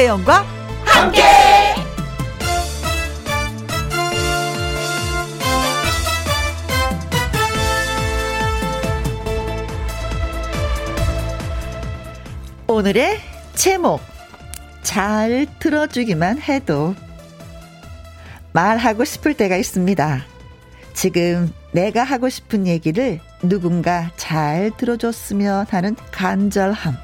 [0.00, 0.46] 김혜영과
[0.86, 1.22] 함께.
[12.66, 13.18] 오늘의
[13.54, 14.00] 제목
[14.82, 16.94] 잘 들어주기만 해도
[18.52, 20.24] 말하고 싶을 때가 있습니다.
[20.94, 26.96] 지금 내가 하고 싶은 얘기를 누군가 잘 들어줬으면 하는 간절함.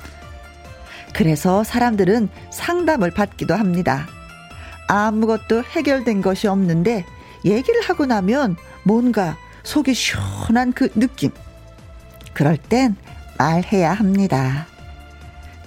[1.17, 4.07] 그래서 사람들은 상담을 받기도 합니다.
[4.87, 7.07] 아무것도 해결된 것이 없는데
[7.43, 11.31] 얘기를 하고 나면 뭔가 속이 시원한 그 느낌.
[12.35, 12.97] 그럴 땐
[13.39, 14.67] 말해야 합니다.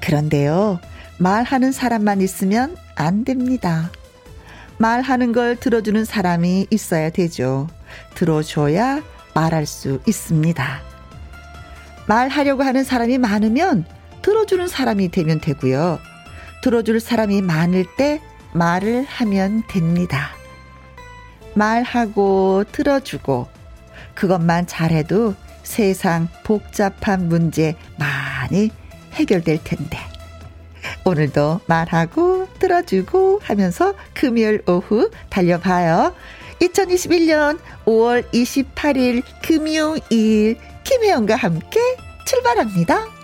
[0.02, 0.80] 그런데요,
[1.17, 3.90] 말하는 사람만 있으면 안 됩니다.
[4.77, 7.68] 말하는 걸 들어주는 사람이 있어야 되죠.
[8.13, 9.01] 들어줘야
[9.34, 10.82] 말할 수 있습니다.
[12.07, 13.85] 말하려고 하는 사람이 많으면
[14.21, 15.99] 들어주는 사람이 되면 되고요.
[16.62, 18.21] 들어줄 사람이 많을 때
[18.53, 20.31] 말을 하면 됩니다.
[21.53, 23.48] 말하고 들어주고
[24.13, 28.71] 그것만 잘해도 세상 복잡한 문제 많이
[29.13, 29.98] 해결될 텐데.
[31.05, 36.13] 오늘도 말하고 들어주고 하면서 금요일 오후 달려봐요.
[36.61, 41.79] 2021년 5월 28일 금요일 김혜영과 함께
[42.26, 43.18] 출발합니다.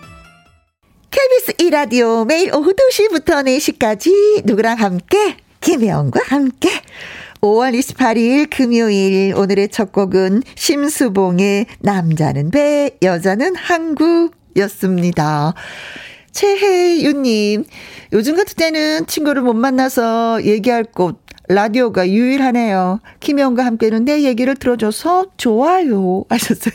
[1.16, 6.68] KBS 2라디오 매일 오후 2시부터 4시까지 누구랑 함께 김혜영과 함께
[7.40, 15.54] 5월 28일 금요일 오늘의 첫 곡은 심수봉의 남자는 배 여자는 한국이었습니다.
[16.34, 17.64] 최혜윤님,
[18.12, 23.00] 요즘 같은 때는 친구를 못 만나서 얘기할 곳, 라디오가 유일하네요.
[23.22, 26.26] 김영과 함께는 내 얘기를 들어줘서 좋아요.
[26.28, 26.74] 하셨어요.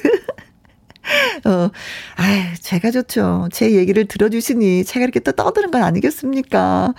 [1.44, 1.70] 어,
[2.16, 3.48] 아유, 제가 좋죠.
[3.52, 6.94] 제 얘기를 들어주시니 제가 이렇게 또 떠드는 건 아니겠습니까?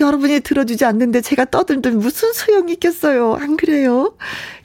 [0.00, 3.34] 여러분이 들어주지 않는데 제가 떠들들 무슨 소용이 있겠어요?
[3.34, 4.14] 안 그래요?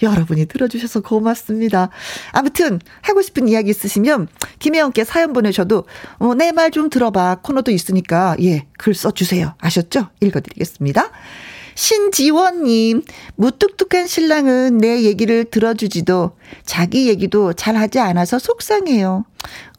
[0.01, 1.89] 여러분이 들어주셔서 고맙습니다.
[2.31, 4.27] 아무튼, 하고 싶은 이야기 있으시면,
[4.59, 5.85] 김혜영께 사연 보내셔도,
[6.19, 7.37] 어, 내 말 좀 들어봐.
[7.41, 9.55] 코너도 있으니까, 예, 글 써주세요.
[9.59, 10.09] 아셨죠?
[10.21, 11.09] 읽어드리겠습니다.
[11.81, 13.01] 신지원님,
[13.37, 19.25] 무뚝뚝한 신랑은 내 얘기를 들어주지도 자기 얘기도 잘 하지 않아서 속상해요.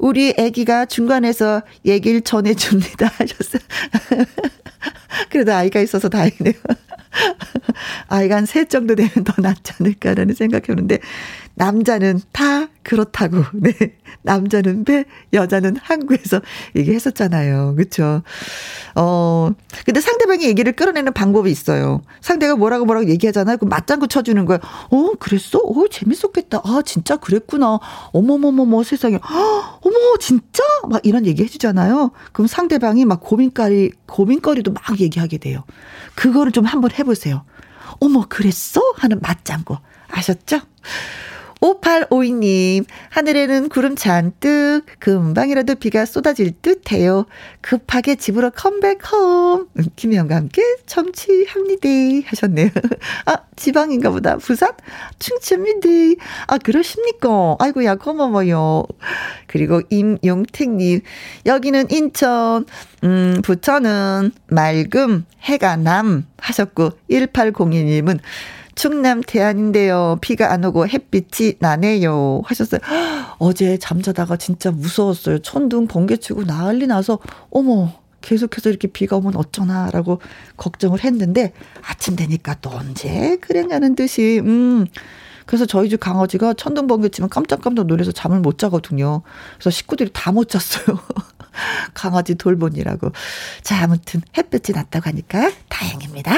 [0.00, 3.06] 우리 애기가 중간에서 얘기를 전해줍니다.
[3.18, 3.62] 하셨어요.
[5.30, 6.54] 그래도 아이가 있어서 다행이네요.
[8.08, 10.98] 아이가 한 셋 정도 되면 더 낫지 않을까라는 생각해보는데,
[11.54, 13.72] 남자는 다 그렇다고, 네.
[14.22, 16.40] 남자는 배, 여자는 항구에서
[16.76, 17.74] 얘기했었잖아요.
[17.76, 18.22] 그쵸?
[18.94, 19.50] 어,
[19.84, 22.02] 근데 상대방이 얘기를 끌어내는 방법이 있어요.
[22.20, 23.56] 상대가 뭐라고 뭐라고 얘기하잖아요.
[23.58, 24.60] 그 맞장구 쳐주는 거예요.
[24.90, 25.58] 어, 그랬어?
[25.58, 26.60] 어, 재밌었겠다.
[26.64, 27.78] 아, 진짜 그랬구나.
[28.12, 29.16] 어머머머머 세상에.
[29.16, 30.62] 어, 어머, 진짜?
[30.88, 32.12] 막 이런 얘기 해주잖아요.
[32.32, 35.64] 그럼 상대방이 막 고민거리, 고민거리도 막 얘기하게 돼요.
[36.14, 37.44] 그거를 좀 한번 해보세요.
[38.00, 38.80] 어머, 그랬어?
[38.96, 39.76] 하는 맞장구.
[40.08, 40.60] 아셨죠?
[41.62, 47.26] 5852님, 하늘에는 구름 잔뜩, 금방이라도 비가 쏟아질 듯 해요.
[47.60, 49.68] 급하게 집으로 컴백홈.
[49.78, 51.88] 음, 김혜영과 함께 청취합니다.
[52.26, 52.68] 하셨네요.
[53.26, 54.36] 아, 지방인가 보다.
[54.38, 54.72] 부산?
[55.20, 56.24] 충청입니다.
[56.48, 57.56] 아, 그러십니까?
[57.60, 58.82] 아이고야, 고마워요.
[59.46, 61.00] 그리고 임용택님,
[61.46, 62.66] 여기는 인천,
[63.04, 68.18] 음, 부천은 맑음, 해가 남 하셨고, 1802님은
[68.74, 70.18] 충남 대안인데요.
[70.20, 72.42] 비가 안 오고 햇빛이 나네요.
[72.44, 72.80] 하셨어요.
[73.38, 75.40] 어제 잠자다가 진짜 무서웠어요.
[75.40, 77.18] 천둥 번개 치고 난리 나서
[77.50, 80.20] 어머 계속해서 이렇게 비가 오면 어쩌나라고
[80.56, 81.52] 걱정을 했는데
[81.82, 84.86] 아침 되니까 또 언제 그랬냐는 듯이 음
[85.44, 89.22] 그래서 저희 집 강아지가 천둥 번개 치면 깜짝깜짝 놀라서 잠을 못 자거든요.
[89.54, 90.98] 그래서 식구들이 다 못 잤어요.
[91.92, 93.10] 강아지 돌보니라고.
[93.62, 96.32] 자, 아무튼 햇볕이 났다고 하니까 다행입니다.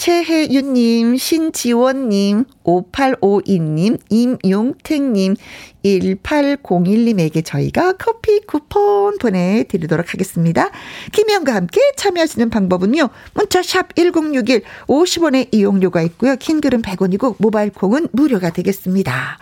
[0.00, 5.36] 최혜윤님, 신지원님, 5852님, 임용택님,
[5.84, 10.70] 1801님에게 저희가 커피 쿠폰 보내드리도록 하겠습니다.
[11.12, 13.10] 김혜영과 함께 참여하시는 방법은요.
[13.34, 16.36] 문자샵 1061 50원의 이용료가 있고요.
[16.36, 19.36] 킹글은 100원이고 모바일 콩은 무료가 되겠습니다.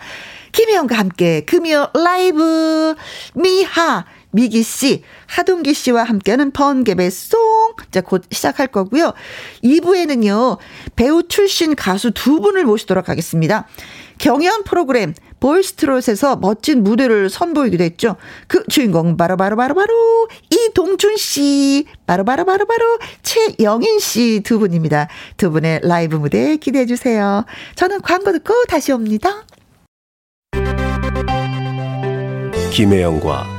[0.51, 2.95] 김혜영과 함께 금요 라이브
[3.33, 7.39] 미하 미기 씨, 하동기 씨와 함께하는 번개배 송.
[7.91, 9.13] 자, 곧 시작할 거고요.
[9.63, 10.57] 2부에는요,
[10.95, 13.67] 배우 출신 가수 두 분을 모시도록 하겠습니다.
[14.19, 18.17] 경연 프로그램 보이스트롯에서 멋진 무대를 선보이기도 했죠.
[18.47, 25.07] 그 주인공 바로바로바로바로 이동준 씨, 바로바로바로 바로 최영인 씨 두 분입니다.
[25.37, 27.45] 두 분의 라이브 무대 기대해 주세요.
[27.75, 29.45] 저는 광고 듣고 다시 옵니다.
[32.71, 33.58] 김혜영과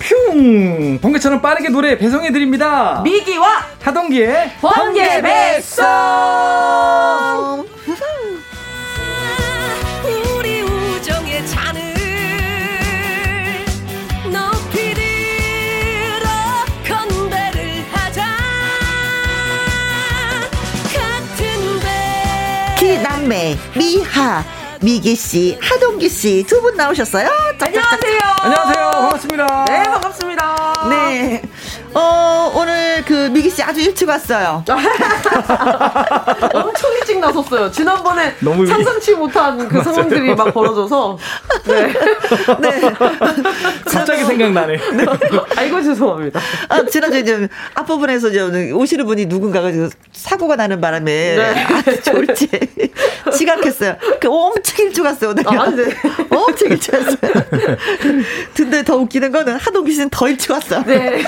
[0.00, 0.98] 퓨!
[1.00, 3.00] 번개처럼 빠르게 노래 배송해드립니다.
[3.04, 5.84] 미기와 하동기의 번개 배송!
[10.36, 11.80] 우리 우정의 잔을
[14.32, 16.28] 높이 들어
[16.88, 18.24] 건배를 하자
[20.94, 24.42] 같은 배 기남매 미하
[24.82, 27.28] 미기 씨, 하동기 씨 두 분 나오셨어요.
[27.60, 28.18] 안녕하세요.
[28.40, 28.79] 안녕하세요.
[29.00, 29.64] 반갑습니다.
[29.66, 30.88] 네, 반갑습니다.
[30.90, 31.42] 네.
[31.92, 34.62] 어, 오늘 그 미기 씨 아주 일찍 왔어요.
[36.54, 37.70] 엄청 일찍 나섰어요.
[37.70, 41.18] 지난번에 너무 상상치 못한 그 상황들이 막 벌어져서.
[41.64, 41.92] 네.
[42.60, 42.80] 네.
[43.84, 44.76] 갑자기 생각나네.
[44.76, 45.04] 네.
[45.56, 46.40] 아이고, 죄송합니다.
[46.68, 49.70] 아, 지난주에 좀 앞부분에서 좀 오시는 분이 누군가가
[50.12, 51.64] 사고가 나는 바람에 네.
[51.64, 52.48] 아, 졸지
[53.36, 53.96] 지각했어요.
[54.20, 55.42] 그 엄청 일찍 왔어요, 오늘.
[55.48, 55.84] 아, 네.
[56.30, 57.16] 엄청 일찍 왔어요.
[58.54, 60.84] 근데 더 웃기는 거는 하동기 씨는 더 일찍 왔어요.
[60.86, 61.22] 네.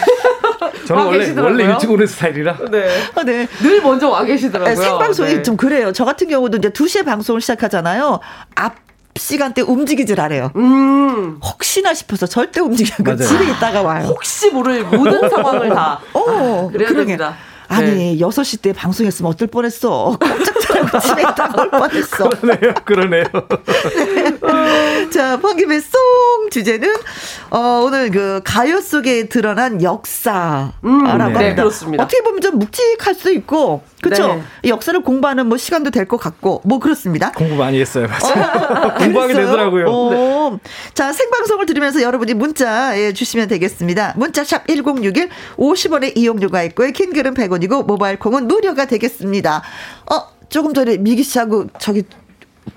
[0.87, 1.53] 저는 원래, 계시더라고요.
[1.59, 2.56] 원래 일찍 오는 스타일이라.
[2.70, 2.88] 네.
[3.14, 3.47] 아, 네.
[3.62, 4.75] 늘 먼저 와 계시더라고요.
[4.75, 5.43] 네, 생방송이 네.
[5.43, 5.93] 좀 그래요.
[5.93, 8.20] 저 같은 경우도 이제 2시에 방송을 시작하잖아요.
[8.55, 8.76] 앞
[9.14, 10.50] 시간대 움직이질 않아요.
[10.56, 11.38] 음.
[11.44, 14.06] 혹시나 싶어서 절대 움직이지 않고 집에 있다가 와요.
[14.06, 16.00] 혹시 모를 모든 상황을 다.
[16.14, 16.94] 어, 아, 그래야 그러게.
[16.94, 17.37] 됩니다.
[17.73, 18.17] 아니, 네.
[18.19, 20.17] 6시 때 방송했으면 어떨 뻔했어.
[20.21, 22.29] 깜짝 놀라고 집에 있다가 올 뻔했어.
[22.29, 23.25] 그러네요, 그러네요.
[23.95, 25.11] 네.
[25.11, 26.93] 자, 번김의 송 주제는,
[27.51, 31.11] 어, 오늘 그 가요 속에 드러난 역사라고 음, 네.
[31.11, 31.41] 합니다.
[31.41, 32.05] 네, 그렇습니다.
[32.05, 34.43] 어떻게 보면 좀 묵직할 수도 있고, 그렇죠.
[34.63, 34.69] 네.
[34.69, 37.31] 역사를 공부하는 뭐 시간도 될 것 같고 뭐 그렇습니다.
[37.33, 38.43] 공부 많이 했어요, 맞아요.
[38.89, 40.11] 어, 공부하게 되더라고요.
[40.11, 40.59] 네.
[40.95, 44.15] 자 생방송을 들으면서 여러분이 문자 예, 주시면 되겠습니다.
[44.17, 46.91] 문자 샵 1061 50원의 이용료가 있고요.
[46.91, 49.62] 킹글은 100원 이고 모바일 콩은 무료가 되겠습니다.
[50.11, 52.03] 어 조금 전에 미기 씨하고 저기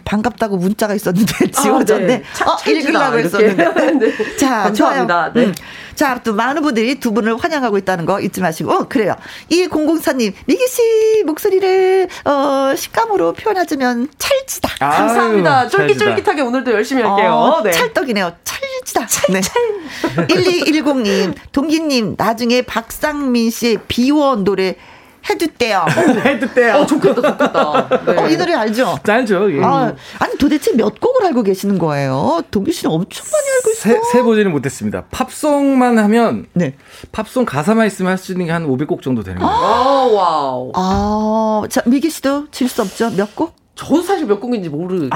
[0.05, 2.03] 반갑다고 문자가 있었는데 지워졌네.
[2.03, 2.23] 아, 네.
[2.45, 3.97] 어, 읽으려고 했었는데.
[3.99, 4.13] 네.
[4.37, 5.31] 자, 감사합니다.
[5.33, 5.45] 네.
[5.45, 5.55] 음.
[5.95, 8.71] 자, 또 많은 분들이 두 분을 환영하고 있다는 거 잊지 마시고.
[8.71, 9.15] 어, 그래요.
[9.49, 14.69] 이 공공사님, 미기 씨 목소리를 어, 식감으로 표현하자면 찰지다.
[14.79, 15.69] 아유, 감사합니다.
[15.69, 17.31] 쫄깃쫄깃하게 오늘도 열심히 할게요.
[17.31, 17.71] 어, 네.
[17.71, 18.33] 찰떡이네요.
[18.43, 19.07] 찰지다.
[19.07, 19.41] 찰, 네.
[19.41, 19.53] 찰.
[20.27, 24.75] 1210님, 동기님, 나중에 박상민 씨의 비원 노래
[25.29, 25.85] 해두대요.
[26.25, 26.73] 해두대요.
[26.81, 27.89] 어, 좋겠다, 좋겠다.
[28.05, 28.17] 네.
[28.17, 28.97] 어, 이 노래 알죠?
[29.07, 29.51] 알죠.
[29.57, 29.63] 예.
[29.63, 32.41] 아, 아니, 도대체 몇 곡을 알고 계시는 거예요?
[32.51, 33.93] 동규 씨는 엄청 많이 알고 있어요.
[34.11, 35.05] 세, 세 보지는 못했습니다.
[35.11, 36.75] 팝송만 하면, 네.
[37.11, 39.53] 팝송 가사만 있으면 할 수 있는 게 한 500곡 정도 되는 거예요.
[39.53, 40.71] 아, 와우.
[40.75, 43.09] 아, 자, 미기 씨도 질 수 없죠?
[43.11, 43.53] 몇 곡?
[43.75, 45.15] 저도 사실 몇 곡인지 모르겠어요.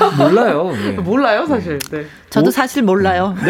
[0.00, 0.72] 아, 몰라요.
[0.72, 0.92] 네.
[1.00, 1.78] 몰라요, 사실.
[1.90, 2.04] 네.
[2.28, 2.50] 저도 오?
[2.50, 3.34] 사실 몰라요.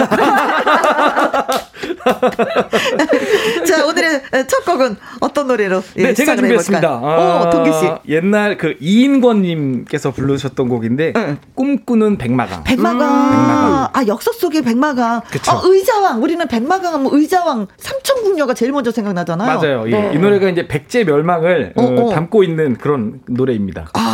[3.67, 5.83] 자, 오늘의 첫 곡은 어떤 노래로?
[5.95, 6.89] 네, 예, 제가 준비했습니다.
[6.89, 7.91] 아, 오, 동기 씨.
[8.09, 11.39] 옛날 그 이인권님께서 부르셨던 곡인데, 응.
[11.55, 12.65] 꿈꾸는 백마강.
[12.65, 13.01] 백마강.
[13.01, 13.31] 음.
[13.31, 13.89] 백마강.
[13.93, 15.23] 아, 역사 속의 백마강.
[15.31, 15.53] 그쵸.
[15.53, 16.23] 어, 의자왕.
[16.23, 19.59] 우리는 백마강 하면 의자왕, 삼천궁녀가 제일 먼저 생각나잖아요.
[19.59, 19.85] 맞아요.
[19.85, 20.11] 네.
[20.13, 22.11] 이, 이, 노래가 이제 백제 멸망을 어, 어.
[22.11, 23.89] 담고 있는 그런 노래입니다.
[23.95, 24.10] 아,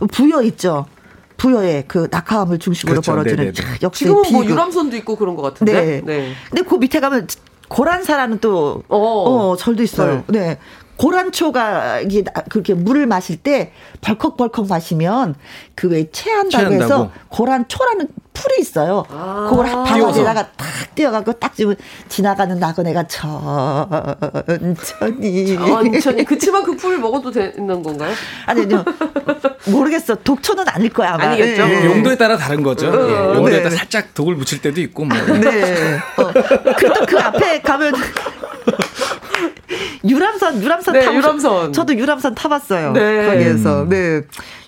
[0.00, 0.06] 네.
[0.06, 0.86] 부여 있죠.
[1.36, 3.12] 부여의 그 낙하함을 중심으로 그렇죠.
[3.12, 5.72] 벌어지는 역시 지금 뭐 유람선도 있고 그런 것 같은데.
[5.72, 6.02] 네.
[6.04, 6.32] 네.
[6.48, 7.26] 근데 그 밑에 가면
[7.68, 10.24] 고란사라는 또 어, 어 절도 있어요.
[10.28, 10.38] 네.
[10.38, 10.58] 네.
[10.96, 15.34] 고란초가 이게 그렇게 물을 마실 때 벌컥벌컥 마시면
[15.74, 19.04] 그 왜 체한다고 해서 고란초라는 풀이 있어요.
[19.10, 21.74] 아~ 그걸 바다에다가 탁 띄어갖고 딱 지금
[22.08, 24.74] 지나가는 나그네가 천천히.
[25.56, 26.24] 천천히.
[26.24, 28.12] 그치만 그 풀을 먹어도 되는 건가요?
[28.46, 28.84] 아니, 요
[29.66, 30.16] 모르겠어.
[30.16, 31.26] 독초는 아닐 거야, 아마.
[31.26, 31.64] 아니겠죠.
[31.66, 31.86] 네.
[31.86, 32.88] 용도에 따라 다른 거죠.
[32.88, 33.36] 어, 예.
[33.36, 33.62] 용도에 네.
[33.62, 35.16] 따라 살짝 독을 묻힐 때도 있고, 뭐.
[35.16, 35.96] 네.
[36.16, 36.32] 어.
[36.76, 37.94] 그또 그 앞에 가면
[40.06, 41.72] 유람선, 유람선 네, 타고 유람선.
[41.72, 42.92] 저도 유람선 타봤어요.
[42.92, 43.26] 네.
[43.26, 43.86] 거기에서.
[43.88, 44.22] 네.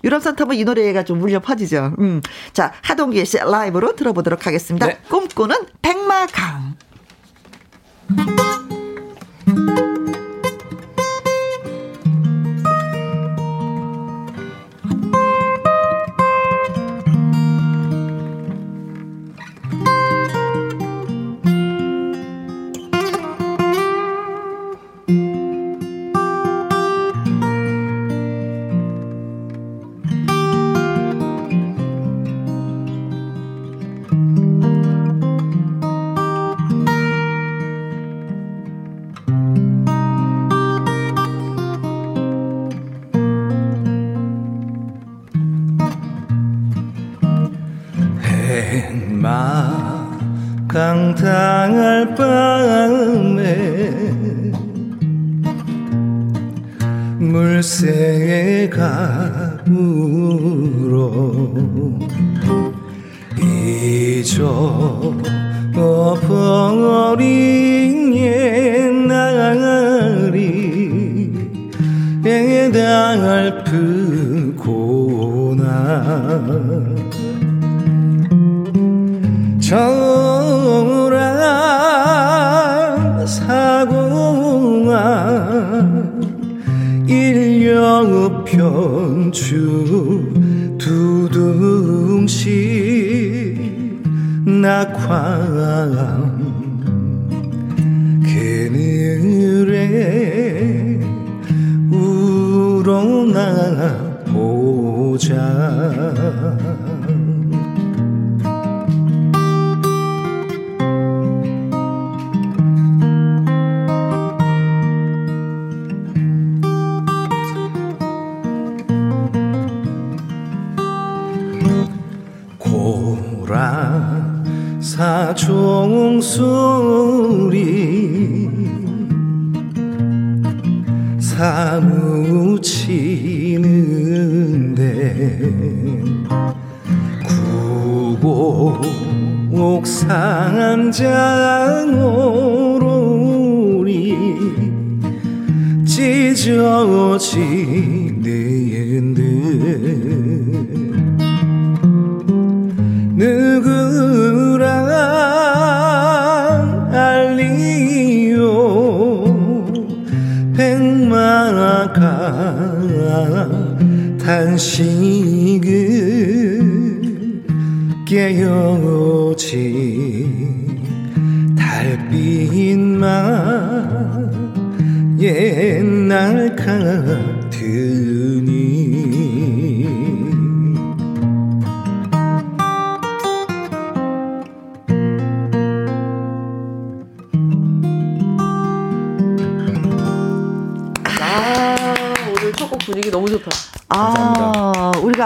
[0.04, 1.94] 유람선 타면 이 노래가 좀 울려 퍼지죠.
[1.98, 2.22] 음.
[2.52, 4.86] 자, 하동기 씨 라이브로 들어보도록 하겠습니다.
[4.86, 4.98] 네.
[5.08, 6.76] 꿈꾸는 백마강.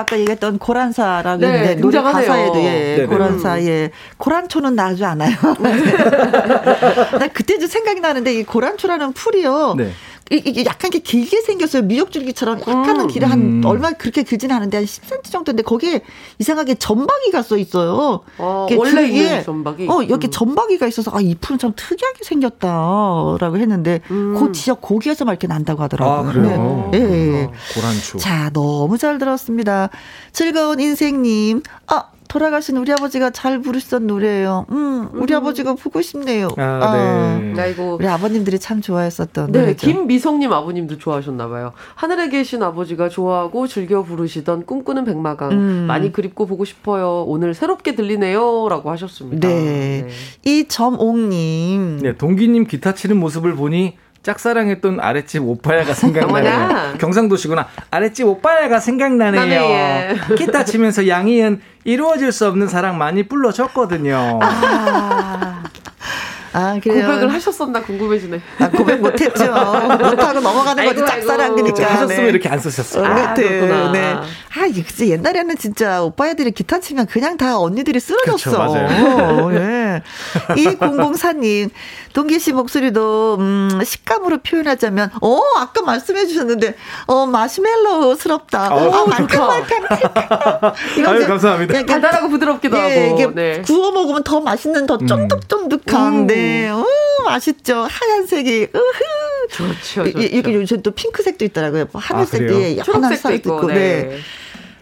[0.01, 3.91] 아, 아까 얘기했던 고란사라고 네, 했는데 노래 가사에도 예, 네, 고란사 예.
[4.17, 5.37] 고란초는 나지 않아요.
[7.19, 9.75] 나 그때 도 생각이 나는데 이 고란초라는 풀이요.
[9.77, 9.93] 네.
[10.37, 11.83] 이게 약간 게 길게 생겼어요.
[11.83, 13.07] 미역줄기처럼 약간은 음.
[13.09, 13.63] 길이 한 음.
[13.65, 16.03] 얼마 그렇게 길지는 않은데 한 10cm 정도인데 거기에
[16.39, 18.21] 이상하게 전박이가 써 있어요.
[18.39, 19.89] 아, 원래 있는 전박이.
[19.89, 20.31] 어 여기 음.
[20.31, 24.37] 전박이가 있어서 아 이 풀은 참 특이하게 생겼다라고 했는데 음.
[24.39, 26.29] 그 지역 고기에서만 이렇게 난다고 하더라고요.
[26.29, 26.89] 아, 그래요?
[26.93, 26.99] 네.
[26.99, 27.45] 네.
[27.45, 28.19] 어, 고란초.
[28.19, 29.91] 자 너무 잘 들었습니다.
[30.33, 31.63] 즐거운 인생님.
[31.89, 34.67] 아 돌아가신 우리 아버지가 잘 부르시던 노래예요.
[34.71, 35.39] 음, 우리 음.
[35.39, 36.49] 아버지가 보고 싶네요.
[36.57, 37.61] 아, 아 네.
[37.61, 37.97] 아이고.
[37.97, 39.85] 우리 아버님들이 참 좋아했었던 네, 노래죠.
[39.85, 41.73] 김미성님 아버님도 좋아하셨나 봐요.
[41.97, 45.85] 하늘에 계신 아버지가 좋아하고 즐겨 부르시던 꿈꾸는 백마강 음.
[45.89, 47.25] 많이 그립고 보고 싶어요.
[47.27, 49.49] 오늘 새롭게 들리네요라고 하셨습니다.
[49.49, 50.07] 네.
[50.07, 50.09] 네.
[50.49, 51.99] 이점옥님.
[52.01, 56.95] 네, 동기님 기타 치는 모습을 보니 짝사랑했던 아랫집 오빠야가 생각나네요.
[57.01, 57.67] 경상도시구나.
[57.91, 59.61] 아랫집 오빠야가 생각나네요.
[59.63, 60.17] 예.
[60.37, 64.39] 기타 치면서 양희은 이루어질 수 없는 사랑 많이 불러줬거든요.
[64.43, 65.63] 아.
[66.53, 67.07] 아, 그래요.
[67.07, 68.41] 고백을 하셨었나 궁금해지네.
[68.59, 69.45] 아, 고백 못했죠.
[69.47, 71.85] 못하고 넘어가는 거지, 짝사랑이니까.
[71.85, 72.29] 하셨으면 네.
[72.29, 73.05] 이렇게 안 쓰셨어요.
[73.05, 73.93] 아, 그렇구나.
[73.93, 74.15] 네.
[74.15, 78.51] 아, 이게 진짜 옛날에는 진짜 오빠애들이 기타 치면 그냥 다 언니들이 쓰러졌어.
[78.51, 79.45] 그렇죠, 맞아요.
[79.45, 80.03] 어, 네.
[80.57, 81.71] 이 공공사님,
[82.13, 86.75] 동기 씨 목소리도, 음, 식감으로 표현하자면, 어, 아까 말씀해 주셨는데,
[87.07, 88.75] 어, 마시멜로스럽다.
[88.75, 89.79] 어, 어 말캉말캉.
[91.07, 91.87] 아유, 감사합니다.
[91.87, 93.15] 달달하고 부드럽기도 예, 하고.
[93.15, 93.63] 이게 네.
[93.63, 96.13] 구워 먹으면 더 맛있는, 더 쫀득쫀득한.
[96.13, 96.27] 음.
[96.27, 96.35] 네.
[96.35, 96.85] 네, 어,
[97.25, 97.87] 맛있죠.
[97.89, 99.49] 하얀색이, 으흐.
[99.51, 100.19] 좋죠, 좋죠.
[100.19, 101.87] 이게 요즘 또 핑크색도 있더라고요.
[101.93, 103.57] 하늘색도 아, 예, 초록색도 있고.
[103.57, 103.67] 있고.
[103.69, 103.75] 네.
[103.75, 104.19] 네.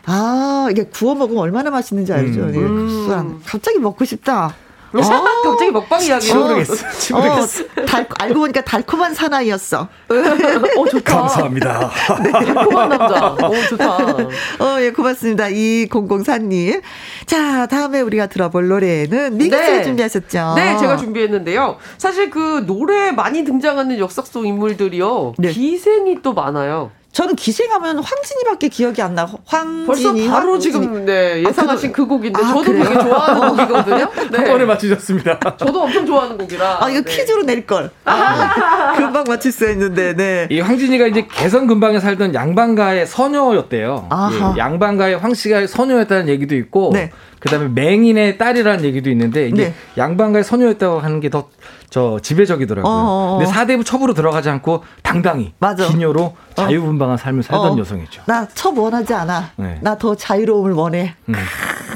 [0.06, 2.40] 아, 이게 구워 먹으면 얼마나 맛있는지 알죠.
[2.40, 2.52] 음.
[2.52, 3.42] 네, 음.
[3.44, 4.54] 갑자기 먹고 싶다.
[4.92, 5.00] 어?
[5.42, 6.26] 갑자기 먹방 이야기.
[6.26, 6.74] 치모르겠어.
[6.98, 7.64] 치모르겠어.
[7.64, 9.80] 어, 달, 알고 보니까 달콤한 사나이였어.
[9.80, 11.18] 어, 좋다.
[11.18, 11.90] 감사합니다.
[12.22, 12.30] 네.
[12.32, 13.26] 달콤한 남자.
[13.26, 13.96] 어, 좋다.
[13.96, 15.48] 어, 예, 고맙습니다.
[15.48, 16.80] 이 공공사님.
[17.26, 19.82] 자, 다음에 우리가 들어볼 노래는 미기 씨가 네.
[19.84, 20.54] 준비하셨죠?
[20.56, 21.76] 네, 제가 준비했는데요.
[21.98, 25.34] 사실 그 노래에 많이 등장하는 역사 속 인물들이요.
[25.38, 25.50] 네.
[25.50, 26.90] 기생이 또 많아요.
[27.18, 29.28] 저는 기생하면 황진이밖에 기억이 안 나.
[29.44, 30.72] 황진이 벌써 바로 황진이.
[30.72, 32.84] 지금 네, 예상하신 아, 그, 그 곡인데 아, 저도 그래요?
[32.84, 34.10] 되게 좋아하는 곡이거든요.
[34.30, 34.38] 네.
[34.38, 35.40] 한 번에 맞추셨습니다.
[35.56, 36.78] 저도 엄청 좋아하는 곡이라.
[36.80, 37.10] 아 이거 네.
[37.16, 37.90] 퀴즈로 낼 걸.
[38.04, 40.14] 아, 금방 맞출 수 있는데.
[40.14, 40.46] 네.
[40.48, 44.08] 이 황진이가 이제 개성 근방에 살던 양반가의 서녀였대요.
[44.54, 46.92] 예, 양반가의 황 씨가 서녀였다는 얘기도 있고.
[46.94, 47.10] 네.
[47.40, 49.74] 그다음에 맹인의 딸이라는 얘기도 있는데 이게 네.
[49.96, 51.48] 양반가의 소녀였다고 하는 게 더
[51.90, 52.92] 저 지배적이더라고요.
[52.92, 53.02] 어어어.
[53.08, 53.38] 어, 어.
[53.38, 55.88] 근데 사대부 첩으로 들어가지 않고 당당히 맞아.
[55.88, 56.36] 기녀로 어.
[56.54, 57.78] 자유분방한 삶을 살던 어.
[57.78, 58.22] 여성이죠.
[58.26, 59.52] 나 첩 원하지 않아.
[59.56, 59.78] 네.
[59.80, 61.14] 나더 자유로움을 원해.
[61.30, 61.34] 음.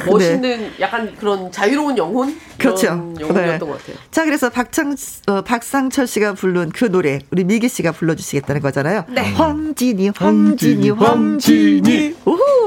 [0.06, 0.70] 멋있는 네.
[0.80, 2.86] 약간 그런 자유로운 영혼 그렇죠.
[2.86, 3.58] 영혼이었던 네.
[3.58, 3.96] 것 같아요.
[4.10, 4.96] 자 그래서 박창
[5.26, 9.04] 어, 박상철 씨가 부른 그 노래 우리 미기 씨가 불러주시겠다는 거잖아요.
[9.10, 9.20] 네.
[9.32, 12.16] 황진이 황진이 황진이.
[12.24, 12.61] 우후.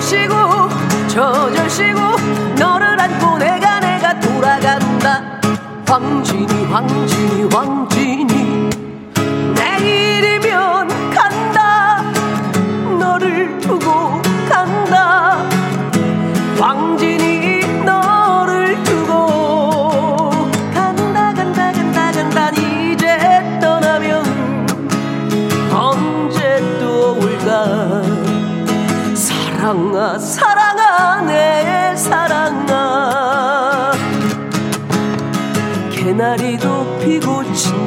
[0.00, 0.34] 어헐시고
[1.08, 2.00] 저 절시고
[2.58, 5.22] 너를 안고 내가 내가 돌아간다.
[5.86, 7.86] 황진이 황진이 황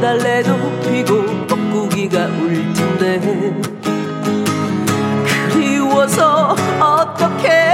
[0.04, 3.22] 달래도 피고 뻐꾸기가 울 텐데.
[5.50, 7.73] 그리워서 어떻게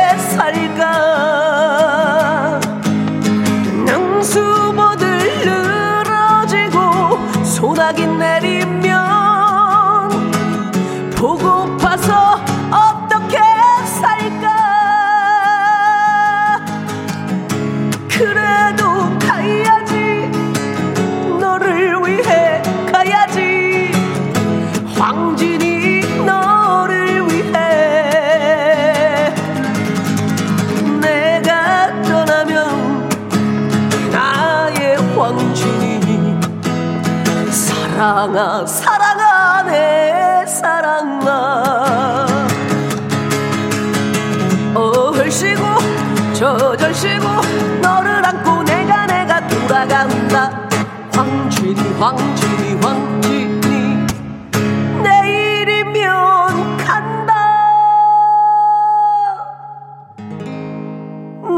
[38.40, 42.26] 사랑아 사랑아 내 사랑아.
[44.74, 45.62] 얼씨고
[46.34, 47.28] 저절씨고
[47.82, 50.70] 너를 안고 내가 내가 돌아간다.
[51.14, 54.08] 황진이 황진이 황진이.
[55.04, 57.34] 내일이면 간다.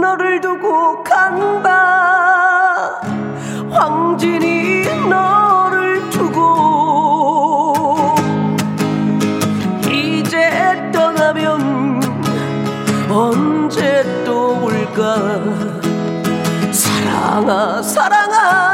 [0.01, 2.99] 너를 두고 간다.
[3.69, 4.50] 황진이
[17.41, 18.70] 사랑아 사랑아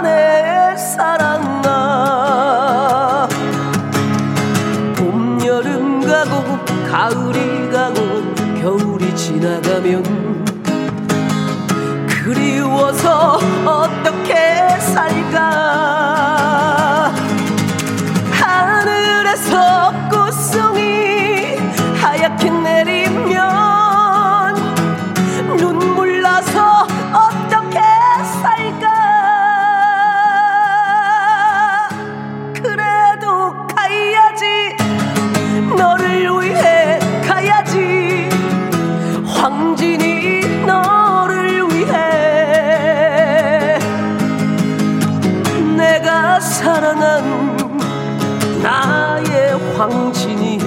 [49.78, 50.58] 황진이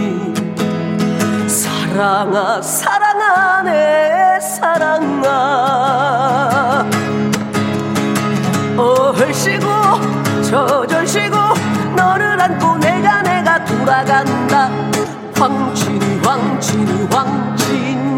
[1.48, 5.90] 사랑아 사랑아 내 사랑아
[8.78, 9.66] 얼씨고
[10.48, 11.36] 저절씨고
[11.96, 14.70] 너를 안고 내가 내가 돌아간다
[15.34, 18.16] 황진이 황진이 황진이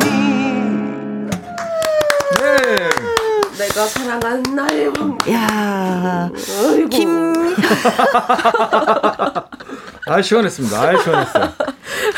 [2.38, 2.90] 네
[3.58, 5.16] 내가 사랑한 나의 왕.
[5.30, 6.28] 야.
[6.90, 7.32] 김.
[10.12, 10.80] 아 시원했습니다.
[10.80, 11.52] 아 시원했어요.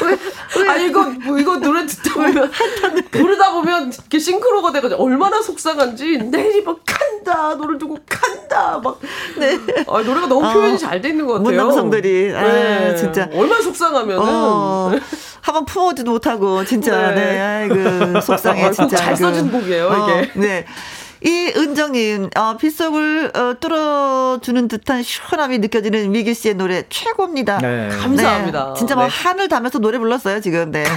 [0.02, 0.68] 왜, 왜?
[0.68, 2.50] 아 이거 뭐 이거 노래 듣다 보면
[3.11, 8.98] 부르다 보면 이렇게 싱크로가 돼가지고 얼마나 속상한지 내일이 막 간다 너를 두고 간다 막.
[9.38, 9.59] 네.
[9.87, 11.50] 아 노래가 너무 표현이 어, 잘돼 있는 것 같아요.
[11.50, 12.96] 문남성들이 아 네.
[12.96, 14.22] 진짜 얼마나 속상하면은.
[14.22, 14.92] 어.
[15.40, 17.40] 한번 품어지도 못하고 진짜 네, 네.
[17.40, 20.64] 아이고 속상해 진짜 잘 써진 곡이에요 어, 이게 네
[21.25, 27.59] 이 은정님, 어, 빗속을 어, 뚫어주는 듯한 시원함이 느껴지는 미기 씨의 노래 최고입니다.
[27.59, 27.89] 네.
[27.89, 28.69] 감사합니다.
[28.69, 28.79] 네.
[28.79, 29.11] 진짜 막 네.
[29.11, 30.71] 한을 담면서 노래 불렀어요, 지금.
[30.71, 30.85] 네.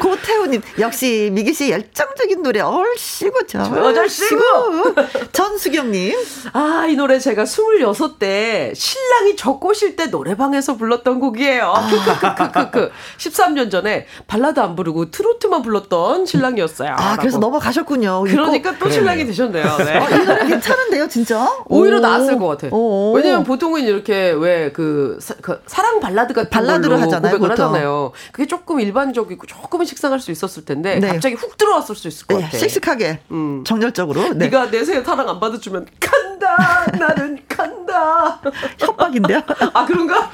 [0.00, 3.62] 고태우님, 이은경님, 역시 미기 씨 열정적인 노래 얼씨구 저.
[3.62, 4.94] 얼씨구.
[5.32, 6.14] 전수경님.
[6.52, 11.72] 아, 이 노래 제가 26대 신랑이 저 꼬실 때 노래방에서 불렀던 곡이에요.
[11.74, 11.88] 아.
[11.88, 12.90] 크크크크크크.
[13.18, 16.96] 13년 전에 발라드 안 부르고 트로트만 불렀던 신랑이었어요.
[16.98, 18.22] 아, 그래서 넘어가셨군요.
[18.22, 19.64] 그러니까 또 신랑이 되셨네요.
[19.78, 19.98] 네.
[19.98, 21.48] 어, 이 노래 괜찮은데요, 진짜?
[21.66, 22.74] 오히려 나았을 것 같아.
[23.14, 27.32] 왜냐면 보통은 이렇게 왜그 그 사랑 발라드 같은 발라드를 하잖아요.
[27.32, 27.66] 고백을 보통.
[27.66, 28.12] 하잖아요.
[28.32, 31.08] 그게 조금 일반적이고 조금은 식상할 수 있었을 텐데 네.
[31.08, 32.58] 갑자기 훅 들어왔을 수 있을 것 네, 같아.
[32.58, 33.64] 씩씩하게, 음.
[33.66, 34.22] 정열적으로.
[34.30, 34.46] 네.
[34.46, 36.84] 네가 내 생에 사랑 안 받아주면 간다.
[36.98, 38.40] 나는 간다.
[38.78, 39.40] 협박인데요?
[39.72, 40.30] 아 그런가?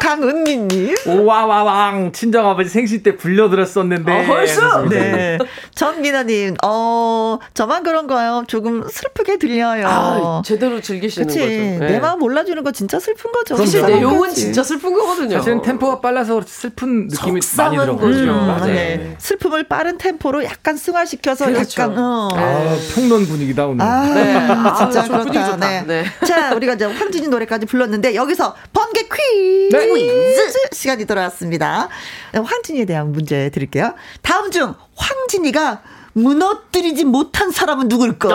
[0.00, 0.94] 강은미님.
[1.06, 4.12] 오와와왕 친정 아버지 생신 때 불려들었었는데.
[4.12, 4.82] 아, 벌써.
[4.88, 5.38] 네.
[5.74, 8.44] 전민아님, 어 저만 그런가요?
[8.46, 9.86] 조금 슬프게 들려요.
[9.86, 11.38] 아, 제대로 즐기시는 그치?
[11.38, 11.50] 거죠.
[11.50, 11.78] 네.
[11.78, 13.56] 내 마음 몰라주는 거 진짜 슬픈 거죠.
[13.56, 15.36] 사실 내용은 진짜 슬픈 거거든요.
[15.36, 18.06] 사실은 템포가 빨라서 슬픈 느낌이 많이 들어가죠.
[18.06, 18.72] 음, 네.
[18.96, 19.16] 네.
[19.18, 21.82] 슬픔을 빠른 템포로 약간 승화시켜서 그렇죠.
[21.82, 22.28] 약간 어.
[22.32, 23.84] 아, 평론 분위기다 오늘.
[23.84, 24.34] 아, 네.
[24.34, 25.56] 아, 진짜 아, 그렇다.
[25.56, 25.84] 네.
[25.86, 26.04] 네.
[26.26, 30.52] 자, 우리가 이제 황진이 노래까지 불렀는데 여기서 번개 퀴즈 네.
[30.72, 31.88] 시간이 돌아왔습니다.
[32.32, 33.94] 황진이에 대한 문제 드릴게요.
[34.22, 35.82] 다음 중 황진이가
[36.14, 38.28] 무너뜨리지 못한 사람은 누굴까?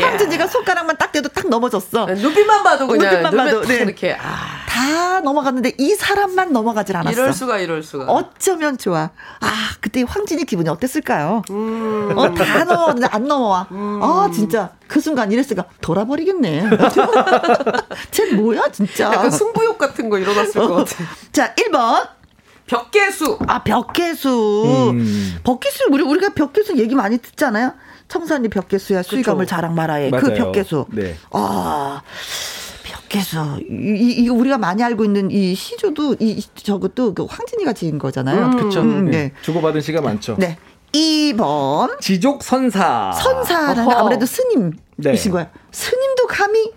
[0.00, 2.06] 황진이가 손가락만 딱 대도 딱 넘어졌어.
[2.06, 3.76] 네, 눈빛만 봐도 그냥 눈빛만 봐도 네.
[3.76, 4.66] 이렇게 아.
[4.68, 7.12] 다 넘어갔는데 이 사람만 넘어가질 않았어.
[7.12, 8.04] 이럴 수가 이럴 수가.
[8.06, 9.10] 어쩌면 좋아.
[9.40, 11.42] 아 그때 황진이 기분이 어땠을까요?
[11.50, 12.12] 음.
[12.16, 13.68] 어다 넘어갔는데 안 넘어와.
[13.70, 14.00] 음.
[14.02, 16.64] 아 진짜 그 순간 이랬으니까 돌아버리겠네.
[18.10, 19.06] 쟤 뭐야 진짜.
[19.06, 21.04] 약간 승부욕 같은 거 일어났을 것 같아.
[21.32, 22.15] 자 1번.
[22.66, 23.38] 벽계수.
[23.46, 24.90] 아, 벽계수.
[24.92, 25.36] 음.
[25.44, 27.74] 벽계수, 우리, 우리가 벽계수 얘기 많이 듣잖아요?
[28.08, 30.10] 청산리 벽계수야, 수의감을 자랑 말아에.
[30.10, 30.86] 그 벽계수.
[30.90, 31.16] 네.
[31.30, 32.02] 아.
[32.84, 33.60] 벽계수.
[33.70, 38.46] 이, 이거 우리가 많이 알고 있는 이 시조도, 이, 저것도 그 황진이가 지은 거잖아요.
[38.46, 38.80] 음, 그쵸.
[38.80, 39.32] 음, 네.
[39.42, 40.36] 주고받은 시가 많죠.
[40.38, 40.58] 네.
[40.92, 42.00] 2번.
[42.00, 43.12] 지족 선사.
[43.12, 43.98] 선사는 어허.
[43.98, 45.30] 아무래도 스님이신 네.
[45.30, 45.48] 거예요.
[45.70, 46.72] 스님도 감히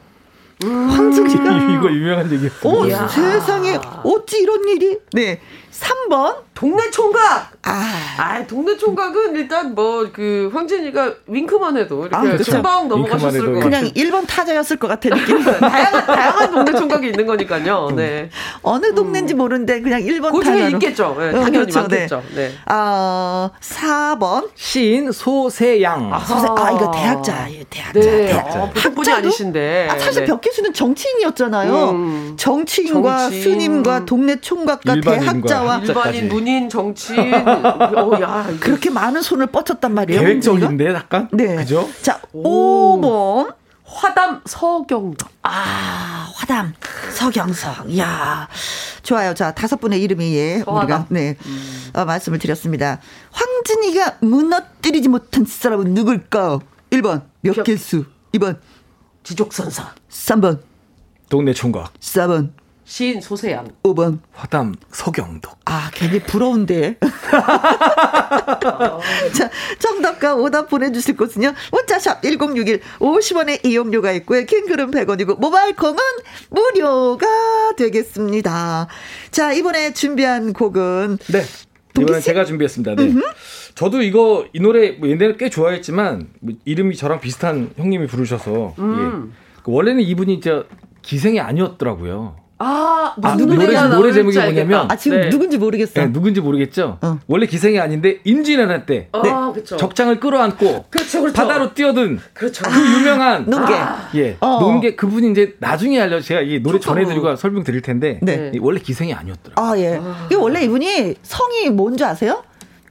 [0.63, 0.89] 음.
[0.89, 1.43] 황진이가.
[1.73, 2.51] 이거 유명한 얘기예요.
[2.63, 4.97] 오, 세상에, 어찌 이런 일이?
[5.13, 5.39] 네.
[5.79, 7.51] 3번 동네 총각.
[7.63, 13.53] 아, 아 동네 총각은 일단 뭐 그 황진이가 윙크만 해도 이렇게 아, 금방 넘어가셨을 것
[13.53, 13.63] 같아요.
[13.63, 15.41] 그냥 1번 타자였을 것 같은 느낌.
[15.59, 17.91] 다양한 다양한 동네 총각이 있는 거니까요.
[17.95, 18.29] 네.
[18.61, 19.37] 어느 동네인지 음.
[19.37, 21.15] 모르는데 그냥 1번 그 중에 있겠죠.
[21.17, 21.79] 네, 당연히 그렇죠.
[21.79, 22.23] 많겠죠.
[22.35, 22.49] 네.
[22.49, 22.53] 네.
[22.65, 26.13] 아, 4번 시인 소세양.
[26.13, 27.47] 아, 소세, 아 이거 대학자.
[27.69, 27.99] 대학자.
[27.99, 28.27] 네.
[28.27, 28.63] 대학자.
[28.63, 29.87] 어, 보통 분이 아니신데.
[29.91, 30.27] 아, 사실 네.
[30.27, 31.89] 벽기수는 정치인이었잖아요.
[31.91, 32.33] 음.
[32.37, 33.43] 정치인과 정치인.
[33.43, 40.21] 스님과 동네 총각과 대학자와 아, 일반인 문인 정치인 어, 야, 그렇게 많은 손을 뻗쳤단 말이에요.
[40.21, 41.55] 계획적인데 약간 네.
[41.55, 41.87] 그죠?
[42.01, 42.99] 자, 오.
[42.99, 43.53] 5번
[43.83, 45.29] 화담 서경덕.
[45.43, 46.73] 아, 화담
[47.13, 47.89] 서경석.
[47.89, 48.47] 이야.
[49.01, 49.33] 좋아요.
[49.33, 51.35] 자, 다섯 분의 이름이 예, 우리가 네.
[51.45, 51.89] 음.
[51.93, 52.99] 어, 말씀을 드렸습니다.
[53.31, 56.59] 황진이가 무너뜨리지 못한 사람은 누굴까?
[56.91, 58.57] 1번 몇길수 2번
[59.23, 60.59] 지족선사 3번
[61.29, 62.49] 동네 총각 4번
[62.89, 63.67] 시인 소세양.
[63.83, 64.17] 5번.
[64.33, 65.59] 화담 서경덕.
[65.65, 66.97] 아, 괜히 부러운데.
[69.31, 71.53] 자, 정답과 오답 보내주실 곳은요.
[71.71, 74.43] 문자샵 1061 50원의 이용료가 있고요.
[74.43, 75.99] 킹글은 100원이고 모바일 콩은
[76.49, 77.27] 무료가
[77.77, 78.87] 되겠습니다.
[79.29, 81.43] 자, 이번에 준비한 곡은 네.
[82.01, 82.95] 이번엔 제가 준비했습니다.
[82.95, 83.13] 네.
[83.75, 89.31] 저도 이거 이 노래 뭐 옛날에 꽤 좋아했지만 뭐 이름이 저랑 비슷한 형님이 부르셔서 음.
[89.31, 89.61] 예.
[89.71, 90.65] 원래는 이분이 저
[91.03, 92.48] 기생이 아니었더라고요.
[92.61, 95.29] 아, 아 노래, 노래 제목이 뭐냐면 아 지금 네.
[95.29, 95.93] 누군지 모르겠어.
[96.01, 96.97] 네, 누군지 모르겠죠.
[97.01, 97.19] 어.
[97.27, 99.31] 원래 기생이 아닌데 임진왜란 때 아, 네.
[99.53, 99.77] 그렇죠.
[99.77, 101.33] 적장을 끌어안고 그렇죠, 그렇죠.
[101.33, 102.65] 바다로 뛰어든 그렇죠.
[102.69, 103.73] 그 유명한 논개.
[103.73, 104.59] 아, 예, 어.
[104.59, 108.51] 논개 그분이 이제 나중에 알려 제가 이 노래 전해드리고 설명드릴 텐데 네.
[108.59, 109.65] 원래 기생이 아니었더라고요.
[109.65, 109.97] 아 예.
[110.01, 110.25] 아.
[110.25, 112.43] 이게 원래 이분이 성이 뭔지 아세요?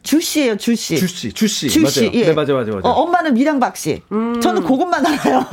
[0.09, 0.97] 주씨예요, 주씨.
[0.97, 1.68] 주씨, 주씨.
[1.68, 2.01] 주씨.
[2.05, 2.11] 맞아요.
[2.14, 2.25] 예.
[2.29, 2.81] 네, 맞아요, 맞아요, 맞아요.
[2.85, 4.01] 어, 엄마는 미량박 씨.
[4.11, 4.40] 음.
[4.40, 5.44] 저는 그것만 알아요.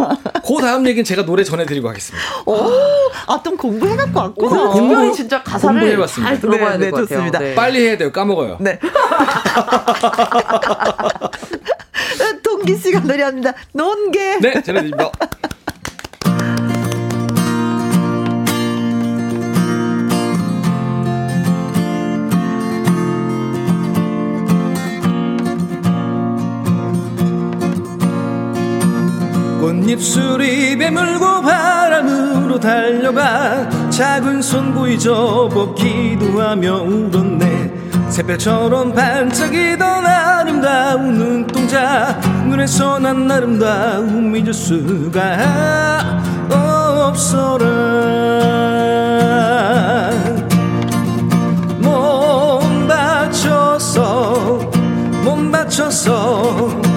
[0.48, 2.26] 그 다음 얘기는 제가 노래 전해드리고 하겠습니다.
[2.46, 2.56] 오,
[3.28, 4.70] 아, 좀 공부해갖고 왔구나.
[4.70, 6.30] 공부 진짜 가사를 공부해봤습니다.
[6.30, 7.32] 잘 들어봐야 네, 될것 네, 같아요.
[7.32, 7.54] 네.
[7.54, 8.14] 빨리 해야 돼요.
[8.14, 8.56] 까먹어요.
[8.62, 8.80] 네.
[12.42, 13.54] 동기 씨가 노래합니다.
[13.74, 14.38] 논개.
[14.40, 15.12] 네, 전해드립니다.
[29.76, 37.74] 꽃잎술이 배물고 바람으로 달려가 작은 손 보이죠 벗기도 하며 울었네.
[38.10, 47.66] 새별처럼 반짝이던 아름다운 눈동자 눈에서 난 아름다움 잊을 수가 없어라.
[51.80, 54.60] 몸 다쳐서
[55.24, 56.95] 몸 다쳐서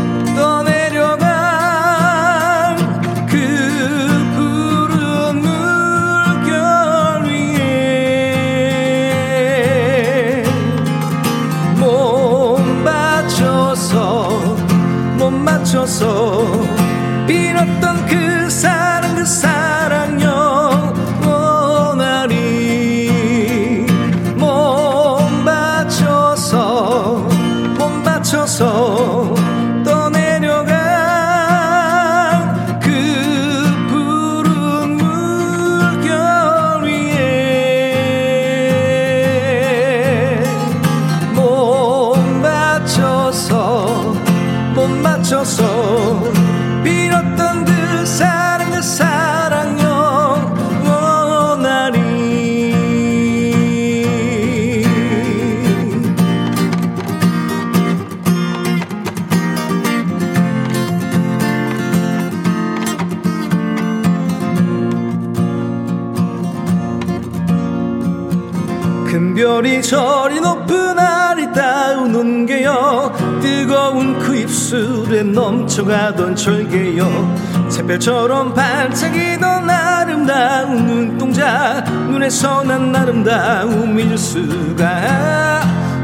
[75.68, 77.36] 넘쳐가던 절개요.
[77.68, 81.82] 새별처럼 반짝이던 아름다운 눈동자.
[82.08, 85.60] 눈에서 난 아름다움이 잊을 수가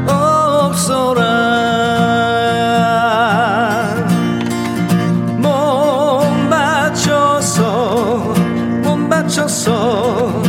[0.07, 1.23] 없어라.
[5.37, 8.33] 몸 바쳐서
[8.83, 10.44] 몸 바쳐서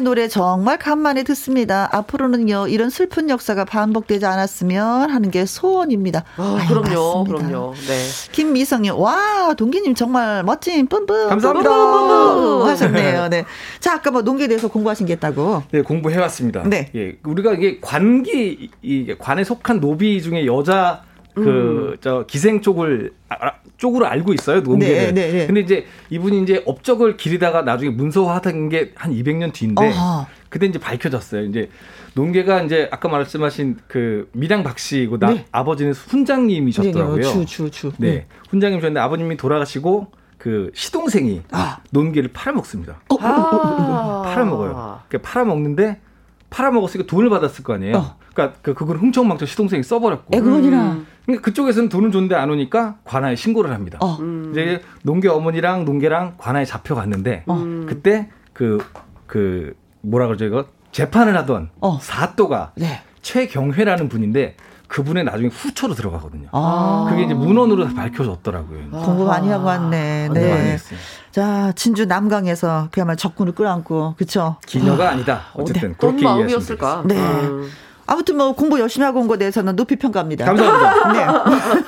[0.00, 1.88] 노래 정말 간만에 듣습니다.
[1.92, 6.24] 앞으로는요, 이런 슬픈 역사가 반복되지 않았으면 하는 게 소원입니다.
[6.36, 7.48] 아, 아유, 그럼요, 맞습니다.
[7.48, 7.74] 그럼요.
[7.74, 8.06] 네.
[8.32, 11.28] 김미성님, 와, 동기님 정말 멋진, 뿜뿜.
[11.28, 11.70] 감사합니다.
[11.70, 13.28] 뿜뿜 하셨네요.
[13.28, 13.44] 네.
[13.80, 15.62] 자, 아까 뭐 논개에 대해서 공부하신 게 있다고.
[15.70, 16.64] 네, 공부해왔습니다.
[16.64, 16.90] 네.
[16.94, 21.02] 예, 우리가 이게 관기, 이 관에 속한 노비 중에 여자
[21.44, 22.24] 그저 음.
[22.26, 25.12] 기생 쪽을 아, 쪽으로 알고 있어요 농계를.
[25.14, 25.46] 네, 네, 네.
[25.46, 30.26] 근데 이제 이분이 이제 업적을 기리다가 나중에 문서화하던 게 한 200년 뒤인데 어허.
[30.48, 31.44] 그때 이제 밝혀졌어요.
[31.44, 31.68] 이제
[32.14, 35.44] 농계가 이제 아까 말씀하신 그 밀양 박 씨고 나 네.
[35.52, 37.22] 아버지는 훈장님이셨더라고요.
[37.22, 37.92] 주, 주, 주.
[37.98, 38.10] 네.
[38.10, 38.26] 네.
[38.48, 40.06] 훈장님이셨는데 아버님이 돌아가시고
[40.38, 41.78] 그 시동생이 아.
[41.90, 43.00] 논계를 팔아먹습니다.
[43.10, 43.16] 어.
[43.20, 44.22] 아.
[44.24, 45.00] 팔아먹어요.
[45.08, 46.00] 그러니까 팔아먹는데
[46.48, 47.96] 팔아먹었으니까 돈을 받았을 거 아니에요.
[47.96, 48.16] 어.
[48.32, 50.36] 그러니까 그 그걸 흥청망청 시동생이 써버렸고.
[50.36, 50.82] 애그원이라.
[50.92, 51.06] 음.
[51.26, 53.98] 그러니까 그쪽에서는 돈은 줬는데 안 오니까 관아에 신고를 합니다.
[54.00, 54.16] 어.
[54.20, 54.50] 음.
[54.52, 57.84] 이제 농계 어머니랑 농계랑 관아에 잡혀갔는데 어.
[57.86, 58.78] 그때 그그
[59.26, 61.98] 그 뭐라 그러죠 이거 재판을 하던 어.
[62.00, 63.02] 사또가 네.
[63.22, 64.56] 최경회라는 분인데
[64.88, 66.48] 그분의 나중에 후처로 들어가거든요.
[66.52, 67.06] 아.
[67.10, 68.84] 그게 이제 문헌으로 밝혀졌더라고요.
[68.92, 68.98] 아.
[69.00, 70.28] 공부 많이 하고 왔네.
[70.32, 70.50] 네.
[70.50, 70.98] 많이 했어요.
[71.32, 74.56] 자, 진주 남강에서 그야말로 적군을 끌어안고, 그쵸?
[74.64, 75.14] 기녀가 아.
[75.14, 75.88] 니다 어쨌든.
[75.90, 75.94] 네.
[75.98, 77.02] 그렇게 마음이었을까?
[77.06, 77.16] 네.
[77.16, 77.68] 음.
[78.06, 80.44] 아무튼 뭐 공부 열심히 하고 온 거에 대해서는 높이 평가합니다.
[80.44, 81.12] 감사합니다.
[81.12, 81.86] 네.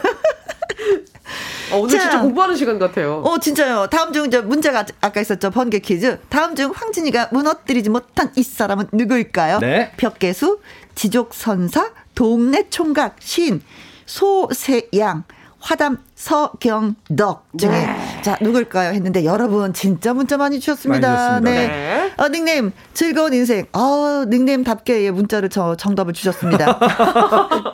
[1.70, 3.20] 어, 오늘 자, 진짜 공부하는 시간 같아요.
[3.24, 3.88] 어, 진짜요.
[3.90, 5.50] 다음 중 이제 문제가 아까 있었죠.
[5.50, 6.18] 번개 퀴즈.
[6.28, 9.59] 다음 중 황진이가 무너뜨리지 못한 이 사람은 누구일까요?
[9.59, 9.92] 네.
[9.96, 10.61] 벽계수,
[10.94, 13.62] 지족선사, 동네 총각, 신,
[14.07, 15.24] 소세양,
[15.61, 18.22] 화담 서경덕 중에 네.
[18.22, 21.40] 자 누굴까요 했는데 여러분 진짜 문자 많이 주셨습니다.
[21.40, 21.68] 많이 네.
[21.68, 22.12] 네.
[22.16, 23.66] 어, 닉네임 즐거운 인생.
[23.72, 26.81] 어, 닉네임답게 문자를 저 정답을 주셨습니다.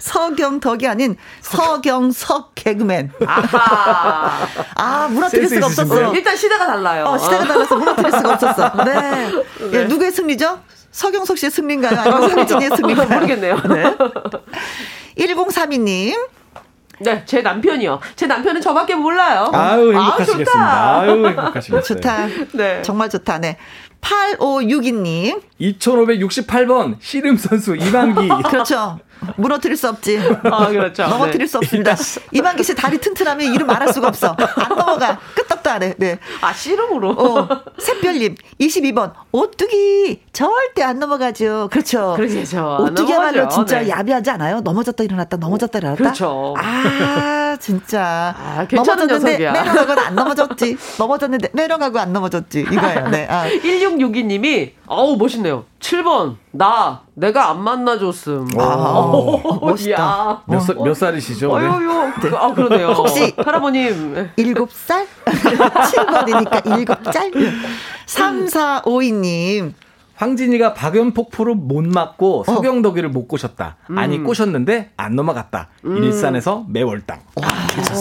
[0.00, 3.12] 서경덕이 아닌 서경석 개그맨.
[3.26, 4.46] 아하.
[4.74, 6.14] 아, 무너뜨릴 수가 없었어.
[6.14, 7.04] 일단 시대가 달라요.
[7.04, 8.84] 어, 시대가 달라서 무너뜨릴 수가 없었어.
[8.84, 8.94] 네.
[8.94, 9.32] 네.
[9.74, 10.58] 예, 누구의 승리죠?
[10.90, 12.00] 서경석 씨의 승리인가요?
[12.00, 13.08] 아니면 손진이의 승리인가요?
[13.08, 13.56] 모르겠네요.
[13.68, 13.94] 네.
[15.18, 16.16] 1032님.
[17.02, 18.00] 네, 제 남편이요.
[18.16, 19.50] 제 남편은 저밖에 몰라요.
[19.52, 21.00] 아유, 행복하시겠습니다.
[21.00, 21.82] 아유, 행복하시겠어요.
[21.82, 22.26] 좋다.
[22.54, 22.82] 네.
[22.82, 23.38] 정말 좋다.
[23.38, 23.56] 네.
[24.00, 25.40] 8562님.
[25.60, 28.28] 2568번, 씨름 선수 이만기.
[28.48, 28.98] 그렇죠.
[29.36, 30.18] 무너뜨릴 수 없지.
[30.44, 31.06] 아, 그렇죠.
[31.06, 31.46] 넘어뜨릴 네.
[31.46, 31.96] 수 없습니다.
[32.32, 34.36] 이만기 씨 다리 튼튼하면 이름 말할 수가 없어.
[34.38, 35.18] 안 넘어가.
[35.34, 35.94] 끄떡도 속상하네.
[35.98, 36.18] 네.
[36.40, 37.10] 아, 씨름으로?
[37.10, 39.12] 어, 샛별님, 22번.
[39.32, 41.68] 오뚜기, 절대 안 넘어가죠.
[41.70, 42.14] 그렇죠.
[42.16, 42.78] 그렇죠.
[42.80, 43.88] 오뚜기야말로 진짜 네.
[43.88, 44.60] 야비하지 않아요?
[44.60, 46.02] 넘어졌다 일어났다, 넘어졌다 일어났다.
[46.02, 46.54] 그렇죠.
[46.58, 48.34] 아, 진짜.
[48.36, 50.76] 아, 넘어졌는데 매너가고는 안 넘어졌지.
[50.98, 52.60] 넘어졌는데 매너가고 안 넘어졌지.
[52.60, 53.08] 이거예요.
[53.08, 53.26] 네.
[53.30, 53.48] 아.
[53.62, 55.64] 1662님이, 어우, 멋있네요.
[55.80, 58.48] 7번, 나, 내가 안 만나줬음.
[58.58, 60.42] 아, 오, 멋있다.
[60.46, 61.50] 몇, 살, 몇 살이시죠?
[61.50, 62.12] 어유요.
[62.22, 62.30] 네.
[62.36, 62.88] 아, 그러네요.
[62.88, 64.30] 혹시 할아버님.
[64.36, 65.06] 7살?
[65.24, 67.52] 7번이니까 7살?
[68.06, 69.72] 3452님.
[70.22, 72.44] 황진이가 박연폭포를 못 맞고 어.
[72.44, 73.76] 서경덕이를 못 꼬셨다.
[73.90, 73.98] 음.
[73.98, 75.68] 아니 꼬셨는데 안 넘어갔다.
[75.84, 75.96] 음.
[75.96, 77.18] 일산에서 매월당.
[77.34, 77.48] 와,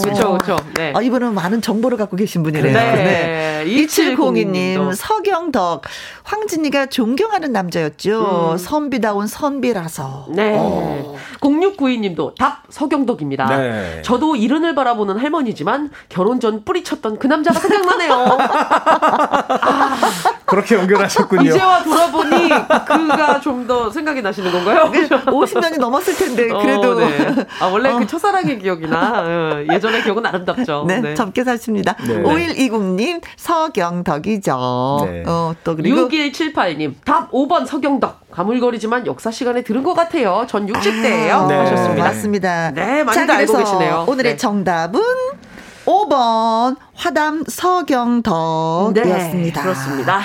[0.02, 0.58] 그렇죠, 그렇죠.
[0.76, 0.94] 네.
[0.96, 2.74] 아, 이분은 많은 정보를 갖고 계신 분이래요.
[2.74, 3.64] 네.
[3.64, 3.66] 네.
[3.66, 5.84] 2702님, 서경덕.
[6.24, 8.52] 황진이가 존경하는 남자였죠.
[8.54, 8.58] 음.
[8.58, 10.28] 선비다운 선비라서.
[10.30, 10.56] 네.
[10.58, 11.16] 어.
[11.40, 13.58] 0692님도 답 서경덕입니다.
[13.58, 14.02] 네.
[14.04, 18.14] 저도 이른을 바라보는 할머니지만 결혼 전 뿌리쳤던 그 남자가 생각나네요.
[19.62, 19.98] 아.
[20.52, 21.50] 그렇게 연결하셨군요.
[21.50, 22.50] 이제와 돌아보니
[22.86, 24.92] 그가 좀 더 생각이 나시는 건가요?
[24.92, 26.92] 50년이 넘었을 텐데 그래도.
[26.92, 27.46] 어, 네.
[27.60, 28.00] 아 원래 어.
[28.00, 30.86] 그 첫사랑의 기억이나 어, 예전의 기억은 아름답죠.
[30.88, 31.14] 네, 네.
[31.14, 31.96] 젊게 사십니다.
[32.08, 32.22] 네.
[32.24, 35.00] 5120님 서경덕이죠.
[35.06, 35.24] 네.
[35.28, 38.32] 어, 또 그리고 6178님 답 5번 서경덕.
[38.32, 40.46] 가물거리지만 역사 시간에 들은 것 같아요.
[40.48, 41.32] 전 60대예요.
[41.32, 41.56] 아, 네.
[41.58, 42.04] 하셨습니다.
[42.04, 42.72] 맞습니다.
[42.72, 44.06] 네, 많이들 알고 계시네요.
[44.08, 44.38] 오늘의 네.
[44.38, 45.02] 정답은
[45.86, 49.34] 5번 화담 서경덕이었습니다.
[49.34, 50.22] 네, 그렇습니다.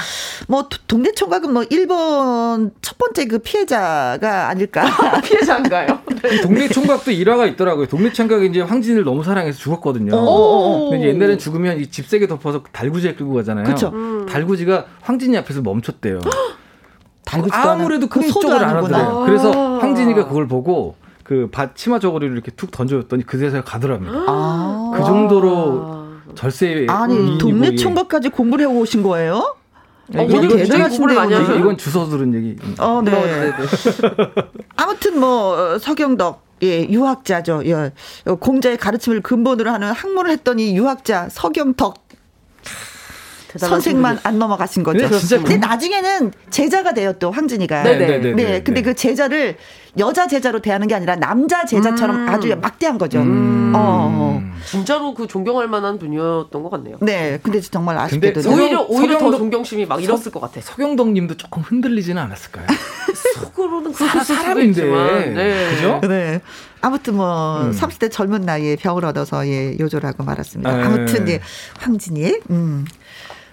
[0.49, 4.85] 뭐 동네 총각은 뭐 1번 첫 번째 그 피해자가 아닐까?
[5.25, 6.01] 피해자인가요?
[6.33, 7.87] 이 동네 총각도 일화가 있더라고요.
[7.87, 10.11] 동네 총각이 이제 황진을 너무 사랑해서 죽었거든요.
[10.91, 13.65] 근데 옛날엔 죽으면 이 집세게 덮어서 달구지에 끌고 가잖아요.
[13.65, 13.89] 그렇죠.
[13.89, 14.27] 음.
[14.27, 16.21] 달구지가 황진이 앞에서 멈췄대요.
[17.25, 19.25] 달구지 아무래도 그 쪽을 알아들어요.
[19.27, 24.15] 그래서 황진이가 그걸 보고 그 치마 저고리를 이렇게 툭 던져줬더니 그새서 가더랍니다.
[24.29, 29.57] 아~ 그 정도로 절세 아니 동네 총각까지 공부를 해오신 거예요?
[30.15, 32.57] 어, 이건 대단하신데 이건, 이건 주워 들은 얘기.
[32.79, 33.11] 어, 네.
[33.11, 33.53] 네, 네.
[34.77, 37.63] 아무튼 뭐 서경덕 예, 유학자죠.
[37.67, 37.93] 예.
[38.41, 42.07] 공자의 가르침을 근본으로 하는 학문을 했더니 유학자 서경덕
[43.59, 45.09] 선생만 안 넘어가신 거죠.
[45.09, 47.83] 네, 근데 나중에는 제자가 돼요 또 황진이가.
[47.83, 48.07] 네네.
[48.07, 49.57] 네, 네, 네, 근데 그 제자를
[49.99, 52.29] 여자 제자로 대하는 게 아니라 남자 제자처럼 음.
[52.29, 53.21] 아주 막대한 거죠.
[53.21, 53.73] 음.
[53.75, 54.43] 어.
[54.67, 56.97] 진짜로 그 존경할 만한 분이었던 것 같네요.
[57.01, 60.61] 네, 근데 정말 아쉽게도 오히려 오히려 더 존경심이 막 일었을 것 같아.
[60.61, 62.67] 서경덕님도 조금 흔들리지는 않았을까요?
[63.37, 64.83] 속으로는 사, 사람인데,
[65.35, 65.71] 네.
[65.71, 66.01] 그죠?
[66.09, 66.41] 네.
[66.81, 67.73] 아무튼 뭐 음.
[67.73, 70.77] 30대 젊은 나이에 병을 얻어서 예 요절하고 말았습니다.
[70.77, 70.83] 네.
[70.83, 71.41] 아무튼 예
[71.81, 72.85] 황진이 음.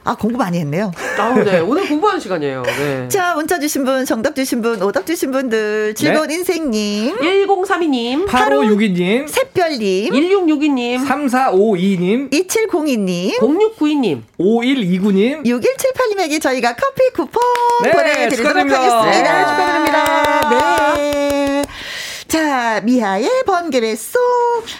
[0.05, 0.91] 아, 공부 많이 했네요.
[1.17, 1.59] 아, 네.
[1.59, 2.63] 오늘 공부하는 시간이에요.
[2.63, 3.07] 네.
[3.09, 6.35] 자, 문자 주신 분, 정답 주신 분, 오답 주신 분들, 즐거운 네.
[6.35, 17.41] 인생님, 1032님, 8562님, 샛별님, 1662님, 3452님, 2702님, 0692님, 5129님, 6178님에게 저희가 커피 쿠폰
[17.83, 18.79] 네, 보내드리도록 축하드립니다.
[18.81, 19.33] 하겠습니다.
[19.33, 20.49] 네, 축하드립니다.
[20.49, 21.52] 네.
[22.37, 24.19] 자, 미하의 번개의 쏙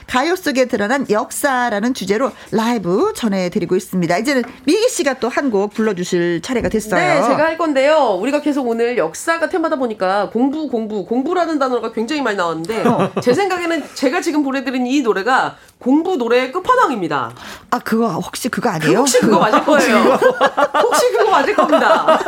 [0.08, 4.18] 가요 속에 드러난 역사라는 주제로 라이브 전해드리고 있습니다.
[4.18, 6.96] 이제는 미기 씨가 또 한 곡 불러주실 차례가 됐어요.
[7.00, 8.18] 네, 제가 할 건데요.
[8.20, 13.12] 우리가 계속 오늘 역사가 테마다 보니까 공부, 공부, 공부라는 단어가 굉장히 많이 나왔는데 어.
[13.22, 17.34] 제 생각에는 제가 지금 보내드린 이 노래가 공부 노래의 끝판왕입니다.
[17.70, 19.00] 아, 그거 혹시 그거 아니에요?
[19.00, 19.98] 혹시 그거 맞을 거예요.
[20.82, 22.20] 혹시 그거 맞을 겁니다.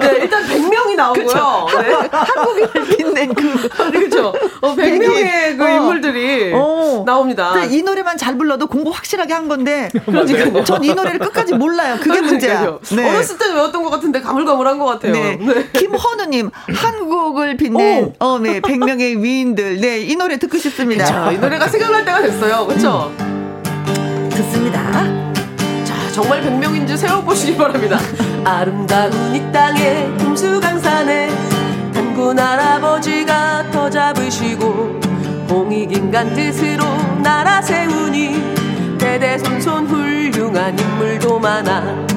[0.00, 1.66] 네, 일단 100명이 나오고요.
[1.82, 1.92] 네.
[2.10, 3.68] 한국인을 빛낸 그.
[3.92, 4.34] 그렇죠.
[4.60, 5.68] 어, 100명의 그 어.
[5.68, 7.02] 인물들이 어.
[7.06, 7.64] 나옵니다.
[7.64, 9.90] 이 노래만 잘 불러도 공부 확실하게 한 건데.
[10.06, 11.96] 그러니까 전이 노래를 끝까지 몰라요.
[12.00, 12.78] 그게 문제야.
[12.92, 13.08] 네.
[13.08, 15.12] 어렸을 때 외웠던 것 같은데 가물가물한 것 같아요.
[15.12, 15.36] 네.
[15.36, 15.68] 네.
[15.72, 19.80] 김헌우님, 한국을 빛낸 어, 네, 100명의 위인들.
[19.80, 21.04] 네, 이 노래 듣고 싶습니다.
[21.04, 22.66] 그쵸, 이 노래가 생각날 때가 됐어요.
[22.66, 23.12] 그렇죠?
[23.20, 24.28] 음.
[24.32, 25.04] 듣습니다.
[25.84, 27.98] 자, 정말 100명인지 세워보시기 바랍니다.
[28.44, 31.59] 아름다운 이 땅에 금수강산에
[32.00, 35.00] 단군 할아버지가 더 잡으시고
[35.46, 36.82] 공익인간 뜻으로
[37.22, 42.09] 나라 세우니 대대손손 훌륭한 인물도 많아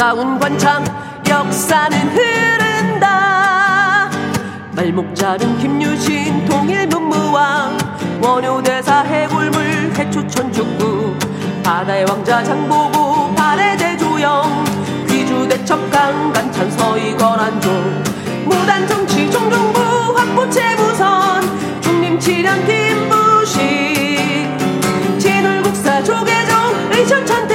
[0.00, 0.82] 아름다운 관창
[1.28, 4.08] 역사는 흐른다.
[4.72, 7.76] 말목 자른 김유신 통일문무왕
[8.22, 11.18] 원효대사 해골물 해초천축구
[11.62, 14.64] 바다의 왕자 장보고 발의 대조영
[15.06, 18.02] 귀주대첩강 간찬 서이거란종
[18.46, 19.80] 무단정치 종종부
[20.16, 21.42] 확보채무선
[21.82, 23.60] 중림치련팀 부식.
[25.18, 26.56] 진울국사 조계종
[26.90, 27.49] 의천천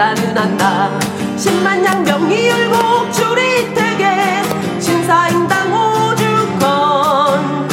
[0.00, 0.98] 한다.
[1.36, 4.42] 10만 양병이 율곡 주리태계
[4.80, 7.68] 신사임당 오주권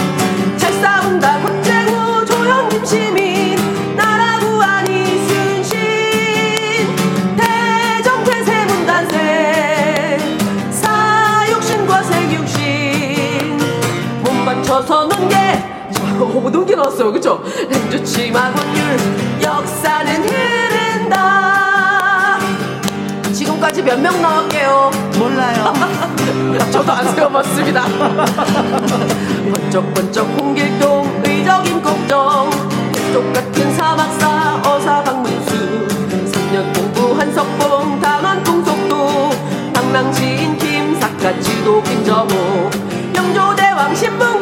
[0.58, 3.56] 잘 싸운다 곽재우 조영 김 시민.
[3.96, 5.80] 나라 구한 이순신.
[7.38, 10.18] 대정 태 세문단세.
[10.72, 13.58] 사육신과 세육신.
[14.24, 15.38] 몸 바쳐서 논게.
[16.20, 17.14] 어, 논게 나왔어요.
[17.14, 17.42] 그쵸?
[17.72, 19.00] 행주치마 권율
[19.42, 20.49] 역사는
[23.60, 24.90] 지금까지 몇 명 나왔게요?
[25.18, 25.74] 몰라요.
[26.72, 27.84] 저도 안 세워봤습니다.
[29.54, 32.50] 번쩍번쩍 홍길동 의적인 걱정.
[33.14, 35.88] 똑같은 사막사 어사 박문수.
[36.32, 39.30] 3년 공부 한석봉 다만 통속도.
[39.74, 42.70] 당랑지인 김사카 지도 김정호.
[43.16, 44.39] 영조대왕 신문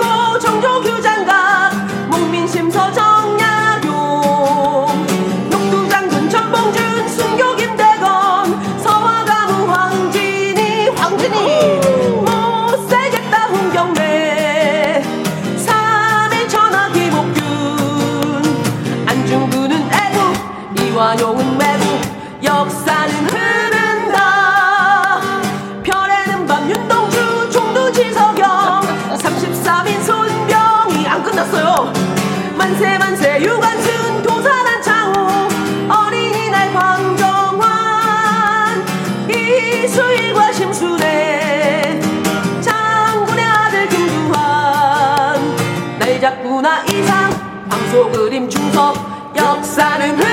[49.78, 50.27] 중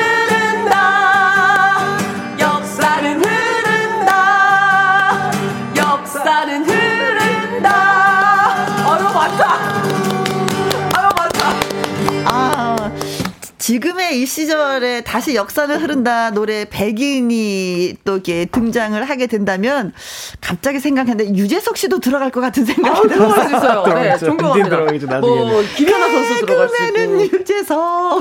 [14.14, 19.92] 이 시절에 다시 역사는 흐른다 노래 백인이 또 이렇게 등장을 하게 된다면
[20.40, 23.84] 갑자기 생각했는데 유재석 씨도 들어갈 것 같은 생각이 들어갈 수 있어요.
[23.94, 24.16] 네.
[24.18, 25.20] 존경합니다.
[25.20, 27.22] 뭐 김연아 선수 들어갈 수 있고.
[27.38, 28.20] 유재석.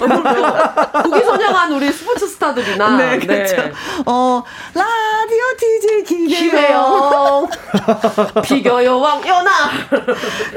[1.04, 3.56] 국위 선양한 우리 스포츠 스타들이나 네, 그렇죠.
[4.06, 6.50] 어, 라디오 DJ 김혜영.
[6.50, 7.48] 김혜영,
[8.44, 9.52] 비교 여왕 연아.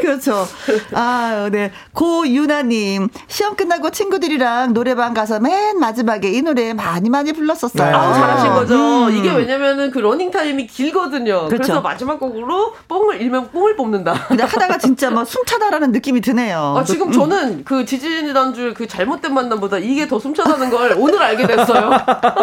[0.00, 0.48] 그렇죠.
[0.92, 1.72] 아, 네.
[1.92, 7.84] 고유나님, 시험 끝나고 친구들이랑 노래방 가서 맨 마지막에 이 노래 많이 많이 불렀었어요.
[7.86, 7.92] 네.
[7.94, 8.74] 아우 잘하신 거죠.
[9.06, 9.16] 음.
[9.16, 11.46] 이게 왜냐면은 그 러닝 타임이 길거든요.
[11.48, 11.82] 그래서 그렇죠.
[11.82, 14.26] 마지막 곡으로 뽕을 일명 뽕을 뽑는다.
[14.28, 16.76] 근데 하다가 진짜 막 숨차다라는 느낌이 드네요.
[16.78, 21.90] 아, 지금 저는 그 지지난주 그 잘못된 만남보다 이게 더 숨차다는 걸 오늘 알게 됐어요.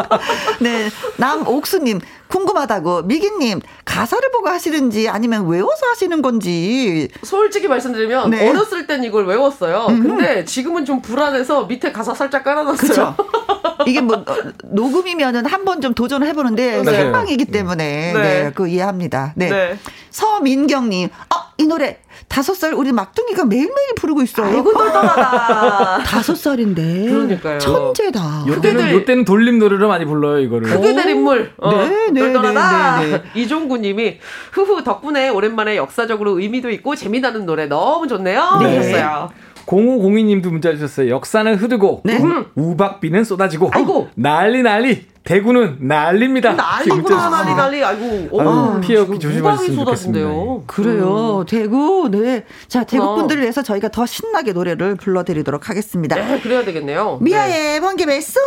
[0.59, 0.89] 네.
[1.17, 1.99] 남옥수님,
[2.33, 3.03] 궁금하다고.
[3.03, 7.07] 미기님, 가사를 보고 하시는지 아니면 외워서 하시는 건지.
[7.23, 8.49] 솔직히 말씀드리면 네.
[8.49, 9.85] 어렸을 땐 이걸 외웠어요.
[9.87, 13.15] 근데 지금은 좀 불안해서 밑에 가사 살짝 깔아놨어요.
[13.85, 16.91] 이게 뭐, 어, 녹음이면은 한 번 좀 도전을 해보는데 네.
[16.91, 18.13] 생방이기 때문에.
[18.13, 18.21] 네.
[18.21, 18.51] 네.
[18.53, 19.33] 그 이해합니다.
[19.35, 19.49] 네.
[19.49, 19.77] 네.
[20.11, 24.47] 서민경님, 아, 이 노래 다섯 살 우리 막둥이가 매일매일 부르고 있어요.
[24.47, 26.03] 아이고 똘똘하다.
[26.05, 27.05] 다섯 살인데.
[27.09, 27.59] 그러니까요.
[27.59, 28.45] 천재다.
[28.47, 30.69] 요때는 요때는 돌림 노래를 많이 불러요 이거를.
[30.69, 31.53] 크게 될 인물.
[31.57, 32.99] 어, 네, 네, 똘똘하다.
[33.01, 34.17] 네, 네, 이종구님이
[34.51, 38.59] 후후 덕분에 오랜만에 역사적으로 의미도 있고 재미나는 노래 너무 좋네요.
[38.61, 38.77] 네.
[38.77, 39.29] 하셨어요.
[39.65, 41.09] 0502님도 문자 주셨어요.
[41.09, 42.17] 역사는 흐르고 네.
[42.19, 44.09] 우- 우박비는 쏟아지고 아이고.
[44.15, 46.51] 난리 난리 대구는 난립니다.
[46.53, 47.55] 난리구나 난리.
[47.55, 47.83] 난리.
[47.83, 48.27] 아이고.
[48.37, 50.63] 어머, 피해 없기 조심하셨으면 쏟아진대요.
[50.67, 51.45] 그래요.
[51.47, 52.43] 대구, 네.
[52.67, 53.15] 자, 대구 어.
[53.15, 56.15] 분들을 위해서 저희가 더 신나게 노래를 불러드리도록 하겠습니다.
[56.17, 57.19] 네, 그래야 되겠네요.
[57.21, 57.25] 네.
[57.31, 58.39] 미아의 번개배 쏘!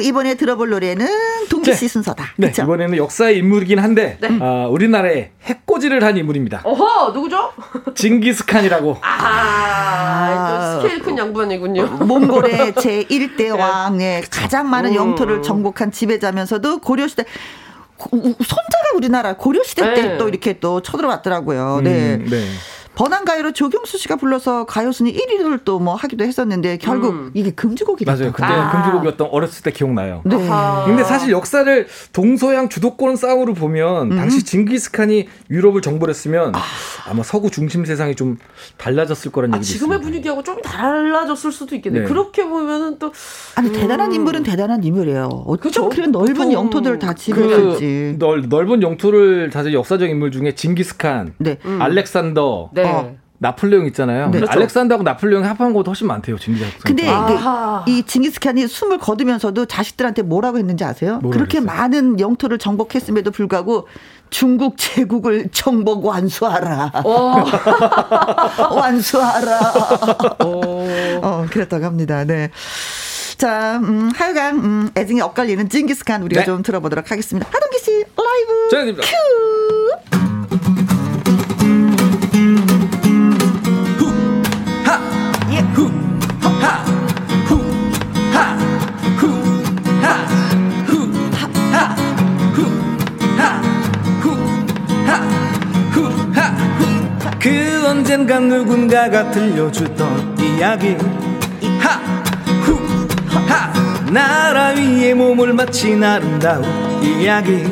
[0.00, 1.06] 이번에 들어볼 노래는
[1.50, 1.88] 동기 씨 네.
[1.88, 2.24] 순서다.
[2.36, 2.62] 네, 그쵸?
[2.62, 4.38] 이번에는 역사의 인물이긴 한데 네.
[4.40, 6.60] 아, 우리나라에 해코지를 한 인물입니다.
[6.64, 7.52] 어허, 누구죠?
[7.94, 8.98] 징기스칸이라고.
[9.02, 11.86] 아, 또 스케일 큰 양반이군요.
[12.04, 14.96] 몽골의 제 1대 왕, 네, 가장 많은 음.
[14.96, 17.24] 영토를 정복한 지배자면서도 고려시대,
[17.98, 20.18] 손자가 우리나라 고려시대 때 네.
[20.18, 21.80] 또 이렇게 또 쳐들어왔더라고요.
[21.82, 22.14] 네.
[22.16, 22.44] 음, 네.
[22.96, 27.30] 번안가요로 조경수 씨가 불러서 가요순위 1위를 또 뭐 하기도 했었는데 결국 음.
[27.34, 28.32] 이게 금지곡이 맞아요.
[28.32, 28.70] 그때 아.
[28.72, 30.22] 금주곡이었던 어렸을 때 기억나요.
[30.24, 30.34] 네.
[30.48, 30.84] 아하.
[30.86, 34.16] 근데 사실 역사를 동서양 주도권 싸움으로 보면 음.
[34.16, 37.12] 당시 징기스칸이 유럽을 정벌 했으면 아.
[37.14, 38.38] 마 서구 중심 세상이 좀
[38.78, 40.02] 달라졌을 거란 아, 얘기도 지금의 있습니다.
[40.10, 42.02] 분위기하고 좀 달라졌을 수도 있겠네요.
[42.04, 42.08] 네.
[42.08, 43.12] 그렇게 보면은 또
[43.54, 45.26] 아니 대단한 인물은 대단한 인물이에요.
[45.46, 45.88] 어쩜 그쵸?
[45.90, 48.16] 그런 넓은 영토들을 다그 지배할지.
[48.18, 51.58] 넓, 넓은 영토를 사실 역사적 인물 중에 징기스칸, 네.
[51.66, 51.80] 음.
[51.82, 52.82] 알렉산더, 네.
[52.88, 53.16] 어.
[53.38, 54.30] 나폴레옹 있잖아요.
[54.30, 54.38] 네.
[54.38, 54.52] 그렇죠.
[54.52, 56.38] 알렉산더하고 나폴레옹이 합한 것도 훨씬 많대요.
[56.38, 56.80] 징기스칸.
[56.82, 57.84] 근데 아하.
[57.86, 61.20] 이게 이 징기스칸이 숨을 거두면서도 자식들한테 뭐라고 했는지 아세요?
[61.20, 61.66] 그렇게 그랬어요?
[61.66, 63.88] 많은 영토를 정복했음에도 불구하고
[64.30, 66.92] 중국 제국을 정복 완수하라.
[67.04, 67.44] 어.
[68.74, 69.60] 완수하라.
[70.40, 72.24] 어, 그랬다고 합니다.
[72.24, 72.50] 네.
[73.36, 76.46] 자, 음, 하여간, 음, 애증이 엇갈리는 징기스칸 우리가 네.
[76.46, 77.46] 좀 들어보도록 하겠습니다.
[77.52, 78.68] 하동기 씨, 라이브.
[78.70, 79.75] 전입니다 큐!
[97.40, 100.96] 그 언젠가 누군가가 들려주던 이야기.
[101.78, 103.72] 하후하!
[104.10, 106.64] 나라 위에 몸을 바친 아름다운
[107.02, 107.64] 이야기.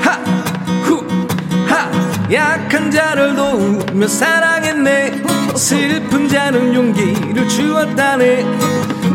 [0.00, 1.90] 하후하!
[2.32, 5.22] 약한 자를 도우며 사랑했네.
[5.56, 8.44] 슬픈 자는 용기를 주었다네.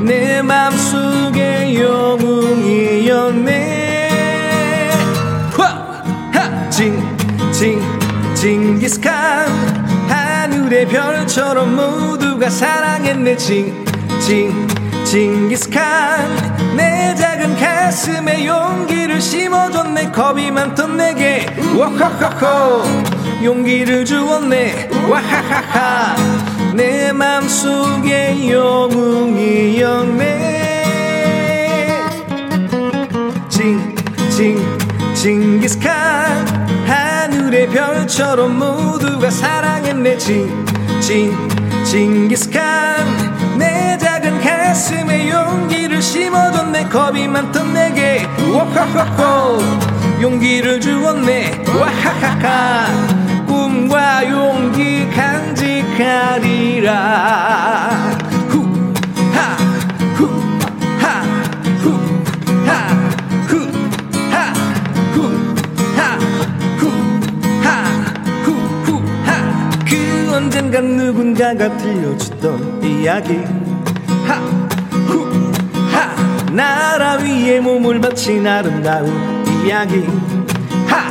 [0.06, 3.30] 내 맘속에 영웅이었네.
[5.56, 6.70] 화하!
[6.70, 7.97] 징징
[8.38, 9.48] 징기스칸
[10.08, 13.36] 하늘의 별처럼 모두가 사랑했네.
[13.36, 14.68] 징징
[15.04, 20.12] 징기스칸 내 작은 가슴에 용기를 심어줬네.
[20.12, 22.84] 겁이 많던 내게 와하하하
[23.44, 24.92] 용기를 주었네.
[25.10, 26.16] 와하하하
[26.76, 30.28] 내 맘속에 영웅이었네.
[33.50, 34.78] 징징
[35.16, 36.47] 징기스칸
[37.48, 41.34] 하늘의 별처럼 모두가 사랑했네 징징
[41.86, 46.90] 징기스칸 내 작은 가슴에 용기를 심어줬네.
[46.90, 48.28] 겁이 많던 내게.
[48.54, 49.60] 와하하하
[50.22, 51.64] 용기를 주었네.
[51.68, 56.48] 와하하하 꿈과 용기 간직하리라.
[62.80, 62.97] 언
[70.78, 73.40] 젠가 누군가가 들려주던 이야기.
[74.28, 74.40] 하
[75.08, 75.52] 후
[75.92, 76.14] 하
[76.52, 79.10] 나라 위에 몸을 바친 아름다운
[79.66, 80.06] 이야기.
[80.86, 81.10] 하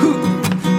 [0.00, 0.14] 후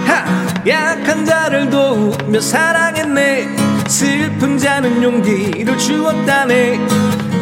[0.06, 0.24] 하
[0.64, 3.48] 약한 자를 도우며 사랑했네.
[3.88, 6.78] 슬픈 자는 용기를 주었다네.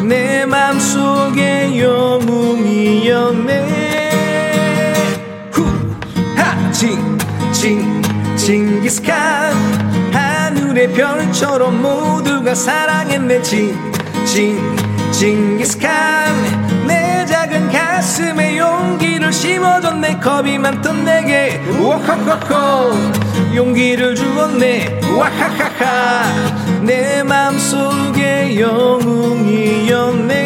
[0.07, 3.53] 내 맘속에 영웅이었네.
[5.51, 5.65] 후
[6.35, 7.17] 하 징
[7.51, 8.01] 징
[8.35, 9.98] 징기스칸
[10.69, 13.41] 하늘의 별처럼 모두가 사랑했네.
[13.41, 14.77] 징징
[15.11, 16.85] 징기스칸.
[16.85, 20.19] 내 작은 가슴에 용기를 심어줬네.
[20.19, 21.59] 겁이 많던 내게.
[21.79, 22.91] 와하하하.
[23.55, 24.99] 용기를 주었네.
[25.17, 26.81] 와하하하.
[26.83, 30.39] 내 맘속에 영웅이었네.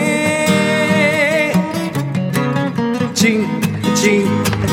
[3.13, 4.25] 징징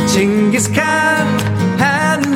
[0.07, 1.40] 징기스칸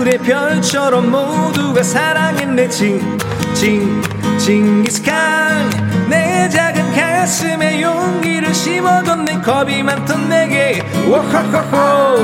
[0.05, 2.69] 하늘의 별처럼 모두가 사랑했네.
[2.69, 4.03] 징징
[4.39, 9.41] 징기스칸 내 작은 가슴에 용기를 심어줬네.
[9.41, 10.83] 겁이 많던 내게.
[11.09, 12.17] 와하하하.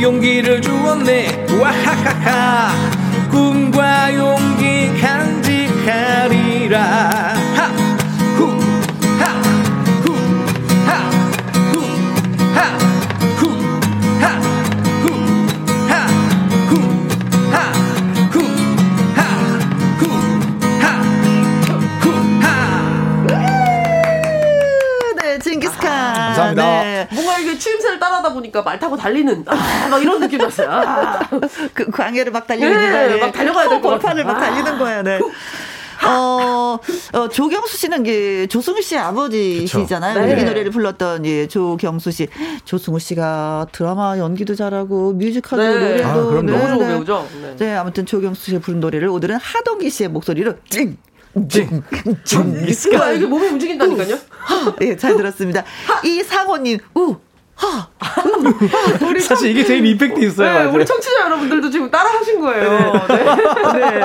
[0.00, 1.46] 용기를 주었네.
[1.60, 2.72] 와하하하.
[3.30, 6.36] 꿈과 용기 간직하리라
[26.56, 26.82] 감사합니다.
[26.82, 27.08] 네.
[27.12, 30.68] 뭔가 이게 추임새를 따라하다 보니까 말 타고 달리는 아, 막 이런 느낌이었어요.
[30.70, 31.20] 아.
[31.72, 33.20] 그 광해를 막 달리는 네, 네.
[33.20, 35.02] 막 달려가야 될것 벌판을 막 달리는 거야.
[35.02, 35.20] 네.
[36.04, 36.78] 어,
[37.14, 40.26] 어, 조경수 씨는 게 조승우 씨 아버지시잖아요.
[40.26, 40.40] 네.
[40.40, 42.28] 이 노래를 불렀던 예, 조경수 씨.
[42.64, 45.78] 조승우 씨가 드라마 연기도 잘하고 뮤지컬도 네.
[45.78, 47.28] 노래도 아, 그럼 네, 너무 좋은 배우죠.
[47.42, 47.56] 네.
[47.56, 50.96] 네, 아무튼 조경수 씨의 부른 노래를 오늘은 하동기 씨의 목소리로 찡
[51.48, 51.68] 찡,
[52.24, 53.12] 찡, 이스카.
[53.12, 54.18] 이게 몸이 움직인다니까요?
[54.80, 55.64] 예, 잘 들었습니다.
[56.02, 57.16] 이 상호님, 우,
[57.54, 57.88] 하.
[59.06, 60.64] 우리 사실 이게 제일 임팩트 있어요.
[60.64, 62.92] 네, 우리 청취자 여러분들도 지금 따라 하신 거예요.
[63.08, 63.24] 네.
[63.74, 64.00] 네.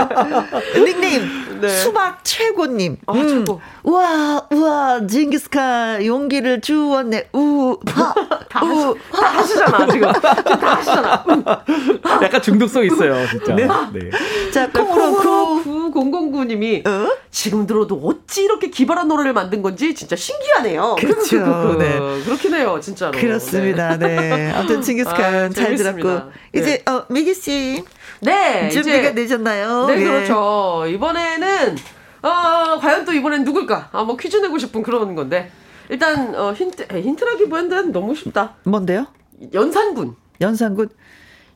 [0.84, 1.70] 닉네임 네.
[1.70, 2.98] 수박 최고님.
[3.06, 3.28] 아, 음.
[3.28, 3.62] 최고.
[3.84, 7.30] 우와, 우와, 징기스카 용기를 주었네.
[7.34, 8.14] 우, 하,
[8.50, 10.12] 다, 우, 다 하시잖아, 지금.
[10.14, 11.26] 지금 다 하시잖아.
[12.24, 13.56] 약간 중독성 있어요, 진짜.
[13.56, 13.68] 네.
[13.94, 14.10] 네.
[14.52, 17.10] 자, 콩으로 9009님이 어?
[17.30, 20.96] 지금 들어도 어찌 이렇게 기발한 노래를 만든 건지 진짜 신기하네요.
[21.00, 21.78] 그렇죠.
[21.78, 22.00] 네.
[22.26, 23.12] 그렇긴 해요, 진짜로.
[23.12, 23.98] 그렇습니다.
[23.98, 24.16] 네.
[24.16, 24.52] 네.
[24.52, 26.32] 아무튼 징기스칸 아, 잘 들었고.
[26.54, 26.92] 이제, 네.
[26.92, 27.84] 어, 미기 씨.
[28.22, 28.70] 네.
[28.70, 29.86] 준비가 이제, 되셨나요?
[29.88, 30.04] 네, 예.
[30.04, 30.86] 그렇죠.
[30.88, 31.76] 이번에는
[32.22, 33.90] 어, 과연 또 이번엔 누굴까?
[33.92, 35.52] 아, 뭐 퀴즈 내고 싶은 그런 건데.
[35.90, 38.56] 일단 어, 힌트 힌트라기보다는 너무 쉽다.
[38.64, 39.08] 뭔데요?
[39.54, 40.16] 연산군.
[40.40, 40.90] 연산군.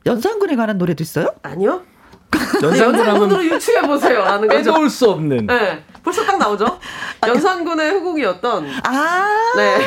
[0.04, 1.28] 연산군에 관한 노래도 있어요?
[1.42, 1.82] 아니요.
[2.62, 4.20] 연산군으로 유추해 보세요.
[4.24, 4.72] 라는 거죠.
[4.72, 5.46] 빼놓을 수 없는.
[5.46, 5.82] 네.
[6.02, 6.78] 벌써 딱 나오죠.
[7.26, 8.66] 연산군의 후궁이었던.
[8.84, 9.52] 아.
[9.56, 9.78] 네.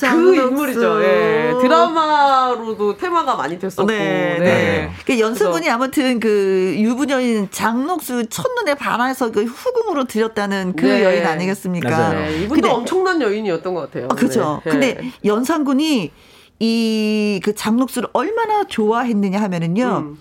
[0.00, 1.02] 그 인물이죠.
[1.02, 1.52] 예.
[1.60, 3.86] 드라마로도 테마가 많이 됐었고.
[3.86, 4.38] 네.
[4.38, 4.44] 네.
[4.44, 4.90] 네.
[5.06, 11.04] 그 연수군이 아무튼 그 유부녀인 장록수 첫눈에 반해서 그 후궁으로 들였다는 그 네.
[11.04, 12.12] 여인 아니겠습니까?
[12.14, 12.36] 네.
[12.42, 14.08] 이분도 근데, 엄청난 여인이었던 것 같아요.
[14.10, 14.60] 아, 그렇죠.
[14.64, 14.70] 네.
[14.70, 16.10] 근데 연산군이
[16.62, 20.04] 이 그 장록수를 얼마나 좋아했느냐 하면은요.
[20.04, 20.18] 음.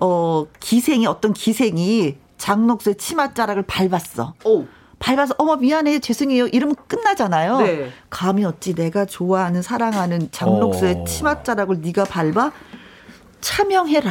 [0.00, 4.34] 어, 기생이 어떤 기생이 장록수의 치맛자락을 밟았어.
[4.44, 4.64] 오.
[4.98, 7.58] 밟아서 어머 미안해 죄송해요 이러면 끝나잖아요.
[7.60, 7.90] 네.
[8.10, 11.04] 감히 어찌 내가 좋아하는 사랑하는 장록수의 어.
[11.04, 12.52] 치맛자락을 네가 밟아
[13.40, 14.10] 차명해라.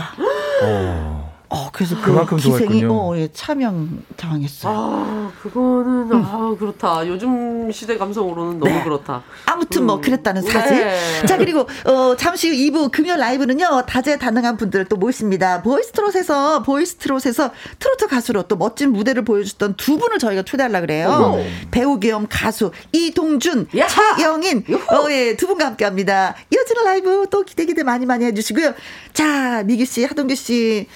[0.63, 1.26] 어.
[1.49, 4.73] 어, 그래서 그 그만큼 기생이 어, 예, 차명 당했어요.
[4.75, 6.23] 아, 그거는 음.
[6.25, 7.07] 아, 그렇다.
[7.07, 8.83] 요즘 시대 감성으로는 너무 네.
[8.83, 9.23] 그렇다.
[9.45, 9.97] 아무튼 뭐 음.
[9.97, 10.77] 뭐 그랬다는 사실.
[10.77, 11.25] 네.
[11.25, 13.83] 자, 그리고 어, 잠시 후 2부 금요 라이브는요.
[13.87, 15.61] 다재다능한 분들을 또 모십니다.
[15.61, 21.37] 보이스트롯에서 보이스트롯에서 트로트 가수로 또 멋진 무대를 보여줬던 두 분을 저희가 초대하려 그래요.
[21.39, 21.45] 오.
[21.71, 23.87] 배우 겸 가수 이동준, 야.
[23.87, 26.35] 차영인 어, 예, 두 분과 함께 합니다.
[26.53, 28.73] 이어지는 라이브 또 기대 기대 많이 많이 해 주시고요.
[29.13, 30.87] 자, 미기 씨, 하동규 씨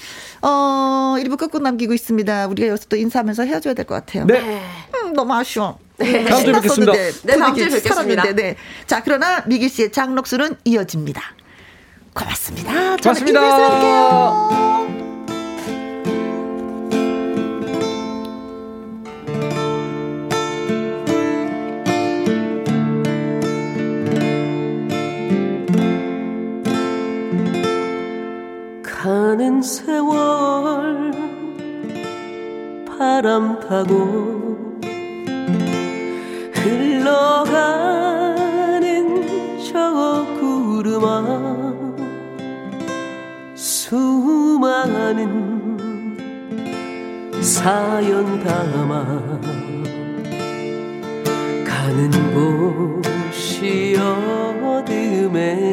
[0.41, 2.47] 어, 1부 끝곡 남기고 있습니다.
[2.47, 4.25] 우리가 여기서 또 인사하면서 헤어져야 될 것 같아요.
[4.25, 4.61] 네.
[5.03, 5.77] 음, 너무 아쉬워.
[5.97, 6.25] 네.
[6.25, 6.91] 다음 주에 뵙겠습니다.
[6.93, 8.33] 네, 다음 주에 뵙겠습니다.
[8.33, 8.55] 네.
[8.87, 11.21] 자, 그러나 미기 씨의 장록수는 이어집니다.
[12.13, 12.97] 고맙습니다.
[12.97, 13.39] 고맙습니다.
[13.41, 14.70] 가는
[29.61, 31.11] 세월
[32.85, 34.81] 바람 타고
[36.53, 37.61] 흘러가는
[39.63, 41.73] 저 구름아
[43.55, 44.81] 수많은
[47.41, 49.39] 사연 담아
[51.65, 53.95] 가는 곳이
[54.61, 55.71] 어디매냐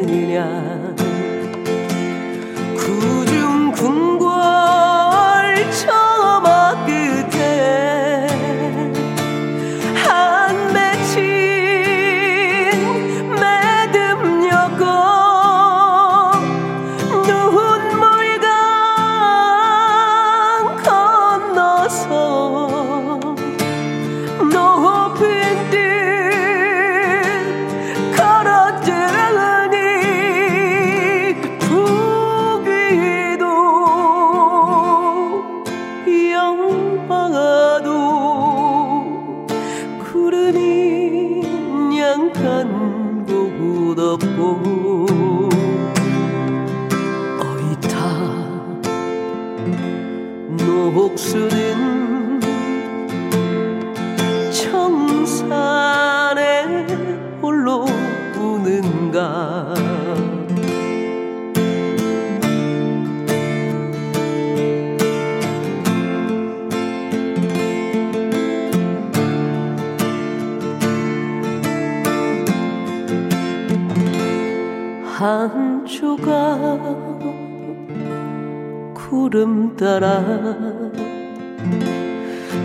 [79.29, 80.23] 구름 따라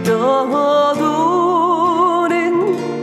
[0.02, 1.04] 떠도는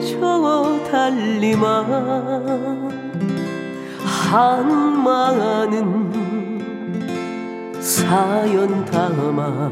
[0.02, 2.92] 저 달리만
[4.32, 6.12] 한마는
[7.80, 9.70] 사연 담아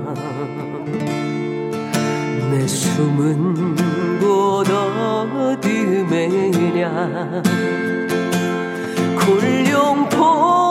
[2.52, 3.76] 내 숨은
[4.20, 4.70] 곳
[5.60, 6.92] 어디매냐?
[9.18, 10.69] 굴룡포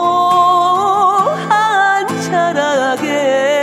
[2.31, 3.58] 목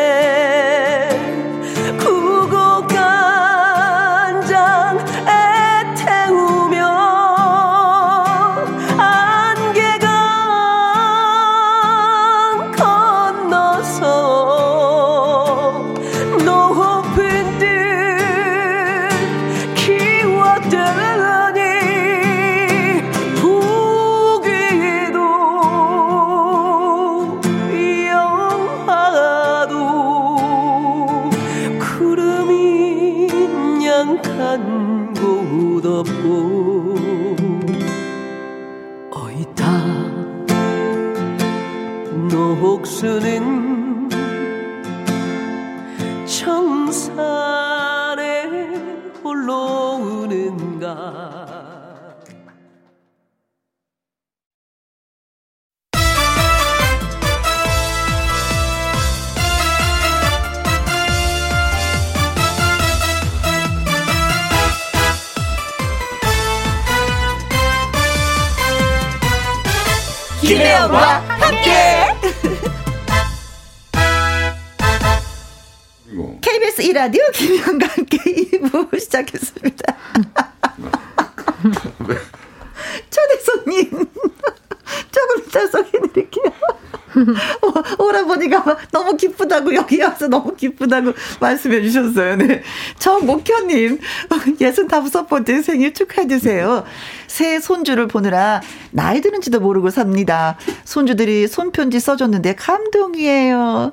[77.06, 78.18] 라디오 김혜영과 함께
[78.50, 79.96] 2부 시작했습니다.
[83.10, 83.90] 초대 손님.
[85.12, 86.52] 조금 이따 소개해드릴게요.
[87.98, 92.36] 오라버니가 너무 기쁘다고 여기 와서 너무 기쁘다고 말씀해 주셨어요.
[92.36, 92.62] 네.
[92.98, 96.84] 정목현님 65번째 생일 축하해 주세요.
[97.36, 98.62] 새 손주를 보느라
[98.92, 100.56] 나이 드는지도 모르고 삽니다.
[100.86, 103.92] 손주들이 손편지 써줬는데 감동이에요.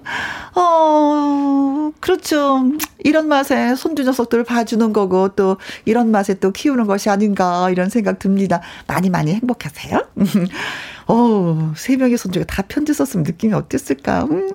[0.56, 2.64] 어, 그렇죠.
[3.00, 8.20] 이런 맛에 손주 녀석들을 봐주는 거고 또 이런 맛에 또 키우는 것이 아닌가 이런 생각
[8.20, 8.62] 듭니다.
[8.88, 10.08] 많이 많이 행복하세요.
[11.08, 14.24] 어, 세 명의 손주가 다 편지 썼으면 느낌이 어땠을까?
[14.24, 14.52] 음.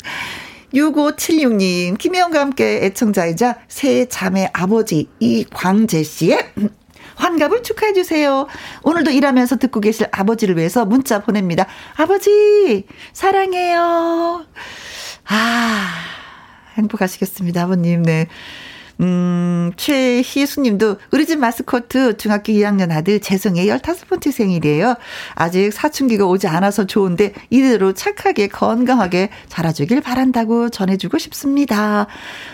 [0.73, 6.53] 6576님, 김혜영과 함께 애청자이자 새 자매 아버지 이광재 씨의
[7.19, 8.47] 환갑을 축하해 주세요.
[8.83, 11.67] 오늘도 일하면서 듣고 계실 아버지를 위해서 문자 보냅니다.
[11.97, 14.47] 아버지, 사랑해요.
[15.27, 15.89] 아,
[16.75, 18.03] 행복하시겠습니다, 아버님.
[18.03, 18.29] 네.
[19.01, 24.97] 음, 최희수 님도 우리 집 마스코트 중학교 2학년 아들 재성의 15번째 생일이에요.
[25.35, 32.07] 아직 사춘기가 오지 않아서 좋은데 이대로 착하게 건강하게 자라주길 바란다고 전해주고 싶습니다.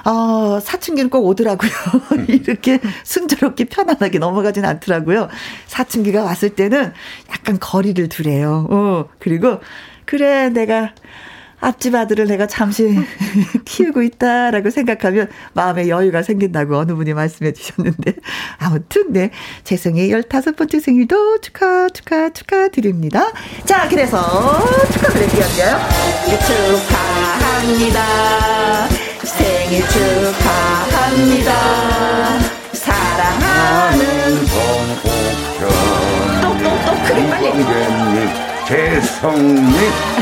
[0.04, 1.70] 어, 사춘기는 꼭 오더라고요.
[2.28, 5.28] 이렇게 순조롭게 편안하게 넘어가진 않더라고요.
[5.66, 6.92] 사춘기가 왔을 때는
[7.30, 8.66] 약간 거리를 두래요.
[8.70, 9.60] 어, 그리고
[10.04, 10.92] 그래 내가
[11.64, 12.94] 앞집 아들을 내가 잠시
[13.64, 18.16] 키우고 있다라고 생각하면 마음에 여유가 생긴다고 어느 분이 말씀해 주셨는데
[18.58, 19.30] 아무튼 네
[19.64, 23.32] 재성의 15번째 생일도 축하 축하 축하드립니다.
[23.64, 24.62] 자 그래서
[24.92, 25.44] 축하드릴게요.
[26.84, 28.04] 축하합니다.
[29.24, 31.54] 생일 축하합니다.
[32.72, 34.04] 사랑하는
[36.44, 38.03] 또또또 그래 빨리
[38.66, 39.74] 재성님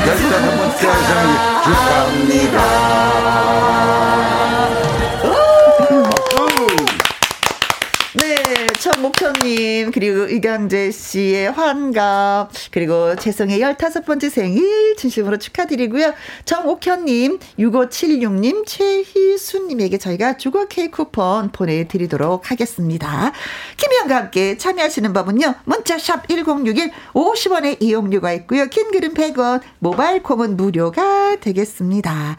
[0.05, 1.33] 열다섯 번째 생일
[1.63, 2.59] 축하합니다.
[8.93, 16.13] 천목현님, 그리고 이강재 씨의 환갑, 그리고 재성의 15번째 생일 진심으로 축하드리고요.
[16.45, 23.33] 정옥현님, 6576님, 최희수님에게 저희가 주거 케이크 쿠폰 보내드리도록 하겠습니다.
[23.79, 28.67] 김희영과 함께 참여하시는 법은요, 문자샵 1061, 50원의 이용료가 있고요.
[28.67, 32.37] 긴 글은 100원, 모바일 콩은 무료가 되겠습니다.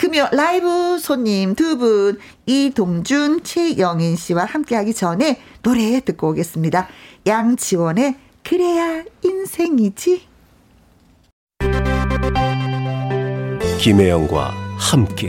[0.00, 6.88] 금요 라이브 손님 두 분 이동준, 최영인 씨와 함께하기 전에 노래 듣고 오겠습니다.
[7.26, 10.22] 양지원의 그래야 인생이지.
[13.78, 15.28] 김혜영과 함께.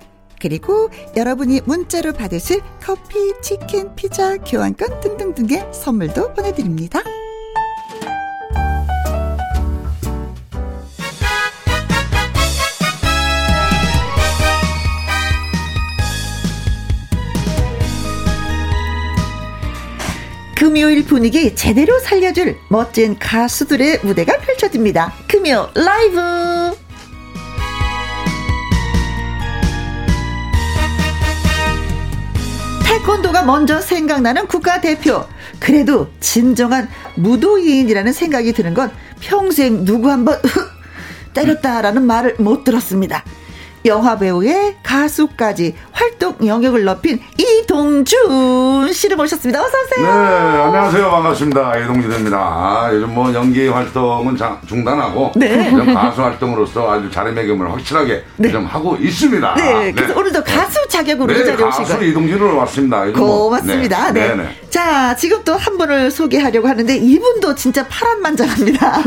[0.41, 7.01] 그리고 여러분이 문자로 받으실 커피, 치킨, 피자, 교환권 등등등의 선물도 보내드립니다.
[20.55, 25.11] 금요일 분위기 제대로 살려줄 멋진 가수들의 무대가 펼쳐집니다.
[25.27, 26.90] 금요 라이브!
[33.01, 35.25] 태권도가 먼저 생각나는 국가대표.
[35.59, 40.39] 그래도 진정한 무도인이라는 생각이 드는 건 평생 누구 한번
[41.33, 43.23] 때렸다라는 말을 못 들었습니다.
[43.85, 49.59] 영화 배우의 가수까지 활동 영역을 넓힌 이동준 씨를 모셨습니다.
[49.59, 50.05] 어서 오세요.
[50.05, 50.11] 네,
[50.61, 51.09] 안녕하세요.
[51.09, 51.77] 반갑습니다.
[51.79, 52.37] 이동준입니다.
[52.37, 55.71] 아, 요즘 뭐 연기 활동은 자, 중단하고 네.
[55.93, 58.51] 가수 활동으로서 아주 자리매김을 확실하게 네.
[58.51, 59.55] 좀 하고 있습니다.
[59.55, 59.91] 네, 네.
[59.91, 63.05] 그래서 오늘도 가수 자격으로 네, 자리에 오신 가수 이동준으로 왔습니다.
[63.17, 64.11] 뭐, 고맙습니다.
[64.11, 64.27] 네.
[64.29, 64.35] 네.
[64.43, 64.55] 네.
[64.69, 68.97] 자, 지금 또 한 분을 소개하려고 하는데 이분도 진짜 파란만장합니다.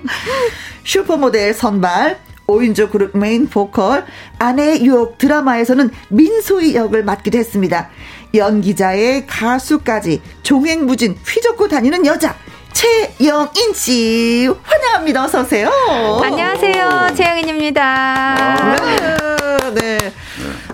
[0.82, 2.18] 슈퍼모델 선발
[2.52, 4.04] 5인조 그룹 메인 보컬
[4.38, 7.90] 아내의 유혹 드라마에서는 민소희 역을 맡기도 했습니다.
[8.34, 12.34] 연기자의 가수까지 종횡무진 휘젓고 다니는 여자
[12.72, 15.24] 최영인 씨 환영합니다.
[15.24, 15.70] 어서 오세요.
[16.22, 17.14] 안녕하세요.
[17.14, 18.76] 최영인입니다.
[18.76, 19.74] 네.
[19.74, 19.98] 네.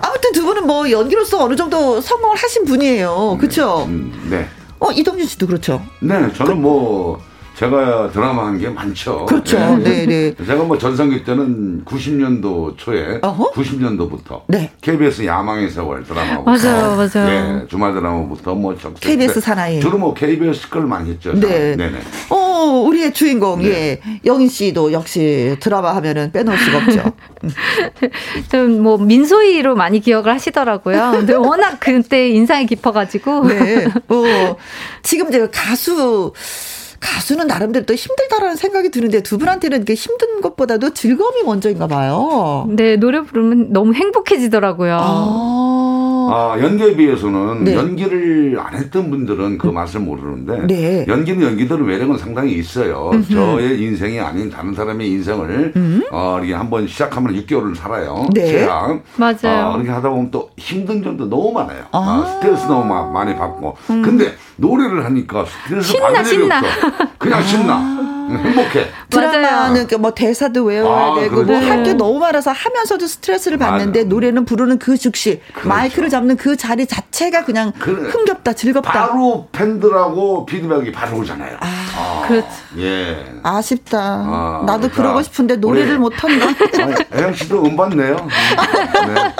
[0.01, 3.37] 아무튼 두 분은 뭐 연기로서 어느 정도 성공을 하신 분이에요.
[3.39, 3.83] 그렇죠?
[3.85, 4.47] 음, 네.
[4.79, 5.81] 어 이동준 씨도 그렇죠.
[5.99, 7.21] 네, 저는 뭐
[7.55, 9.25] 제가 드라마 한 게 많죠.
[9.25, 9.57] 그렇죠.
[9.77, 10.33] 네, 네.
[10.35, 10.45] 네.
[10.45, 13.51] 제가 뭐 전성기 때는 90년도 초에 어허?
[13.51, 14.71] 90년도부터 네.
[14.81, 17.59] KBS 야망의 세월 드라마부터 맞아요, 맞아요.
[17.59, 19.79] 네, 주말 드라마부터 뭐 KBS 사나이.
[19.79, 21.33] 주로 뭐 KBS 걸 많이 했죠.
[21.33, 21.99] 네, 네, 네.
[22.29, 23.69] 어, 우리의 주인공 네.
[23.69, 27.13] 예 영인 씨도 역시 드라마 하면은 빼놓을 수가 없죠.
[28.51, 31.11] 좀 뭐 민소희로 많이 기억을 하시더라고요.
[31.15, 33.47] 근데 워낙 그때 인상이 깊어가지고.
[33.47, 33.85] 네.
[34.09, 34.55] 어,
[35.03, 36.33] 지금 제가 가수
[37.05, 42.65] 가수는 나름대로 또 힘들다라는 생각이 드는데 두 분한테는 이게 힘든 것보다도 즐거움이 먼저인가 봐요.
[42.69, 44.97] 네, 노래 부르면 너무 행복해지더라고요.
[44.99, 47.75] 아, 아 연기에 비해서는 네.
[47.75, 51.05] 연기를 안 했던 분들은 그 맛을 모르는데 네.
[51.07, 53.11] 연기는 연기대로 매력은 상당히 있어요.
[53.13, 53.33] 음흠.
[53.33, 56.01] 저의 인생이 아닌 다른 사람의 인생을 음.
[56.11, 58.27] 어, 이렇게 한번 시작하면 6개월을 살아요.
[58.33, 58.47] 네.
[58.47, 59.03] 최악.
[59.17, 59.69] 맞아요.
[59.69, 61.83] 어, 그렇게 하다 보면 또 힘든 점도 너무 많아요.
[61.91, 61.99] 아.
[61.99, 63.77] 아, 스트레스 너무 많이 받고.
[63.91, 64.01] 음.
[64.01, 66.59] 근데 노래를 하니까 스트레스 신나, 신나.
[66.59, 67.07] 없어.
[67.17, 67.73] 그냥 신나.
[67.75, 68.01] 아.
[68.27, 68.87] 행복해.
[69.11, 74.09] 드라마는 그뭐 대사도 외워야 아, 되고 뭐 할 게 너무 많아서 하면서도 스트레스를 받는데 맞아.
[74.09, 75.69] 노래는 부르는 그 즉시 그렇죠.
[75.69, 78.09] 마이크를 잡는 그 자리 자체가 그냥 그래.
[78.09, 78.91] 흥겹다 즐겁다.
[78.91, 81.57] 바로 팬들하고 피드백이 바로 오잖아요.
[81.59, 82.47] 아, 아 그렇죠.
[82.79, 83.31] 예.
[83.43, 83.99] 아쉽다.
[83.99, 86.47] 아, 나도 자, 그러고 싶은데 노래를 못 한다.
[87.13, 88.15] 애영 씨도 음반 내요.
[89.07, 89.33] 네.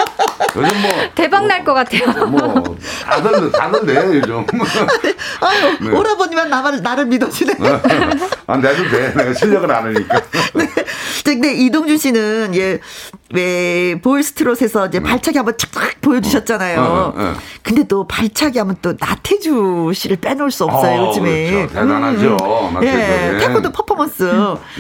[0.58, 2.28] 요즘 뭐 대박 날 것 같아요.
[2.28, 2.64] 뭐
[3.04, 4.46] 다들 다들 내 요즘.
[5.42, 5.92] 아유 네.
[5.98, 7.54] 오라버니만 나를 나를 믿어주네.
[8.48, 9.14] 아 내도 돼.
[9.16, 10.22] 내가 실력을 아으니까.
[10.56, 10.70] 네.
[11.24, 12.80] 근데 이동준 씨는 예.
[13.34, 15.10] 왜 보이스트롯에서 이제 네.
[15.10, 16.80] 발차기 한번 착착 보여주셨잖아요.
[16.80, 17.34] 어, 어, 어.
[17.64, 21.52] 근데 또 발차기 하면 또 나태주 씨를 빼놓을 수 없어요 어, 요즘에.
[21.52, 21.74] 그렇죠.
[21.74, 22.38] 대단하죠.
[22.76, 22.84] 음.
[22.84, 24.24] 예, 태권도 퍼포먼스.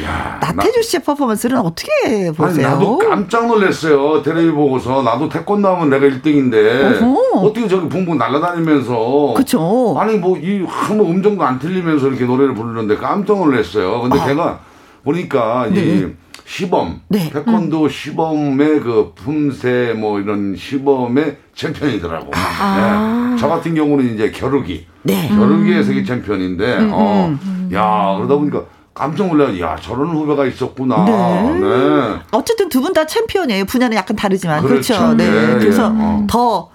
[0.04, 2.68] 야, 나태주 씨의 퍼포먼스는 어떻게 보세요?
[2.68, 4.22] 아니, 나도 깜짝 놀랐어요.
[4.22, 7.48] 텔레비 보고서 나도 태권도 하면 내가 1등인데 어허.
[7.48, 9.34] 어떻게 저기 붕붕 날아다니면서.
[9.36, 9.96] 그렇죠.
[10.00, 14.01] 아니 뭐 이 뭐 음정도 안 틀리면서 이렇게 노래를 부르는데 깜짝 놀랐어요.
[14.01, 14.26] 근데 아.
[14.26, 14.59] 제가
[15.03, 15.80] 보니까 네.
[15.82, 16.07] 이
[16.47, 17.30] 시범, 네.
[17.32, 17.89] 태권도 음.
[17.89, 22.32] 시범의 그 품새 뭐 이런 시범의 챔피언이더라고.
[22.36, 23.30] 아.
[23.32, 23.38] 네.
[23.41, 25.28] 저 같은 경우는 이제 겨루기, 네.
[25.30, 25.84] 겨루기의 음.
[25.84, 27.70] 세계 챔피언인데, 음, 어, 음.
[27.74, 28.63] 야 그러다 보니까
[28.93, 29.59] 깜짝 놀라요.
[29.59, 31.03] 야, 저런 후배가 있었구나.
[31.05, 31.59] 네.
[31.59, 32.20] 네.
[32.32, 33.66] 어쨌든 두 분 다 챔피언이에요.
[33.66, 34.61] 분야는 약간 다르지만.
[34.61, 34.93] 그렇죠.
[34.95, 35.13] 그렇죠.
[35.16, 35.30] 네.
[35.30, 35.53] 네.
[35.59, 35.88] 그래서 예.
[35.99, 36.28] 어.
[36.30, 36.70] 더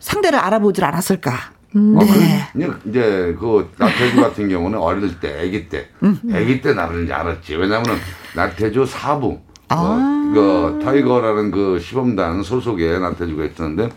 [0.00, 1.53] 상대를 알아보질 않았을까.
[1.76, 1.96] 음.
[1.96, 2.66] 어, 네.
[2.66, 6.18] 그, 이제 그 나태주 같은 경우는 어릴 때, 아기 때, 음.
[6.32, 7.56] 아기 때 나를 이제 알았지.
[7.56, 7.98] 왜냐하면
[8.34, 10.30] 나태주 사부, 아.
[10.34, 13.88] 그, 그 타이거라는 그 시범단 소속의 나태주가 있었는데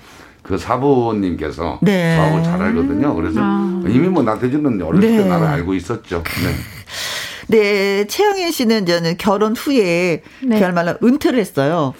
[0.41, 2.15] 그 사부님께서 네.
[2.15, 3.13] 저하고 잘 알거든요.
[3.15, 3.83] 그래서 아.
[3.87, 5.17] 이미 뭐 나태주는 어렸을 네.
[5.17, 6.23] 때 나를 알고 있었죠.
[6.43, 6.55] 네.
[7.49, 10.59] 네, 최영애 씨는 저는 결혼 후에 네.
[10.59, 11.93] 그야말로 은퇴를 했어요.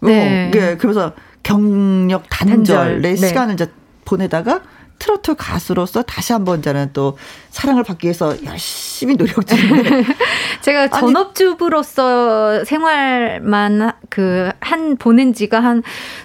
[0.00, 0.48] 네.
[0.48, 0.76] 어, 네.
[0.76, 1.12] 그래서
[1.42, 3.02] 경력 단절의 단절.
[3.02, 3.16] 네.
[3.16, 3.70] 시간을 이제
[4.04, 4.60] 보내다가
[4.98, 7.18] 트로트 가수로서 다시 한번 저는 또
[7.50, 10.04] 사랑을 받기 위해서 열심히 노력 중인데.
[10.62, 15.82] 제가 전업주부로서 생활만 그 한 보낸 지가 한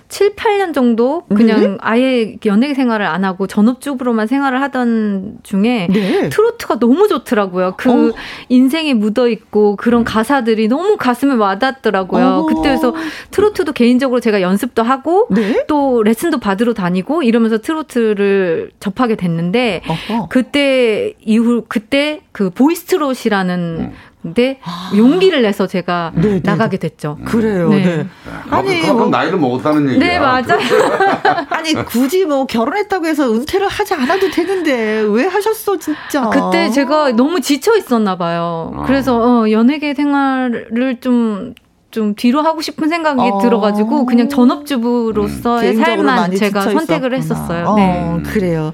[0.10, 1.78] 7, 8년 정도 그냥 네?
[1.82, 6.30] 아예 연예계 생활을 안 하고 전업주부로만 생활을 하던 중에 네.
[6.30, 7.76] 트로트가 너무 좋더라고요.
[7.78, 8.14] 그 어.
[8.49, 12.26] 인생에 묻어 있고 그런 가사들이 너무 가슴에 와닿더라고요.
[12.26, 12.45] 어.
[12.47, 12.95] 그때에서
[13.30, 15.64] 트로트도 개인적으로 제가 연습도 하고 네?
[15.68, 20.28] 또 레슨도 받으러 다니고 이러면서 트로트를 접하게 됐는데 어허.
[20.30, 23.93] 그때 이후 그때 그 보이스트롯이라는 음.
[24.22, 24.92] 근데 아.
[24.96, 26.28] 용기를 내서 제가 네네.
[26.28, 26.90] 네, 나가게 네.
[26.90, 27.18] 됐죠.
[27.24, 27.70] 그래요.
[27.70, 27.84] 네.
[27.84, 28.08] 네.
[28.50, 30.00] 아니 그럼 뭐, 나이를 먹었다는 얘기야.
[30.00, 30.58] 네 맞아.
[31.50, 36.30] 아니 굳이 뭐 결혼했다고 해서 은퇴를 하지 않아도 되는데 왜 하셨어 진짜.
[36.30, 38.74] 그때 제가 너무 지쳐 있었나 봐요.
[38.76, 38.84] 아.
[38.84, 41.54] 그래서 어, 연예계 생활을 좀
[41.92, 43.40] 좀 뒤로 하고 싶은 생각이 어.
[43.40, 47.66] 들어가지고 그냥 전업주부로서의 음, 삶만 제가 선택을 했었어요.
[47.68, 48.18] 어, 네.
[48.26, 48.74] 그래요.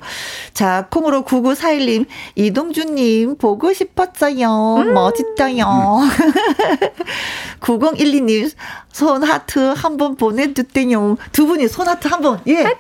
[0.54, 2.06] 자, 콩으로 9941님,
[2.36, 4.76] 이동준님, 보고 싶었어요.
[4.80, 4.94] 음.
[4.94, 5.66] 멋있어요.
[7.62, 8.52] 9012님,
[8.92, 11.18] 손 하트 한 번 보내주대요.
[11.32, 12.76] 두 분이 손 하트 한 번, 예.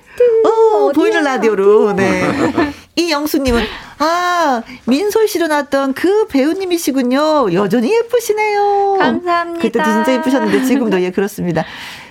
[0.45, 2.23] 어, 보이는 라디오로, 네.
[2.95, 3.61] 이영수님은
[3.99, 7.53] 아, 민솔 씨로 나왔던 그 배우님이시군요.
[7.53, 8.97] 여전히 예쁘시네요.
[8.99, 9.61] 감사합니다.
[9.61, 11.65] 그때도 진짜 예쁘셨는데 지금도 예, 그렇습니다.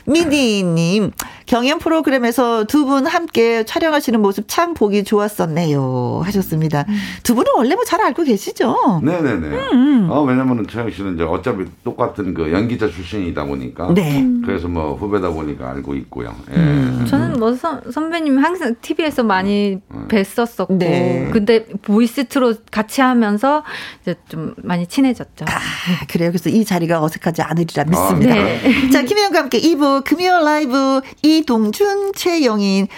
[0.07, 1.13] 미니님,
[1.47, 6.21] 경연 프로그램에서 두 분 함께 촬영하시는 모습 참 보기 좋았었네요.
[6.25, 6.85] 하셨습니다.
[6.89, 6.95] 음.
[7.23, 9.01] 두 분은 원래 뭐 잘 알고 계시죠?
[9.03, 9.47] 네네네.
[9.49, 10.11] 음, 음.
[10.11, 13.93] 어, 왜냐면은 최영 씨는 이제 어차피 똑같은 그 연기자 출신이다 보니까.
[13.95, 14.27] 네.
[14.45, 16.35] 그래서 뭐 후배다 보니까 알고 있고요.
[16.51, 16.57] 예.
[16.57, 17.07] 음.
[17.09, 20.09] 저는 뭐 선, 선배님 항상 TV에서 많이 음.
[20.09, 20.77] 뵀었었고.
[20.79, 21.31] 네.
[21.33, 23.63] 근데 보이스트로 같이 하면서
[24.03, 25.45] 이제 좀 많이 친해졌죠.
[25.49, 26.31] 아, 그래요.
[26.31, 28.33] 그래서 이 자리가 어색하지 않으리라 믿습니다.
[28.35, 28.91] 아, 네.
[28.91, 32.89] 자, 김혜영과 함께 2부 금요 라이브 이동준, 최영인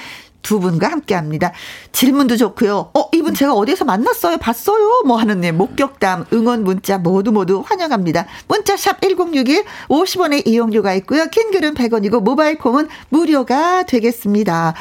[0.47, 1.53] 두 분과 함께 합니다.
[1.91, 2.91] 질문도 좋고요.
[2.95, 4.37] 어, 이분 제가 어디서 만났어요?
[4.37, 5.03] 봤어요?
[5.05, 8.27] 뭐 하는 네, 목격담, 응원 문자 모두 모두 환영합니다.
[8.47, 11.27] 문자 샵 1061, 50원의 이용료가 있고요.
[11.27, 14.75] 킹글은 100원이고 모바일 콩은 무료가 되겠습니다.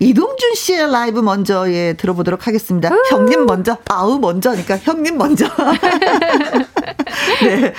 [0.00, 2.88] 이동준 씨의 라이브 먼저 예 들어보도록 하겠습니다.
[2.90, 3.02] 음.
[3.10, 5.46] 형님 먼저 아우 먼저니까 형님 먼저.
[7.42, 7.72] 네.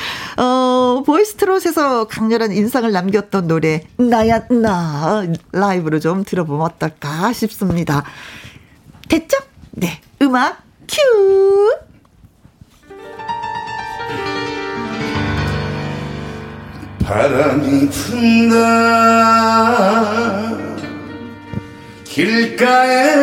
[1.00, 8.04] 어, 보이스트롯에서 강렬한 인상을 남겼던 노래 나야 나 라이브로 좀 들어보면 어떨까 싶습니다.
[9.08, 9.38] 됐죠?
[9.72, 10.02] 네.
[10.22, 11.78] 음악 큐.
[17.06, 18.60] 바람이 푼다
[22.04, 23.16] 길가에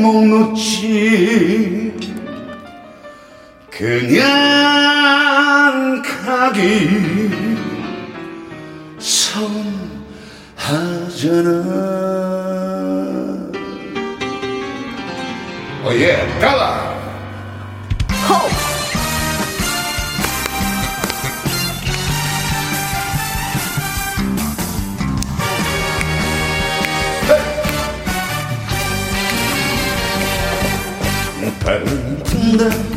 [0.00, 2.15] 목 놓지
[3.76, 4.22] 그냥
[6.02, 6.88] 가기
[10.56, 11.50] 선하잖아.
[15.84, 16.96] 오예 가라.
[31.42, 31.84] 호 바람
[32.24, 32.95] 푼다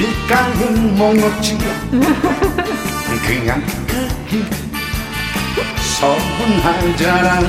[0.00, 1.58] 길가는 멍었지
[3.26, 4.44] 그냥 가기.
[6.00, 7.40] 서운하잖아.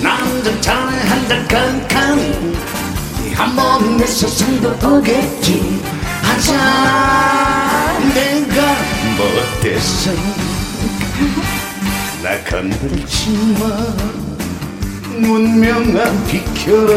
[0.00, 2.54] 남자 차에 한잔 칸칸
[3.34, 5.82] 한번 숨도 오겠지.
[6.22, 7.98] 하자.
[8.14, 8.62] 내가
[9.16, 9.26] 뭐
[9.58, 10.12] 어땠어
[12.22, 13.66] 나 건들지 마.
[15.18, 16.92] 문명아 비켜라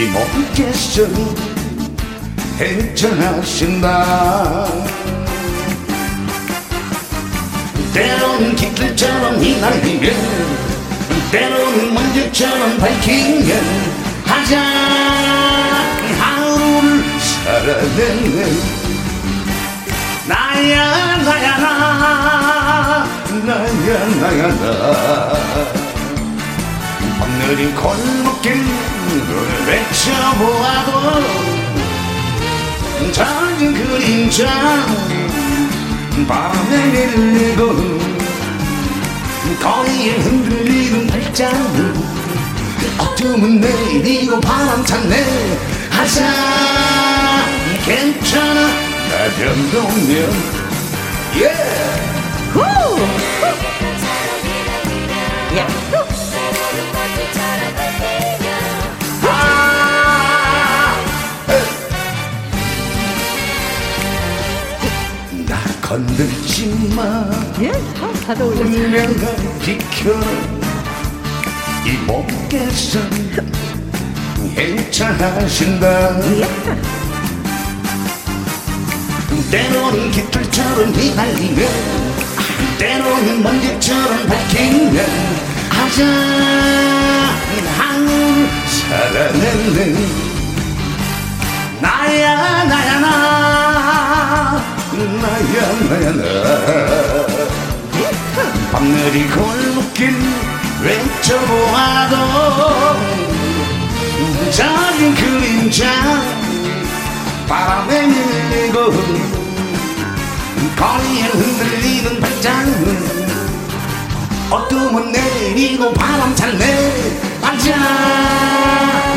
[0.00, 1.02] 이 몸께서
[2.58, 3.86] 행차하신다.
[7.92, 10.14] 때로는 깃들처럼 휘날리면
[11.30, 13.62] 때로는 먼지처럼 밝히면
[14.24, 14.58] 하자
[16.18, 18.52] 하루를 살아냈네
[20.28, 22.96] 나야 나야 나
[23.44, 25.79] 나야 나야 나
[27.38, 28.64] 느린 골목길
[29.66, 30.90] 외쳐보아도
[33.12, 34.86] 젖은 그림자
[36.28, 38.00] 밤에 밀리고
[39.60, 42.20] 거리에 흔들리는 발자국
[42.98, 45.16] 어둠은 내리고 바람 찼네.
[45.90, 46.20] 하자.
[47.84, 48.60] 괜찮아.
[49.10, 50.60] 나 변동면
[51.34, 52.00] yeah.
[55.52, 55.99] yeah.
[65.90, 67.28] 건들지 마.
[67.60, 67.72] 예,
[68.24, 69.58] 다들 올렸어요.
[69.58, 70.12] 비켜
[71.84, 73.00] 이 몸께서
[74.56, 76.20] 행차하신다.
[76.36, 76.46] 예.
[79.50, 81.66] 때로는 깃털처럼 휘날리며
[82.78, 85.02] 때로는 먼지처럼 밝히며
[87.76, 89.96] 하늘 살아내는
[91.80, 96.22] 나야 나야 나 나야 나야 나.
[98.70, 100.14] 밤늘이 골목길
[100.82, 102.14] 외쳐보아도
[104.50, 105.84] 작은 그림자
[107.48, 108.92] 바람에 밀리고
[110.76, 113.20] 거리에 흔들리는 발장은
[114.50, 117.20] 어둠은 내리고 바람 잘내.
[117.42, 117.72] 앉아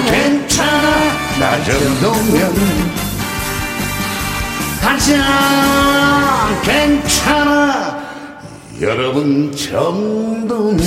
[0.06, 1.14] 괜찮아.
[1.40, 2.54] 나 정도면
[4.86, 8.04] 앉아 괜찮아
[8.82, 10.84] 여러분 정도면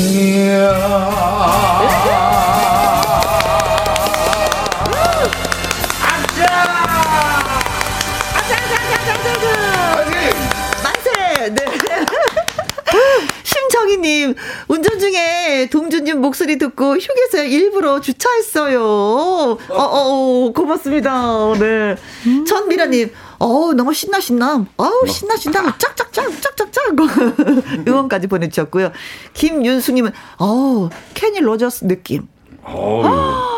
[13.43, 14.35] 심정희님,
[14.69, 18.83] 운전 중에 동준님 목소리 듣고 휴게소에 일부러 주차했어요.
[18.83, 21.55] 어, 어, 어 고맙습니다.
[21.59, 21.97] 네.
[22.27, 22.45] 음.
[22.45, 24.65] 전미라님, 어우, 너무 신나, 신나.
[24.77, 25.77] 어우, 신나, 신나.
[25.79, 26.95] 짝짝짝, 짝짝짝.
[27.87, 28.93] 응원까지 보내주셨고요.
[29.35, 32.29] 김윤수님은, 어우, 케니 로저스 느낌.
[32.65, 33.56] 어우.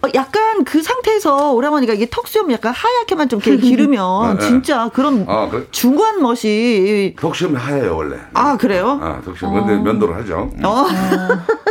[0.00, 5.24] 어, 약간 그 상태에서 오라버니가 이게 턱수염 약간 하얗게만 좀 이렇게 기르면 네, 진짜 그런
[5.28, 8.16] 아, 그, 중후한 멋이 턱수염이 하얘요 원래.
[8.32, 8.98] 아 그래요?
[9.02, 9.82] 아 턱수염 근데 어.
[9.82, 10.50] 면도를 하죠.
[10.62, 10.86] 어.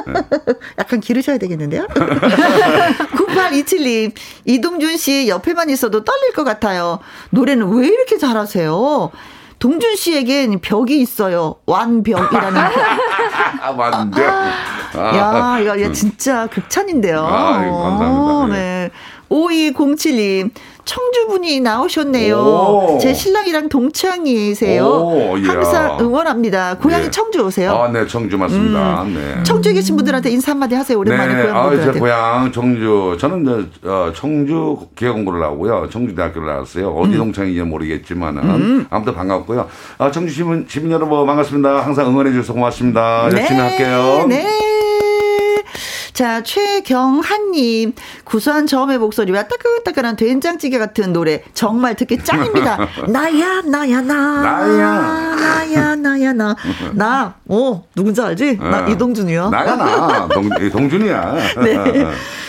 [0.07, 0.13] 네.
[0.77, 1.87] 약간 기르셔야 되겠는데요?
[3.15, 4.13] 9827님
[4.45, 6.99] 이동준 씨 옆에만 있어도 떨릴 것 같아요.
[7.29, 9.11] 노래는 왜 이렇게 잘하세요?
[9.59, 11.55] 동준 씨에겐 벽이 있어요.
[11.65, 12.61] 완벽이라는.
[13.75, 14.19] 완벽.
[14.95, 17.19] 아, 야, 이거 야, 진짜 극찬인데요.
[17.25, 18.55] 아, 감사합니다.
[18.55, 18.89] 네.
[18.89, 18.89] 네.
[19.29, 20.51] 5207님,
[20.87, 22.37] 청주분이 나오셨네요.
[22.37, 22.97] 오.
[22.99, 24.83] 제 신랑이랑 동창이세요.
[24.85, 26.77] 오, 항상 응원합니다.
[26.77, 27.11] 고향이 예.
[27.11, 27.73] 청주 오세요?
[27.73, 29.03] 아, 네, 청주 맞습니다.
[29.03, 29.13] 음.
[29.13, 29.43] 네.
[29.43, 30.97] 청주에 계신 분들한테 인사 한마디 하세요.
[30.97, 31.41] 오랜만에 네.
[31.43, 31.89] 고향 분들한테.
[31.89, 33.17] 아, 제 고향 청주.
[33.19, 35.89] 저는 어, 청주 기계공부를 나오고요.
[35.91, 36.89] 청주대학교를 나왔어요.
[36.89, 37.17] 어디 음.
[37.17, 38.87] 동창인지 모르겠지만은 음.
[38.89, 39.67] 아무튼 반갑고요.
[39.97, 41.81] 아, 청주 시민, 시민 여러분 반갑습니다.
[41.85, 43.25] 항상 응원해 주셔서 고맙습니다.
[43.25, 43.69] 열심히 네.
[43.69, 44.25] 할게요.
[44.29, 44.66] 네.
[46.17, 47.93] 자, 최경한님,
[48.23, 52.89] 구수한 저음의 목소리와 따끈따끈한 된장찌개 같은 노래, 정말 듣기 짱입니다.
[53.07, 54.41] 나야, 나야, 나.
[54.41, 55.35] 나야.
[55.35, 56.55] 나야, 나야, 나.
[56.93, 58.57] 나, 어, 누군지 알지?
[58.57, 58.89] 나 어.
[58.89, 59.51] 이동준이요.
[59.51, 60.27] 나야, 나.
[60.29, 61.35] 동, 동준이야.
[61.63, 62.07] 네.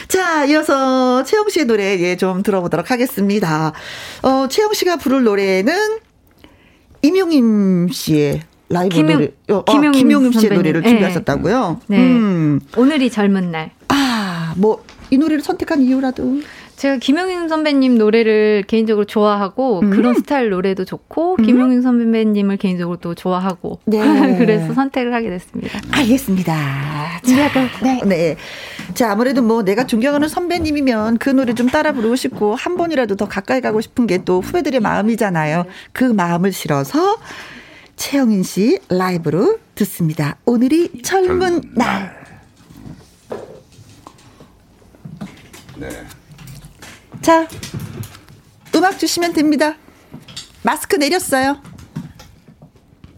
[0.09, 3.75] 자, 이어서 채영 씨의 노래, 예, 좀 들어보도록 하겠습니다.
[4.23, 5.99] 어, 채영 씨가 부를 노래는
[7.03, 10.89] 임용임 씨의 라이브 김용, 노래, 어, 김용임, 아, 김용임 씨의 노래를 네.
[10.91, 11.81] 준비하셨다고요?
[11.87, 11.99] 네.
[11.99, 12.61] 음.
[12.77, 13.71] 오늘이 젊은 날.
[13.89, 16.41] 아, 뭐 이 노래를 선택한 이유라도.
[16.77, 19.91] 제가 김용임 선배님 노래를 개인적으로 좋아하고 음.
[19.91, 21.45] 그런 스타일 노래도 좋고 음.
[21.45, 23.99] 김용임 선배님을 개인적으로 또 좋아하고 네.
[24.39, 25.81] 그래서 선택을 하게 됐습니다.
[25.91, 26.55] 알겠습니다.
[27.25, 27.51] 자,
[27.83, 28.01] 네.
[28.07, 28.37] 네.
[28.95, 33.27] 자, 아무래도 뭐 내가 존경하는 선배님이면 그 노래 좀 따라 부르고 싶고 한 번이라도 더
[33.27, 35.65] 가까이 가고 싶은 게 또 후배들의 마음이잖아요.
[35.93, 37.17] 그 마음을 실어서
[37.99, 40.37] 최영인 씨 라이브로 듣습니다.
[40.47, 42.17] 오늘이 젊은 날.
[45.77, 45.89] 네.
[47.21, 47.47] 자,
[48.75, 49.75] 음악 주시면 됩니다.
[50.63, 51.61] 마스크 내렸어요.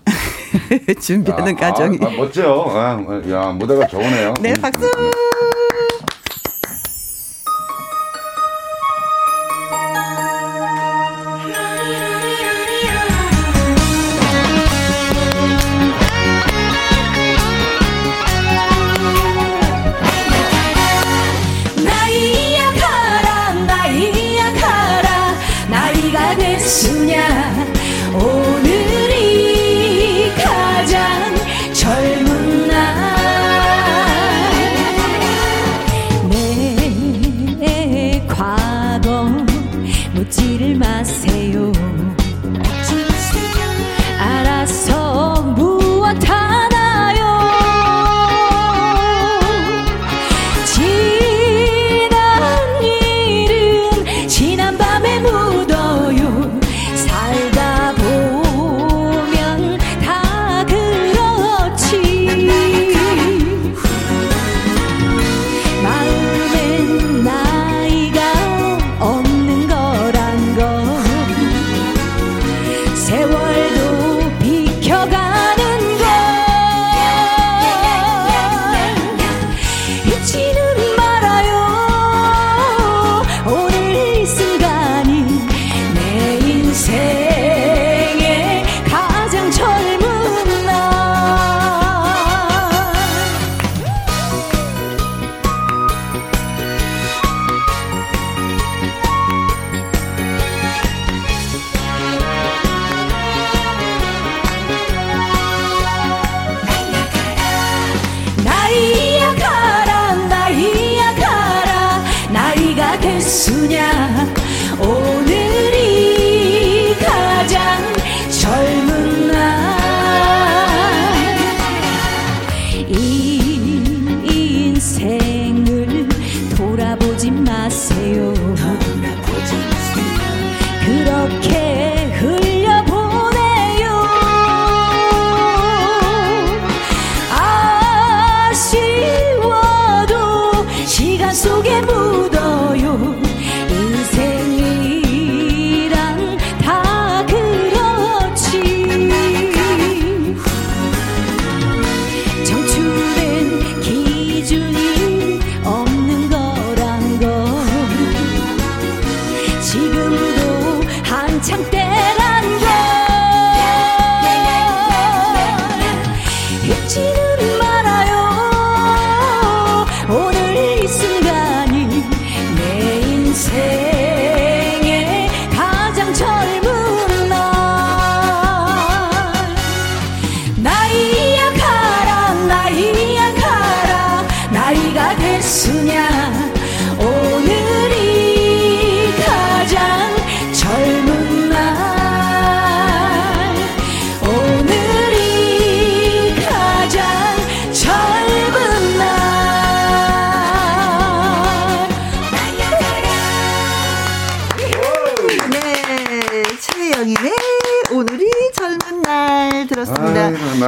[1.01, 1.99] 준비하는 아, 과정이.
[2.01, 2.65] 아, 아, 멋져요.
[2.69, 4.35] 아, 야, 무대가 좋으네요.
[4.41, 4.91] 네, 박수.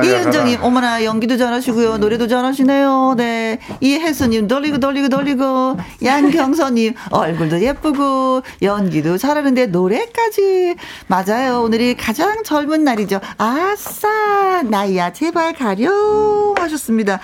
[0.03, 0.63] 이은정님.
[0.63, 3.15] 어머나 연기도 잘하시고요, 노래도 잘하시네요.
[3.17, 11.63] 네, 이혜수님 돌리고 돌리고 돌리고, 양경선님 얼굴도 예쁘고 연기도 잘하는데 노래까지 맞아요.
[11.63, 13.21] 오늘이 가장 젊은 날이죠.
[13.39, 17.21] 아싸, 나이야 제발 가렴 하셨습니다.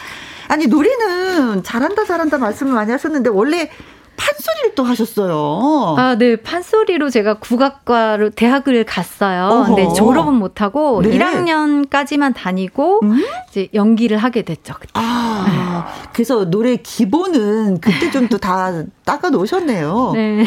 [0.49, 3.71] 아니 노래는 잘한다 잘한다 말씀을 많이 하셨는데 원래
[4.19, 5.95] 판소리를 또 하셨어요.
[5.97, 6.37] 아, 네.
[6.37, 9.45] 판소리로 제가 국악과로 대학을 갔어요.
[9.47, 9.75] 어허.
[9.75, 11.17] 근데 졸업은 못 하고 네.
[11.17, 13.01] 1학년까지만 다니고
[13.49, 14.75] 이제 연기를 하게 됐죠.
[14.75, 14.91] 그때.
[14.95, 20.11] 아, 그래서 노래 기본은 그때 좀 또 다 닦아 놓으셨네요.
[20.15, 20.45] 네.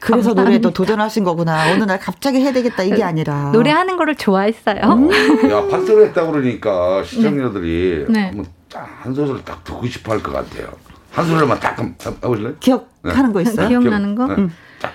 [0.00, 0.42] 그래서 감사합니다.
[0.44, 1.72] 노래도 도전하신 거구나.
[1.72, 3.50] 어느 날 갑자기 해야 되겠다 이게 아니라.
[3.52, 4.76] 노래하는 거를 좋아했어요.
[4.78, 8.26] 야, 판소리 했다고 그러니까 시청자들이 네.
[8.28, 10.68] 한번 딱한 소절 딱 듣고 싶어 할 것 같아요.
[11.12, 12.54] 한 소절만 딱 해보실래요?
[12.60, 13.68] 기억하는 거 있어요?
[13.68, 14.26] 기억나는 거?
[14.26, 14.48] 네.
[14.80, 14.92] 딱,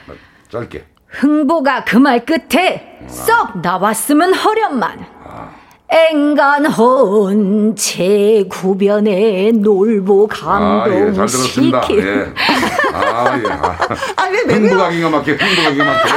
[0.51, 0.85] 짧게.
[1.09, 5.05] 흥보가 그 말 끝에 썩 나왔으면 허련만
[5.89, 11.81] 앵간헌 제 구변에 놀보 아, 예, 잘 들었습니다.
[11.81, 12.33] 감동시키 예.
[12.93, 13.43] 아, 예.
[13.51, 13.77] 아,
[14.17, 14.69] 아, 왜 매매요?
[14.71, 16.07] 흥부가 기가 막혀, 흥부가 기가 막혀.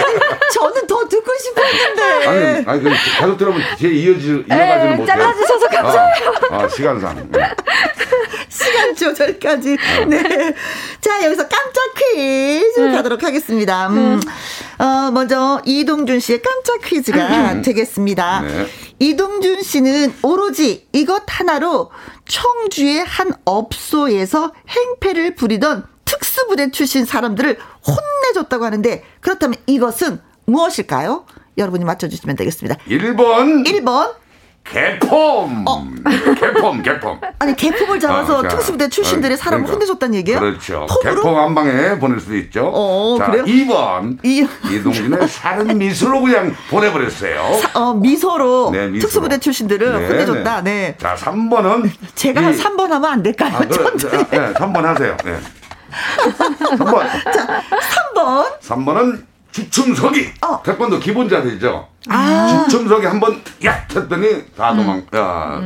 [0.55, 2.27] 저는 더 듣고 싶었는데.
[2.27, 2.91] 아니, 아니, 그,
[3.21, 5.07] 계속 들으면 제 이어지, 이어가지는 에, 못해요.
[5.07, 6.35] 잘라주셔서 감사해요.
[6.53, 7.29] 아, 아, 시간상.
[7.31, 7.41] 네.
[8.57, 9.77] 시간 조절까지.
[10.09, 10.55] 네.
[11.01, 13.89] 자, 여기서 깜짝 퀴즈 가도록 하겠습니다.
[13.89, 14.21] 음,
[14.79, 18.41] 어, 먼저 이동준 씨의 깜짝 퀴즈가 되겠습니다.
[18.41, 18.67] 네.
[18.99, 21.91] 이동준 씨는 오로지 이것 하나로
[22.27, 31.27] 청주의 한 업소에서 행패를 부리던 특수부대 출신 사람들을 혼내줬다고 하는데 그렇다면 이것은 무엇일까요?
[31.59, 32.77] 여러분이 맞춰주시면 되겠습니다.
[32.89, 34.15] 1번, 1번.
[34.71, 35.65] 개폼.
[36.39, 37.21] 개폼, 개폼.
[37.39, 39.73] 아니 개품을 잡아서 어, 자, 특수부대 출신들의 어, 사람을 그러니까.
[39.75, 40.41] 혼내줬다는 얘기예요?
[40.41, 40.87] 그렇죠.
[41.03, 41.23] 폼으로?
[41.23, 42.71] 개폼 한 방에 보낼 수도 있죠.
[42.75, 43.45] 어, 자, 그래요?
[43.45, 44.19] 2번.
[44.25, 47.55] 이- 이동진의 사는 미소로 그냥 보내버렸어요.
[47.61, 49.01] 사- 어, 미소로, 네, 미소로.
[49.01, 50.63] 특수부대 출신들을 네, 혼내줬다.
[50.63, 50.71] 네.
[50.71, 50.97] 네.
[50.99, 51.91] 자, 3번은.
[52.15, 53.53] 제가 한 3번 하면 안 될까요?
[53.55, 54.25] 아, 그래, 천천히.
[54.31, 55.17] 네, 3번 하세요.
[55.25, 55.39] 네.
[56.77, 57.07] 3번.
[58.15, 58.61] 3번.
[58.61, 59.23] 3번은
[59.57, 60.33] 주춤석이.
[60.43, 60.63] 어.
[60.63, 61.89] 태권도 기본 자세죠.
[62.09, 62.67] 아.
[62.69, 64.99] 주춤석이 한번 야 했더니 다 도망.
[65.15, 65.61] 야.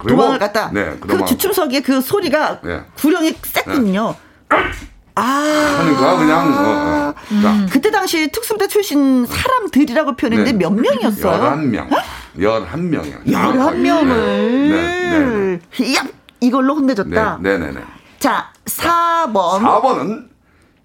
[0.00, 0.70] 그리고 도망을 갔다.
[0.72, 1.24] 네, 그 그.
[1.24, 2.80] 주춤석의 그 소리가 네.
[2.96, 4.14] 구령이 셌군요.
[5.14, 5.22] 아.
[5.22, 7.40] 하니까 그냥 어, 어.
[7.42, 10.58] 자, 그때 당시 특수부대 출신 사람들이라고 표현했는데 네.
[10.58, 11.40] 몇 명이었어요?
[11.40, 11.88] 11명.
[12.36, 13.24] 11명이요.
[13.24, 14.08] 11명을.
[14.68, 16.04] 네, 네, 야,
[16.40, 17.38] 이걸로 혼내줬다.
[17.40, 17.80] 네, 네, 네.
[18.18, 19.60] 자, 4번.
[19.60, 20.28] 4번은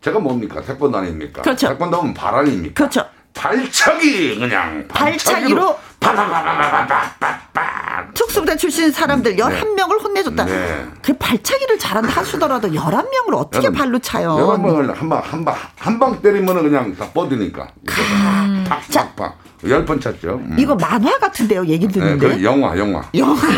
[0.04, 0.62] 제가 뭡니까?
[0.62, 1.42] 태권도 아닙니까?
[1.42, 1.70] 그렇죠.
[1.70, 2.74] 태권도 하면 발 아닙니까?
[2.76, 3.06] 그렇죠.
[3.34, 7.64] 발차기 그냥 발차기로 파파파파파파파
[8.14, 10.46] 특수부대 출신 사람들 11명을 혼내줬다.
[10.46, 10.86] 네.
[11.02, 14.36] 그 발차기를 잘한다 하시더라도 11명을 어떻게 여러분, 발로 차요?
[14.38, 17.70] 여러 번을 한 방 한 방 한 방 때리면은 그냥 다 뻗으니까
[18.68, 20.34] 팍팍팍 열번 찼죠.
[20.36, 20.56] 음.
[20.60, 22.36] 이거 만화 같은데요, 얘기 네, 듣는데.
[22.36, 23.02] 그 영화 영화.
[23.16, 23.36] 영화.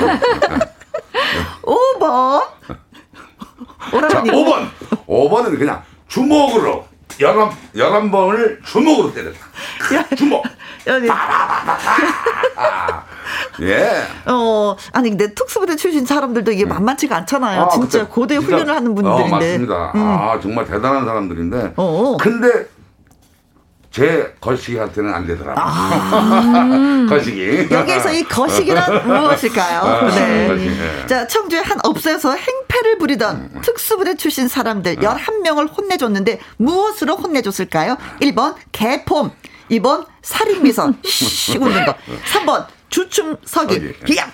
[1.63, 2.41] 5번.
[2.67, 2.77] 자,
[3.97, 4.29] 오라버니.
[4.31, 4.69] 5번.
[5.07, 6.85] 5번은 그냥 주먹으로
[7.19, 9.39] 열한 열한 번을 주먹으로 때렸다.
[10.15, 10.43] 주먹.
[10.87, 11.07] 여기.
[13.61, 14.03] 예.
[14.25, 17.61] 어, 아니, 근데 특수부대 출신 사람들도 이게 만만치가 않잖아요.
[17.63, 19.23] 아, 진짜 그때 고대 진짜- 훈련을 하는 분들인데.
[19.23, 19.91] 어, 맞습니다.
[19.95, 20.03] 음.
[20.03, 21.73] 아, 정말 대단한 사람들인데.
[21.77, 22.17] 어.
[22.19, 22.67] 근데
[23.95, 27.07] 제 거시기한테는 안 되더라고요.
[27.07, 27.65] 거시기.
[27.71, 27.79] 아.
[27.79, 29.79] 여기에서 이 거시기란 무엇일까요?
[29.79, 30.47] 아, 네.
[30.49, 31.07] 거시기, 예.
[31.07, 37.95] 자, 청주의 한 업소에서 행패를 부리던 특수부대 출신 사람들 11명을 혼내줬는데 무엇으로 혼내줬을까요?
[38.19, 39.31] 1번 개폼,
[39.71, 41.95] 2번 살인미소, 씩 웃는 거,
[42.33, 43.93] 3번 주춤서기, 서기.
[44.05, 44.29] 기양,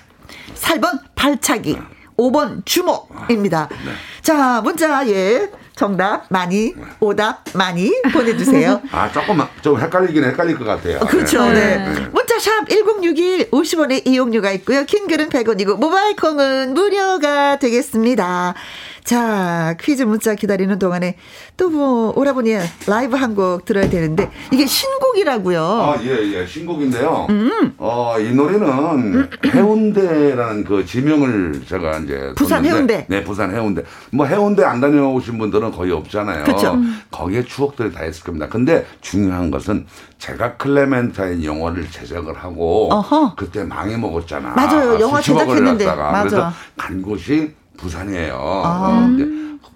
[0.55, 1.77] 4번 발차기,
[2.17, 3.69] 5번 주먹입니다.
[3.69, 3.91] 네.
[4.23, 5.51] 자, 문자, 예.
[5.75, 8.81] 정답 많이, 오답 많이 보내주세요.
[8.91, 10.99] 아, 조금만, 좀 헷갈리긴 헷갈릴 것 같아요.
[10.99, 11.43] 그렇죠.
[11.45, 11.77] 네.
[11.77, 12.07] 네.
[12.11, 14.85] 문자샵 1061 50원의 이용료가 있고요.
[14.85, 18.53] 킹글은 100원이고 모바일 콩은 무료가 되겠습니다.
[19.03, 21.15] 자, 퀴즈 문자 기다리는 동안에
[21.57, 22.55] 또 뭐, 오라버니
[22.87, 25.63] 라이브 한 곡 들어야 되는데, 이게 신곡이라고요.
[25.63, 26.45] 아, 예, 예.
[26.45, 27.27] 신곡인데요.
[27.29, 27.73] 음.
[27.77, 29.29] 어, 이 노래는 음.
[29.45, 32.33] 해운대라는 그 지명을 제가 이제.
[32.35, 32.93] 부산 뒀는데.
[32.93, 33.05] 해운대.
[33.07, 33.83] 네, 부산 해운대.
[34.11, 36.43] 뭐 해운대 안 다녀오신 분들은 거의 없잖아요.
[36.43, 36.77] 그렇죠.
[37.09, 38.47] 거기에 추억들이 다 있을 겁니다.
[38.49, 39.85] 근데 중요한 것은
[40.19, 43.35] 제가 클레멘타인 영화를 제작을 하고 어허.
[43.35, 44.49] 그때 망해 먹었잖아.
[44.55, 44.99] 맞아요.
[44.99, 45.85] 영화 제작했는데.
[45.85, 46.19] 맞아.
[46.23, 48.61] 그래서 간 곳이 부산이에요.
[48.63, 49.09] 아.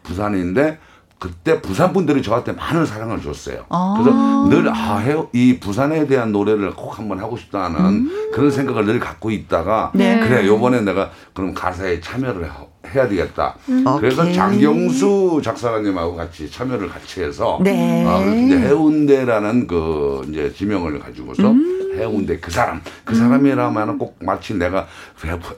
[0.03, 0.79] 부산인데
[1.17, 3.65] 그때 부산 분들이 저한테 많은 사랑을 줬어요.
[3.69, 3.95] 아.
[3.97, 5.01] 그래서 늘 아,
[5.33, 8.29] 이 부산에 대한 노래를 꼭 한번 하고 싶다는 음.
[8.33, 10.19] 그런 생각을 늘 갖고 있다가 네.
[10.19, 12.49] 그래 요번에 내가 그럼 가사에 참여를
[12.93, 13.55] 해야 되겠다.
[13.69, 13.83] 음.
[13.99, 14.33] 그래서 오케이.
[14.33, 18.05] 장경수 작사가님하고 같이 참여를 같이 해서 네.
[18.05, 21.84] 어, 해운대라는 그 이제 지명을 가지고서 음.
[21.95, 24.87] 해운대 그 사람 그 사람이라면 꼭 마치 내가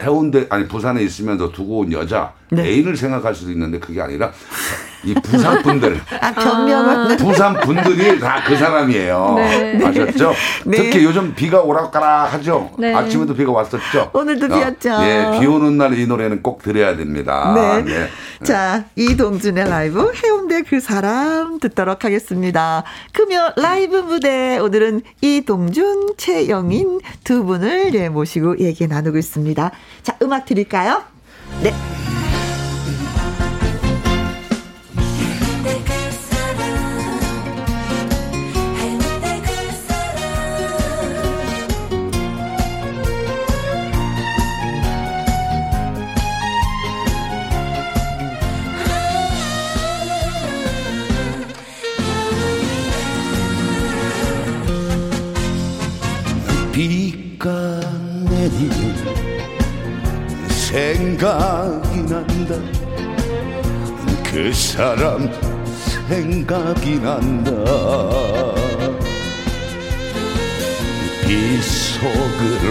[0.02, 2.64] 해운대 아니 부산에 있으면서 두고 온 여자 네.
[2.64, 4.32] 애인을 생각할 수도 있는데 그게 아니라
[5.04, 9.34] 이 부산 분들 아, 변명을 부산 분들이 다 그 사람이에요.
[9.36, 9.86] 네.
[9.86, 10.34] 아셨죠?
[10.66, 10.78] 네.
[10.78, 12.72] 특히 요즘 비가 오락가락 하죠.
[12.78, 12.94] 네.
[12.94, 14.12] 아침에도 비가 왔었죠.
[14.14, 14.90] 오늘도 어, 비 왔죠.
[15.04, 17.52] 예, 비 오는 날 이 노래는 꼭 들어야 됩니다.
[17.56, 17.82] 네.
[17.84, 18.08] 네.
[18.44, 22.84] 자, 이동준의 라이브 해운대 그 사람 듣도록 하겠습니다.
[23.14, 29.72] 금요 라이브 무대 오늘은 이동준, 최영인 두 분을 예, 모시고 얘기 나누고 있습니다.
[30.04, 31.04] 자, 음악 드릴까요?
[31.64, 31.74] 네.
[61.18, 62.54] 생각이 난다.
[64.24, 65.28] 그 사람
[66.08, 67.52] 생각이 난다.
[71.26, 72.68] 비 속으로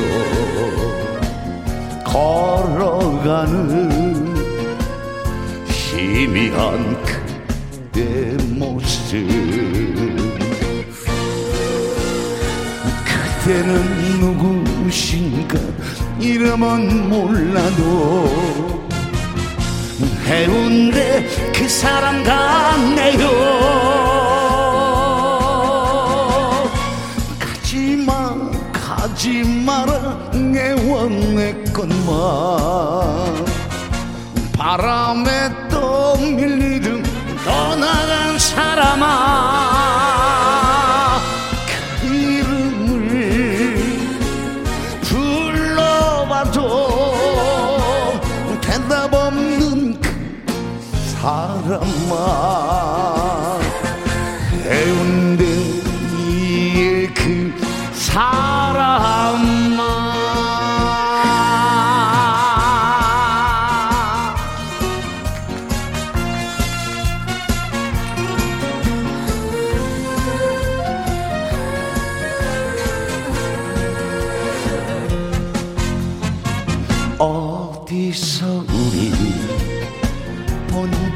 [2.05, 3.56] 걸어가는
[5.66, 9.27] 희미한 그대 모습.
[13.43, 15.59] 그때는 누구신가
[16.18, 18.86] 이름은 몰라도
[20.24, 23.28] 해운대 그 사람 같네요.
[27.38, 28.34] 가지마
[28.72, 32.06] 가지 마라 애원했건만.
[34.56, 37.05] 바람에 또 밀리듯
[37.44, 39.76] 떠나간 사람아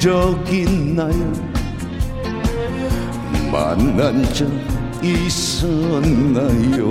[0.01, 1.31] 적 있나요?
[3.53, 4.49] 만난 적
[5.03, 6.91] 있었나요?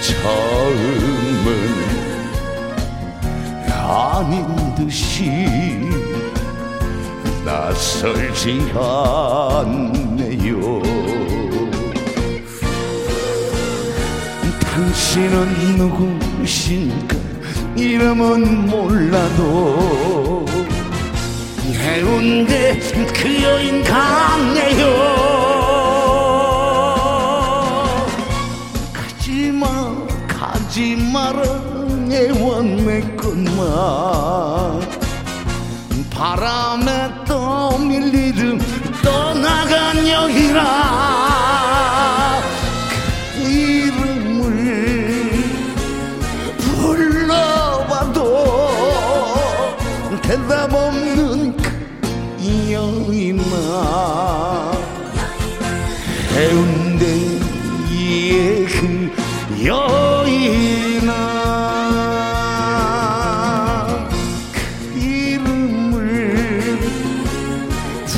[0.00, 1.48] 처음은
[3.82, 5.28] 아닌 듯이
[7.44, 10.54] 낯설지 않네요
[14.60, 17.17] 당신은 누구신가
[17.78, 20.44] 이름은 몰라도
[21.72, 22.78] 해운대
[23.14, 24.84] 그 여인 강해요.
[28.92, 29.94] 가지마
[30.26, 31.42] 가지 마라
[32.10, 33.58] 애원했건만.
[36.10, 38.60] 바람에 떠밀리듯
[39.04, 40.87] 떠나간 여기라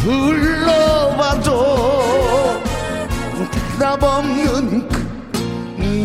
[0.02, 1.50] 불러봐도
[3.50, 5.00] 대답 없는 그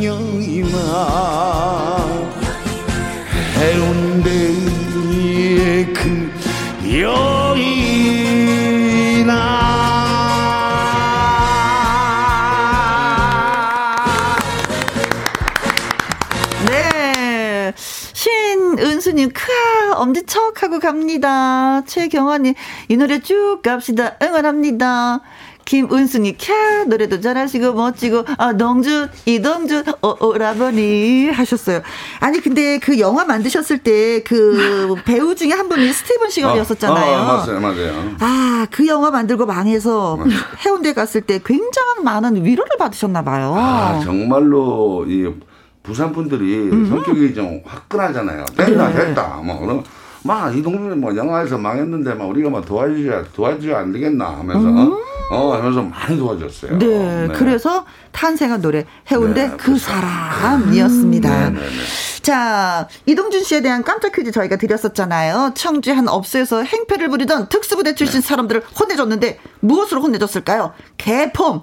[0.03, 2.14] 여인아
[20.65, 21.83] 하고 갑니다.
[21.85, 22.55] 최경환님,
[22.89, 24.15] 이 노래 쭉 갑시다.
[24.21, 25.21] 응원합니다.
[25.63, 31.81] 김은순이 캬 노래도 잘하시고 멋지고 아 동준 이동준 어, 오라버니 하셨어요.
[32.19, 37.15] 아니 근데 그 영화 만드셨을 때 그 배우 중에 한 분이 스티븐 시걸이었었잖아요.
[37.17, 38.15] 어, 어, 맞아요, 맞아요.
[38.19, 40.19] 아그 영화 만들고 망해서
[40.65, 43.55] 해운대 갔을 때 굉장한 많은 위로를 받으셨나 봐요.
[43.57, 45.27] 아 정말로 이
[45.81, 46.87] 부산 분들이 음.
[46.89, 48.45] 성격이 좀 화끈하잖아요.
[48.55, 48.95] 됐다 네.
[48.95, 49.83] 됐다 뭐 그런.
[50.25, 54.97] 막 이동준이 뭐 영화에서 망했는데 막 우리가 막 도와주야 도와줘야 안 되겠나 하면서 음.
[55.31, 56.79] 어 하면서 많이 도와줬어요.
[56.79, 57.33] 네, 네.
[57.35, 61.29] 그래서 탄생한 노래 해운대 네, 그, 그 사람이었습니다.
[61.49, 61.53] 음.
[61.53, 62.21] 네, 네, 네.
[62.23, 65.51] 자 이동준 씨에 대한 깜짝 퀴즈 저희가 드렸었잖아요.
[65.53, 68.27] 청주 한 업소에서 행패를 부리던 특수부대 출신 네.
[68.27, 70.73] 사람들을 혼내줬는데 무엇으로 혼내줬을까요?
[70.97, 71.61] 개폼,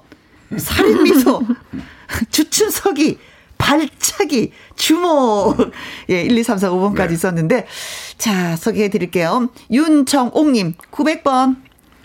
[0.55, 1.41] 살인미소,
[2.31, 3.19] 주춘석이
[3.57, 5.71] 발차기, 주목.
[6.09, 7.13] 예, 1, 2, 3, 4, 5번까지 네.
[7.13, 7.67] 있었는데,
[8.17, 9.49] 자, 소개해 드릴게요.
[9.71, 11.57] 윤정옥님, 900번.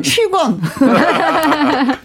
[0.03, 0.61] 취권.
[0.61, 1.97] 취권.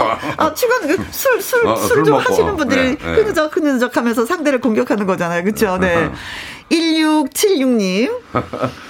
[0.36, 3.14] 아, 취권, 그 술, 술, 어, 술좀 하시는 분들이 네, 네.
[3.14, 5.44] 흐느적, 흐느적 하면서 상대를 공격하는 거잖아요.
[5.44, 5.78] 그쵸?
[5.78, 6.10] 네.
[6.70, 8.10] 1676님.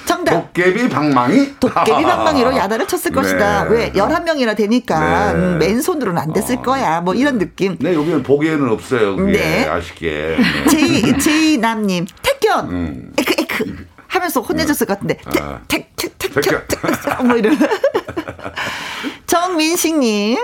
[0.07, 0.33] 정답.
[0.55, 1.55] 도깨비 방망이?
[1.61, 3.15] 도깨비 방망이로 야단을 쳤을 네.
[3.15, 3.63] 것이다.
[3.65, 3.93] 왜?
[3.93, 5.33] 11명이나 되니까.
[5.33, 5.39] 네.
[5.39, 6.63] 음, 맨손으로는 안 됐을 어.
[6.63, 7.01] 거야.
[7.01, 7.77] 뭐 이런 느낌.
[7.79, 9.17] 네, 여기는 보기에는 없어요.
[9.17, 9.69] 그게 네.
[9.69, 10.37] 아쉽게.
[10.39, 10.69] 네.
[10.71, 12.07] 제이, 제이남님.
[12.23, 12.71] 택견.
[12.71, 13.13] 음.
[13.19, 13.87] 에크, 에크.
[14.09, 15.19] 하면서 혼내줬을 것 같은데.
[15.41, 15.61] 아.
[15.69, 17.25] 택, 택, 택, 택, 택.
[17.25, 17.59] 뭐 이런.
[19.27, 20.39] 정민식님.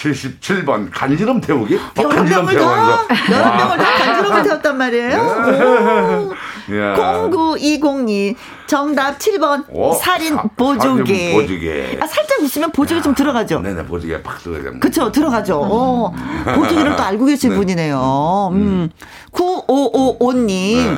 [0.00, 1.76] 77번 간지럼 태우기?
[1.76, 6.30] 어, 간지럼 태우면서 여러 명을 다 간지럼을 태웠단 말이에요.
[6.68, 6.76] 네.
[6.76, 8.34] 0920님
[8.66, 11.32] 정답 7번 오, 살인 보조개.
[11.34, 11.98] 보조개.
[12.00, 13.60] 아 살짝 웃으면 보조개 야, 좀 들어가죠.
[13.60, 14.80] 네네 보조개 팍 들어가죠.
[14.80, 15.60] 그렇죠 들어가죠.
[15.62, 16.14] 어,
[16.54, 17.56] 보조개를 또 알고 계신 네.
[17.56, 18.50] 분이네요.
[18.52, 18.88] 음.
[19.32, 20.76] 9555님.
[20.76, 20.96] 네.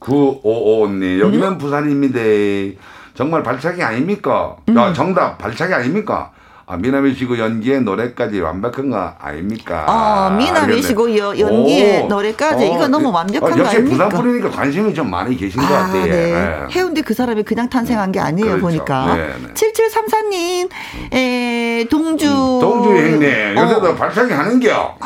[0.00, 1.58] 9555님 여기는 음?
[1.58, 2.80] 부산입니다.
[3.14, 4.56] 정말 발차기 아닙니까?
[4.70, 4.76] 음.
[4.76, 6.30] 야, 정답 발차기 아닙니까?
[6.66, 9.84] 아, 미남이 시고 연기에 노래까지 완벽한 거 아닙니까?
[9.88, 14.08] 아, 미남이 시고 여, 연기에 오, 노래까지 어, 이거 너무 완벽한 어, 거 아닙니까?
[14.08, 16.04] 부산 분이니까 관심이 좀 많이 계신 아, 것 같아요.
[16.04, 16.32] 네.
[16.32, 16.66] 네.
[16.70, 18.66] 해운대 그 사람이 그냥 탄생한 게 아니에요, 그렇죠.
[18.66, 19.16] 보니까.
[19.16, 19.54] 네, 네.
[19.54, 20.68] 7734님,
[21.12, 22.26] 에, 동주.
[22.26, 23.94] 음, 동주 형님, 요새도 어.
[23.94, 24.96] 발차기 하는겨.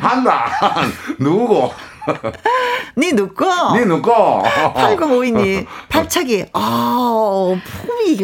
[0.00, 0.46] 한다.
[1.18, 1.72] 누구고?
[2.96, 3.76] 니 누꺼?
[3.76, 4.42] 니 누꺼?
[4.74, 6.46] 8052님, 발차기.
[6.52, 7.54] 아,
[7.86, 8.16] 폼이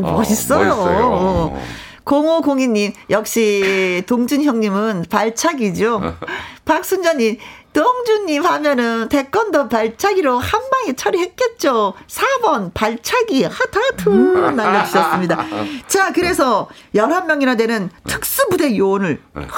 [0.00, 0.02] 멋있어요.
[0.02, 1.83] 어, 멋있어요.
[2.04, 6.16] 0502님, 역시 동준 형님은 발차기죠.
[6.64, 7.38] 박순자님,
[7.72, 11.94] 동준님 하면은 태권도 발차기로 한 방에 처리했겠죠.
[12.06, 15.44] 4번 발차기 하트 하트 날려주셨습니다.
[15.88, 19.48] 자, 그래서 11명이나 되는 특수부대 요원을 네.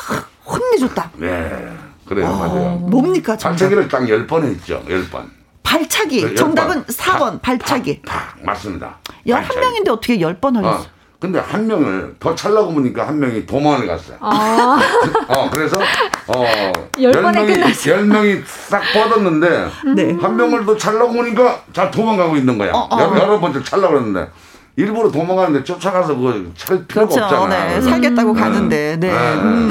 [0.47, 1.11] 혼내줬다.
[1.17, 1.69] 네.
[2.07, 2.71] 그래요, 어, 맞아요.
[2.77, 3.59] 뭡니까, 정답?
[3.59, 5.29] 발차기를 딱 10번 했죠, 10번.
[5.65, 6.37] 발차기.
[6.37, 8.01] 정답은 4번, 발차기.
[8.03, 8.99] 팍, 팍, 맞습니다.
[9.27, 10.83] 11명인데 어떻게 10번 하겠어?
[10.83, 10.96] 어.
[11.19, 14.19] 근데 한 명을 더 찰라고 보니까 한 명이 도망을 갔어요.
[14.21, 14.79] 아.
[15.29, 15.79] 어, 그래서,
[16.27, 16.45] 어,
[16.93, 20.17] 10명이, 10명이 싹 뻗었는데, 네.
[20.21, 22.73] 한 명을 더 찰라고 보니까 잘 도망가고 있는 거야.
[22.73, 23.01] 어, 어.
[23.01, 24.31] 여러, 여러 번째 찰라고 그랬는데,
[24.79, 27.25] 일부러 도망가는데 쫓아가서 그찰 필요가 그렇죠.
[27.25, 27.77] 없잖아요.
[27.77, 27.81] 네.
[27.81, 28.35] 살겠다고 음.
[28.35, 28.97] 가는데.
[29.01, 29.11] 네.
[29.11, 29.35] 네.
[29.37, 29.71] 음.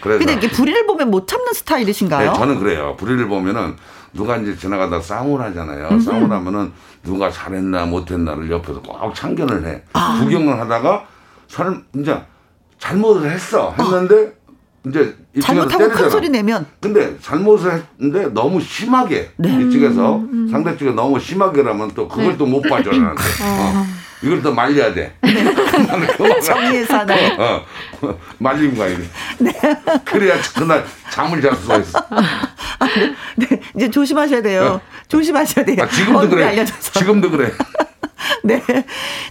[0.00, 2.30] 그래서 근데 이게 불의를 보면 못 참는 스타일이신가요?
[2.32, 2.94] 네, 저는 그래요.
[2.98, 3.74] 불의를 보면은
[4.12, 5.88] 누가 이제 지나가다 싸움을 하잖아요.
[5.88, 6.00] 음.
[6.00, 6.72] 싸움을 하면은
[7.02, 9.82] 누가 잘했나 못했나를 옆에서 꼭 참견을 해.
[9.92, 10.18] 아.
[10.20, 11.04] 구경을 하다가
[11.46, 12.20] 사람 이제
[12.78, 13.74] 잘못을 했어.
[13.78, 14.37] 했는데 아.
[14.88, 19.48] 이제 잘못하고 큰 소리 내면 근데 잘못을 했는데 너무 심하게 네.
[19.60, 20.48] 이쪽에서 음, 음.
[20.50, 22.36] 상대 쪽에 너무 심하게라면 또 그걸 네.
[22.36, 23.86] 또못 봐줘라는데 어.
[24.22, 25.14] 이걸 또 말려야 돼.
[25.22, 25.54] 네.
[26.42, 27.26] 정의의 사나이.
[27.38, 27.64] 어,
[28.02, 29.04] 어, 말리고 가야 돼.
[29.38, 29.52] 네.
[30.04, 31.98] 그래야 그날 잠을 잘 수가 있어.
[32.10, 33.14] 아, 네.
[33.36, 33.60] 네.
[33.76, 34.62] 이제 조심하셔야 돼요.
[34.62, 34.80] 어.
[35.06, 35.76] 조심하셔야 돼요.
[35.82, 36.44] 아, 지금도 그래.
[36.46, 36.98] 알려줘서.
[36.98, 37.52] 지금도 그래.
[38.42, 38.62] 네.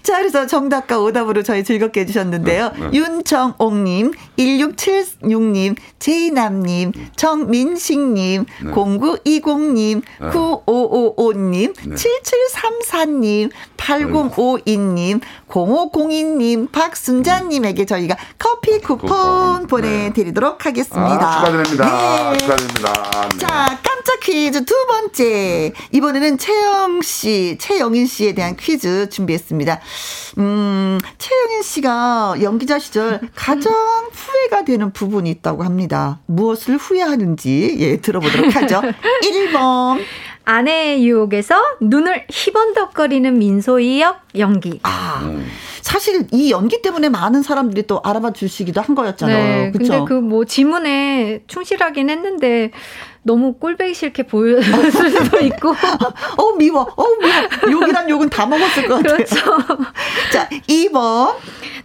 [0.03, 2.71] 자, 그래서 정답과 오답으로 저희 즐겁게 해주셨는데요.
[2.77, 2.97] 네, 네.
[2.97, 8.71] 윤정옥님, 1676님, 제이남님, 정민식님, 네.
[8.71, 10.29] 0920님, 네.
[10.29, 11.95] 9555님, 네.
[11.95, 19.67] 7734님, 8052님, 0502님, 박순자님에게 저희가 커피 쿠폰, 쿠폰.
[19.67, 21.07] 보내드리도록 하겠습니다.
[21.07, 22.31] 아, 축하드립니다.
[22.31, 22.37] 네.
[22.37, 22.93] 축하드립니다.
[23.39, 25.73] 자, 깜짝 퀴즈 두 번째.
[25.91, 29.79] 이번에는 채영 씨, 최영인 씨에 대한 퀴즈 준비했습니다.
[30.37, 33.73] 음, 최영인 씨가 연기자 시절 가장
[34.13, 36.19] 후회가 되는 부분이 있다고 합니다.
[36.27, 38.81] 무엇을 후회하는지, 예, 들어보도록 하죠.
[39.23, 39.99] 1번.
[40.45, 44.79] 아내의 유혹에서 눈을 희번덕거리는 민소희 역 연기.
[44.83, 45.19] 아.
[45.23, 45.45] 음.
[45.81, 49.37] 사실 이 연기 때문에 많은 사람들이 또 알아봐 주시기도 한 거였잖아요.
[49.65, 49.91] 네, 그쵸?
[49.91, 52.71] 근데 그 뭐 지문에 충실하긴 했는데
[53.23, 54.63] 너무 꼴배기 싫게 보였을
[55.11, 55.69] 수도 있고.
[55.71, 56.81] 어, 미워.
[56.81, 57.71] 어, 미워.
[57.81, 59.15] 욕이란 욕은 다 먹었을 것 같아요.
[59.17, 59.35] 그렇죠.
[60.31, 61.35] 자, 2번.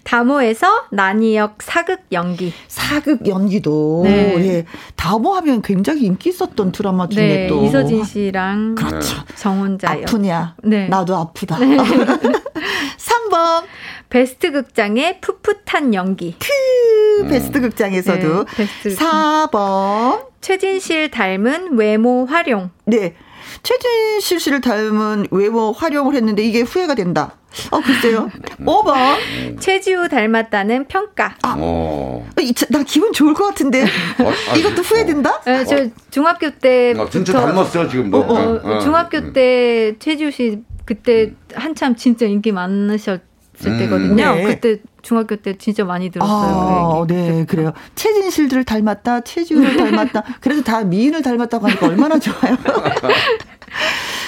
[0.05, 2.53] 다모에서 난이역 사극 연기.
[2.69, 4.03] 사극 연기도.
[4.05, 4.35] 네.
[4.47, 4.65] 예.
[4.97, 7.65] 다모 하면 굉장히 인기 있었던 드라마 중에 네, 또.
[7.65, 8.75] 이서진 씨랑.
[8.75, 9.17] 그렇죠.
[9.37, 9.91] 정혼자.
[9.91, 10.57] 아프냐.
[10.65, 10.89] 네.
[10.89, 11.59] 나도 아프다.
[11.59, 11.77] 네.
[12.99, 13.65] 3번.
[14.09, 16.37] 베스트 극장의 풋풋한 연기.
[16.39, 18.45] 크, 베스트 극장에서도.
[18.45, 20.32] 네, 베스트 4번.
[20.43, 22.71] 최진실 닮은 외모 활용.
[22.85, 23.15] 네.
[23.63, 27.37] 최진실 씨를 닮은 외모 활용을 했는데 이게 후회가 된다.
[27.71, 28.29] 어, 글쎄요.
[28.61, 29.61] 5번.
[29.61, 31.37] 최지우 닮았다는 평가.
[31.43, 32.29] 아, 어.
[32.71, 33.85] 나 기분 좋을 것 같은데.
[33.85, 35.41] 어, 이것도 후회된다?
[35.43, 36.95] 네, 저 중학교 때.
[36.99, 38.19] 아, 진짜 닮았어요, 지금도.
[38.19, 43.21] 어, 어, 어, 중학교 때 최지우 씨 그때 한참 진짜 인기 많으셨
[43.67, 44.35] 음, 때거든요.
[44.35, 44.45] 네.
[44.45, 46.33] 그때 중학교 때 진짜 많이 들었어요.
[46.33, 47.73] 아, 그 네, 그래요.
[47.95, 50.23] 최진실들을 닮았다, 최지우를 닮았다.
[50.41, 52.57] 그래서 다 미인을 닮았다고 하니까 얼마나 좋아요.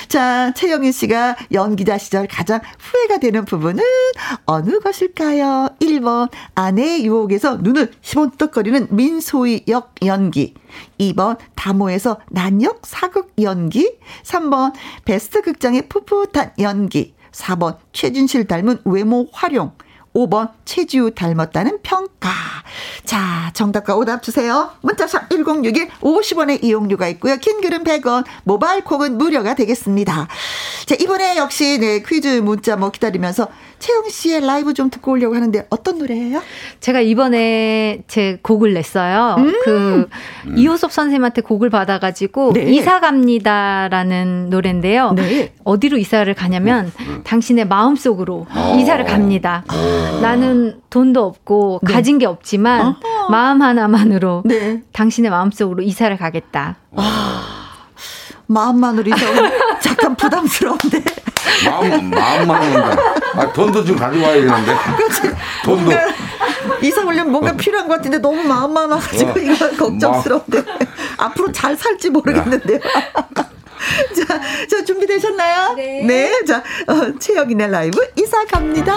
[0.08, 3.82] 자, 최영희 씨가 연기자 시절 가장 후회가 되는 부분은
[4.46, 5.70] 어느 것일까요?
[5.80, 10.54] 1번, 아내의 유혹에서 눈을 시번떡거리는 민소희 역 연기.
[11.00, 13.98] 2번, 다모에서 난역 사극 연기.
[14.22, 14.72] 3번,
[15.04, 17.14] 베스트 극장의 풋풋한 연기.
[17.32, 19.72] 4번, 최진실 닮은 외모 활용.
[20.14, 22.30] 5번 최지우 닮았다는 평가.
[23.04, 24.70] 자, 정답과 오답 주세요.
[24.80, 27.36] 문자샵 1061 50원의 이용료가 있고요.
[27.36, 30.28] 킹글은 100원, 모바일 콩은 무료가 되겠습니다.
[30.86, 35.66] 자, 이번에 역시 네, 퀴즈 문자 뭐 기다리면서 채영 씨의 라이브 좀 듣고 오려고 하는데
[35.70, 36.42] 어떤 노래예요?
[36.80, 39.36] 제가 이번에 제 곡을 냈어요.
[39.38, 40.08] 음~ 그
[40.46, 40.54] 음.
[40.56, 42.72] 이호섭 선생님한테 곡을 받아가지고 네.
[42.72, 45.12] 이사 갑니다라는 노래인데요.
[45.12, 45.52] 네.
[45.64, 47.20] 어디로 이사를 가냐면 음.
[47.24, 48.76] 당신의 마음 속으로 어.
[48.78, 49.64] 이사를 갑니다.
[49.70, 50.20] 어.
[50.20, 51.92] 나는 돈도 없고 네.
[51.92, 52.96] 가진 게 없지만 어.
[53.30, 54.82] 마음 하나만으로 네.
[54.92, 56.76] 당신의 마음 속으로 이사를 가겠다.
[58.46, 59.26] 마음만으로 이사
[59.80, 61.02] 잠깐 부담스러운데.
[61.66, 63.02] 마음, 마음만 한다.
[63.34, 64.74] 아, 돈도 좀 가져와야 되는데.
[64.96, 65.36] 그렇지.
[65.64, 65.92] 돈도.
[66.82, 67.56] 이사 오려면 뭔가 어.
[67.56, 69.34] 필요한 것 같은데 너무 마음만 와가지고 어.
[69.36, 70.64] 이건 걱정스러운데.
[71.18, 72.80] 앞으로 잘 살지 모르겠는데요.
[74.16, 74.40] 자,
[74.70, 75.74] 자, 준비되셨나요?
[75.74, 76.02] 네.
[76.04, 76.44] 네.
[76.44, 78.96] 자, 어, 최혁인의 라이브 이사 갑니다.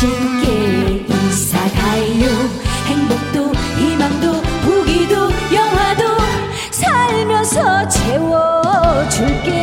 [0.00, 1.06] 둥지를
[9.10, 9.61] 들도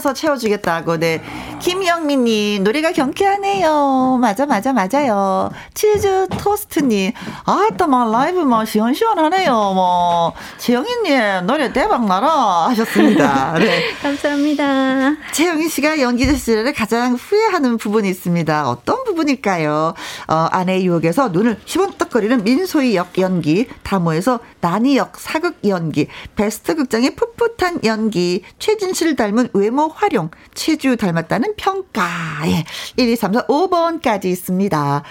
[0.00, 1.22] 살면서 채워주겠다고, 네.
[1.60, 4.18] 김영민님, 노래가 경쾌하네요.
[4.20, 5.50] 맞아, 맞아, 맞아요.
[5.74, 7.12] 치즈 토스트님,
[7.44, 9.52] 아, 또, 막, 라이브, 막, 시원시원하네요.
[9.52, 12.68] 뭐, 지영이님, 노래 대박 나라.
[12.70, 13.54] 하셨습니다.
[13.58, 13.92] 네.
[14.02, 15.16] 감사합니다.
[15.32, 18.68] 최영희 씨가 연기자 시절에 가장 후회하는 부분이 있습니다.
[18.68, 19.94] 어떤 부분일까요?
[20.28, 27.16] 어, 아내 유혹에서 눈을 시번떡거리는 민소희 역 연기, 다모에서 나니 역 사극 연기, 베스트 극장의
[27.16, 32.08] 풋풋한 연기, 최 진실 닮은 외모 활용, 최주 닮았다는 평가.
[32.46, 32.64] 예.
[32.96, 35.02] 1, 2, 3, 4, 5번까지 있습니다.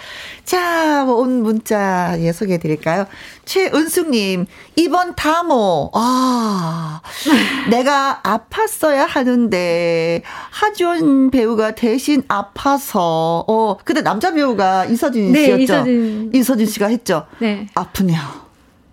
[0.44, 3.06] 자, 뭐온 문자 예, 소개해 드릴까요?
[3.46, 7.00] 최은숙님, 이번 다모, 아,
[7.72, 15.64] 내가 아팠어야 하는데, 하준 배우가 대신 아파서, 어, 근데 남자 배우가 이서진 네, 씨였죠?
[15.64, 16.32] 이서진.
[16.34, 17.28] 이서진 씨가 했죠?
[17.40, 17.68] 네.
[17.76, 18.49] 아프네요.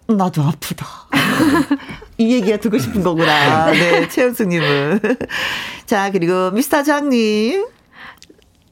[0.08, 0.86] 나도 아프다.
[2.18, 3.66] 이 얘기가 듣고 싶은 거구나.
[3.72, 5.00] 네, 최은숙님은.
[5.86, 7.66] 자, 그리고 미스터 장님.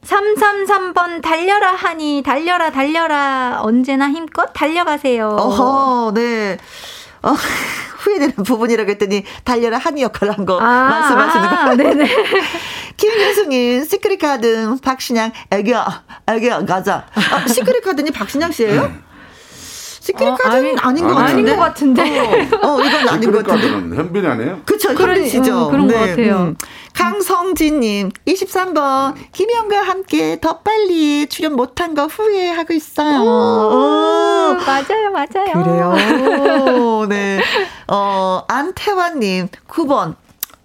[0.03, 5.29] 333번 달려라 하니 달려라 달려라 언제나 힘껏 달려가세요.
[5.29, 6.57] 어허, 네.
[7.23, 7.31] 어,
[7.97, 11.55] 후회되는 부분이라고 했더니 달려라 하니 역할을 한 거 말씀하시는 거.
[11.55, 12.07] 아, 네네.
[12.97, 15.73] 김윤숙님, secret 카드, 박신양, 애교,
[16.27, 17.07] 애교, 가자.
[17.15, 18.93] 아, secret 카드니 박신양 씨예요
[20.05, 21.51] 시크릿 어, 카드는 아니, 아닌 것 아니, 같은데.
[21.51, 22.57] 아닌 것 같은데.
[22.61, 23.95] 어, 어, 이건 아닌 것 같은데.
[23.97, 24.61] 현빈이 아니에요?
[24.63, 25.57] 그쵸, 그런- 현빈 씨죠.
[25.57, 26.53] 어, 그런 것 같아요.
[26.93, 33.19] 강성진님, 23번, 김영과 함께 더 빨리 출연 못한 거 후회하고 있어요.
[33.21, 34.55] 오.
[34.65, 35.63] 맞아요, 맞아요.
[35.63, 37.05] 그래요.
[37.09, 37.41] 네.
[37.87, 40.13] 어, 안태환님, 9번.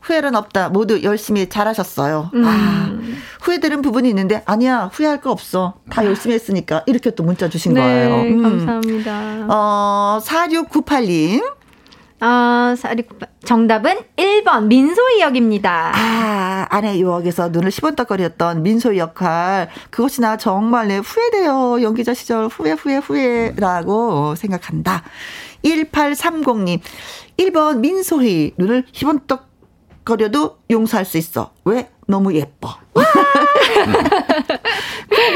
[0.00, 0.70] 후회는 없다.
[0.70, 2.30] 모두 열심히 잘하셨어요.
[2.34, 2.44] 음.
[2.46, 2.90] 아,
[3.42, 5.74] 후회되는 부분이 있는데, 아니야, 후회할 거 없어.
[5.90, 6.82] 다 열심히 했으니까.
[6.86, 8.22] 이렇게 또 문자 주신 네, 거예요.
[8.22, 8.42] 음.
[8.42, 9.46] 감사합니다.
[9.48, 11.42] 어, 4698님.
[12.22, 13.02] 아, 사리
[13.44, 15.92] 정답은 1번 민소희 역입니다.
[15.94, 19.70] 아, 아내 유혹에서 눈을 시번떡거렸던 민소희 역할.
[19.88, 21.82] 그것이 나 정말 내 후회돼요.
[21.82, 25.02] 연기자 시절 후회, 후회, 후회라고 생각한다.
[25.64, 26.80] 1830님.
[27.38, 28.52] 1번 민소희.
[28.58, 29.49] 눈을 시번떡
[30.10, 31.52] 거려도 용서할 수 있어.
[31.64, 31.88] 왜?
[32.08, 32.74] 너무 예뻐.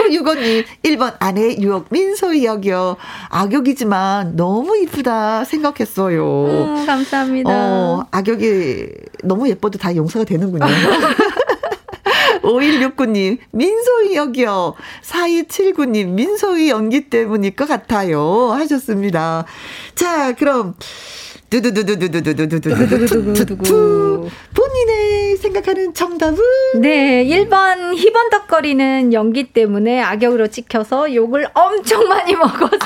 [0.08, 2.96] 9965님, 1번 아내 유혹 민소희 역이요.
[3.28, 6.44] 악역이지만 너무 이쁘다 생각했어요.
[6.46, 7.50] 음, 감사합니다.
[7.50, 8.88] 어, 악역이
[9.22, 10.66] 너무 예뻐도 다 용서가 되는군요.
[12.42, 14.74] 5169님, 민소희 역이요.
[15.02, 18.50] 4279님, 민소희 연기 때문일 것 같아요.
[18.52, 19.44] 하셨습니다.
[19.94, 20.74] 자, 그럼,
[21.54, 26.38] 두두두두두두두두두두두두 본인의 생각하는 정답은?
[26.80, 32.76] 네, 1번 희번덕거리는 연기 때문에 악역으로 찍혀서 욕을 엄청 많이 먹어서.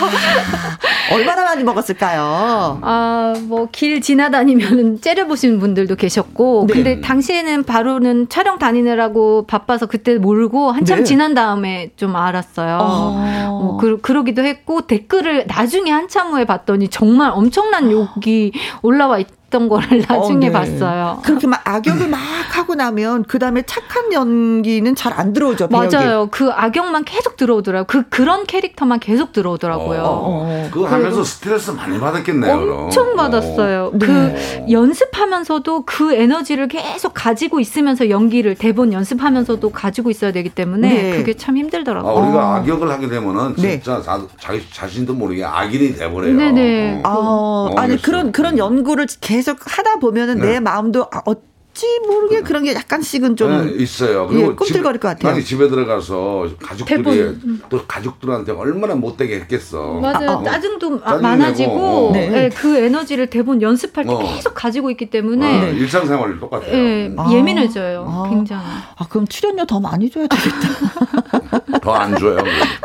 [1.13, 2.81] 얼마나 많이 먹었을까요?
[2.83, 6.75] 아, 뭐, 길 지나다니면 째려보시는 분들도 계셨고, 네.
[6.75, 11.05] 근데 당시에는 바로는 촬영 다니느라고 바빠서 그때 모르고 한참 네.
[11.05, 12.79] 지난 다음에 좀 알았어요.
[12.81, 13.59] 어.
[13.63, 19.69] 뭐, 그, 그러기도 했고, 댓글을 나중에 한참 후에 봤더니 정말 엄청난 욕이 올라와 있 던
[19.69, 20.53] 거를 나중에 어, 네.
[20.53, 21.21] 봤어요.
[21.25, 22.19] 그렇게 막 악역을 막
[22.53, 25.69] 하고 나면 그 다음에 착한 연기는 잘 안 들어오죠.
[25.69, 25.97] 배역이.
[25.97, 26.29] 맞아요.
[26.31, 27.87] 그 악역만 계속 들어오더라고요.
[27.87, 30.03] 그, 그런 캐릭터만 계속 들어오더라고요.
[30.05, 32.61] 어, 그거 하면서 스트레스 많이 받았겠네요.
[32.61, 32.79] 그럼.
[32.85, 33.91] 엄청 받았어요.
[33.95, 34.07] 네.
[34.07, 41.17] 그 연습하면서도 그 에너지를 계속 가지고 있으면서 연기를 대본 연습하면서도 가지고 있어야 되기 때문에 네.
[41.17, 42.13] 그게 참 아, 힘들더라고요.
[42.13, 43.81] 우리가 악역을 하게 되면은 네.
[43.81, 46.35] 진짜 자, 자기 자신도 모르게 악인이 돼버려요.
[46.35, 47.03] 네네.
[47.05, 47.09] 어.
[47.09, 48.01] 어, 아니.
[48.01, 50.53] 그런 그런 연구를 계속 하다 보면은 네.
[50.53, 51.35] 내 마음도 아, 어
[51.79, 54.29] 찌 모르게 그런 게 약간씩은 좀 네, 있어요.
[54.33, 55.33] 예, 꿈틀거릴 것 같아요.
[55.33, 57.63] 아니 집에 들어가서 가족들이 대본.
[57.69, 60.01] 또 가족들한테 얼마나 못되게 했겠어.
[60.01, 60.31] 맞아요.
[60.31, 60.43] 어.
[60.43, 62.11] 짜증도 아, 많아지고.
[62.15, 62.33] 네.
[62.33, 64.19] 예, 그 에너지를 대본 연습할 때 어.
[64.19, 66.73] 계속 가지고 있기 어, 때문에 일상생활이 똑같아요.
[66.75, 67.31] 예, 아.
[67.31, 68.05] 예민해져요.
[68.09, 68.29] 아.
[68.29, 68.65] 굉장히.
[68.97, 71.79] 아 그럼 출연료 더 많이 줘야 되겠다.
[71.81, 72.39] 더 안 줘요.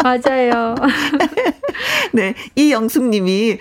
[0.03, 0.75] 맞아요.
[2.13, 3.57] 네, 이영숙님이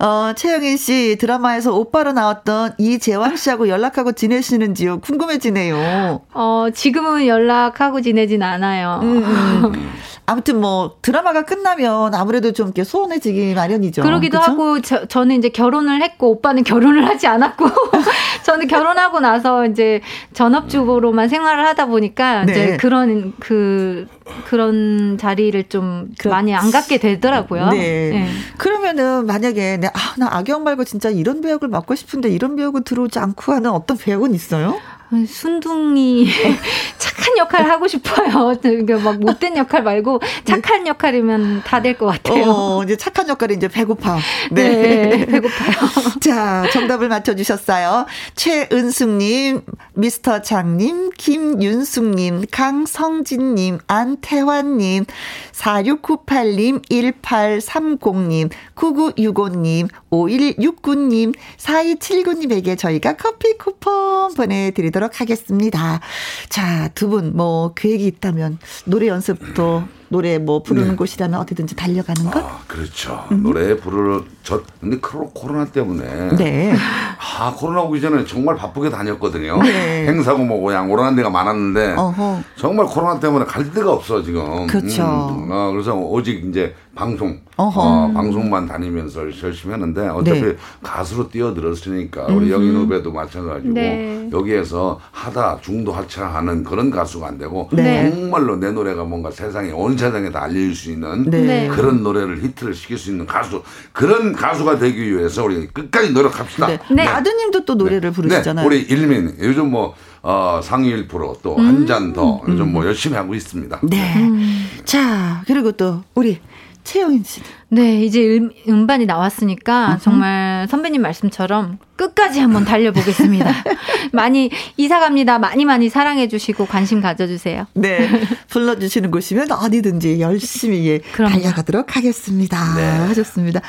[0.00, 4.98] 어, 최영인 씨 드라마에서 오빠로 나왔던 이재왕 씨하고 연락하고 지내시는 지요?
[5.00, 6.22] 궁금해지네요.
[6.34, 9.00] 어, 지금은 연락하고 지내진 않아요.
[9.02, 9.92] 음, 음.
[10.32, 14.02] 아무튼 뭐 드라마가 끝나면 아무래도 좀 이렇게 소원해지기 마련이죠.
[14.02, 14.50] 그러기도 그쵸?
[14.50, 17.66] 하고 저, 저는 이제 결혼을 했고 오빠는 결혼을 하지 않았고
[18.44, 20.00] 저는 결혼하고 나서 이제
[20.32, 22.52] 전업주부로만 생활을 하다 보니까 네.
[22.52, 24.06] 이제 그런 그
[24.46, 27.68] 그런 자리를 좀 그, 많이 안 갖게 되더라고요.
[27.70, 28.10] 네.
[28.10, 28.28] 네.
[28.56, 33.18] 그러면은 만약에 내, 아, 나 악역 말고 진짜 이런 배역을 맡고 싶은데 이런 배역은 들어오지
[33.18, 34.78] 않고 하는 어떤 배역은 있어요?
[35.26, 36.28] 순둥이
[36.98, 38.56] 착한 역할 하고 싶어요.
[38.60, 42.44] 그러니까 막 못된 역할 말고 착한 역할이면 다 될 것 같아요.
[42.50, 44.18] 어, 이제 착한 역할이 이제 배고파.
[44.50, 45.72] 네, 네 배고파요.
[46.22, 48.06] 자, 정답을 맞춰주셨어요.
[48.36, 49.62] 최은숙님,
[49.94, 55.04] 미스터 장님, 김윤숙님, 강성진님, 안태환님,
[55.52, 66.00] 4698님, 1830님, 9965님, 5169님, 4279님에게 저희가 커피 쿠폰 보내드리도록 하도록 하겠습니다.
[66.48, 69.82] 자, 두 분 뭐 계획이 있다면 노래 연습도
[70.12, 70.96] 노래 뭐 부르는 네.
[70.96, 72.44] 곳이라면 어디든지 달려가는 것?
[72.44, 73.24] 아, 그렇죠.
[73.32, 73.42] 음.
[73.42, 76.74] 노래 부르러 저 근데 코로나 때문에 네.
[77.18, 79.62] 아 코로나 오기 전에 정말 바쁘게 다녔거든요.
[79.62, 80.06] 네.
[80.06, 82.42] 행사고 뭐고 양 오라는 데가 많았는데 어허.
[82.56, 84.66] 정말 코로나 때문에 갈 데가 없어 지금.
[84.66, 85.02] 그렇죠.
[85.02, 90.56] 음, 어, 그래서 오직 이제 방송 어, 방송만 다니면서 열심히 했는데 어차피 네.
[90.82, 92.50] 가수로 뛰어들었으니까 우리 음.
[92.50, 94.28] 영인 후배도 마찬가지고 네.
[94.30, 98.10] 여기에서 하다 중도 하차하는 그런 가수가 안 되고 네.
[98.10, 101.68] 정말로 내 노래가 뭔가 세상에 온 세상에 다 알릴 수 있는 네.
[101.68, 103.62] 그런 노래를 히트를 시킬 수 있는 가수
[103.92, 106.66] 그런 가수가 되기 위해서 우리 끝까지 노력합시다.
[106.66, 106.78] 네.
[106.90, 107.06] 네.
[107.06, 108.66] 아드님도 또 노래를 부르시잖아요.
[108.66, 112.52] 우리 일민 요즘 뭐 어, 상위 1%또 한 잔더 음.
[112.52, 113.80] 요즘 뭐 열심히 하고 있습니다.
[113.84, 114.16] 네.
[114.16, 114.66] 음.
[114.84, 116.40] 자 그리고 또 우리
[116.84, 117.40] 최영인 씨.
[117.72, 123.50] 네, 이제 음, 음반이 나왔으니까 정말 선배님 말씀처럼 끝까지 한번 달려보겠습니다.
[124.12, 125.38] 많이 이사 갑니다.
[125.38, 127.66] 많이 많이 사랑해 주시고 관심 가져 주세요.
[127.74, 128.08] 네,
[128.48, 132.74] 불러 주시는 곳이면 어디든지 열심히 예, 달려가도록 하겠습니다.
[132.76, 132.82] 네.
[133.08, 133.60] 하셨습니다.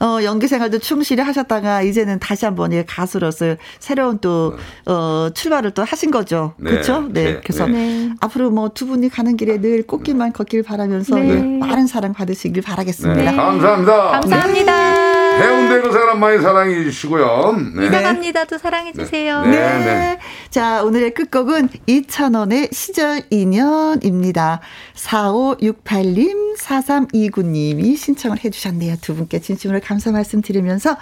[0.00, 4.56] 어, 연기 생활도 충실히 하셨다가 이제는 다시 한번 예, 가수로서 새로운 또
[4.86, 6.54] 어, 출발을 또 하신 거죠.
[6.58, 6.70] 네.
[6.70, 7.08] 그렇죠?
[7.10, 7.24] 네.
[7.24, 7.40] 네.
[7.42, 8.10] 그래서 네.
[8.20, 11.40] 앞으로 뭐 두 분이 가는 길에 늘 꽃길만 걷길 바라면서 네.
[11.58, 13.32] 많은 사랑 받으시길 바라겠습니다.
[13.52, 13.58] 네.
[13.58, 14.08] 감사합니다.
[14.20, 15.14] 감사합니다.
[15.34, 17.56] 해운대 그 사람 많이 사랑해 주시고요.
[17.76, 17.86] 네.
[17.86, 18.44] 이사갑니다.
[18.44, 19.42] 또 사랑해 주세요.
[19.42, 19.50] 네.
[19.50, 19.84] 네.
[19.84, 20.18] 네.
[20.50, 24.60] 자, 오늘의 끝곡은 이찬원의 시절 인연입니다.
[24.94, 28.96] 4568님, 4329님이 신청을 해 주셨네요.
[29.00, 30.96] 두 분께 진심으로 감사 말씀 드리면서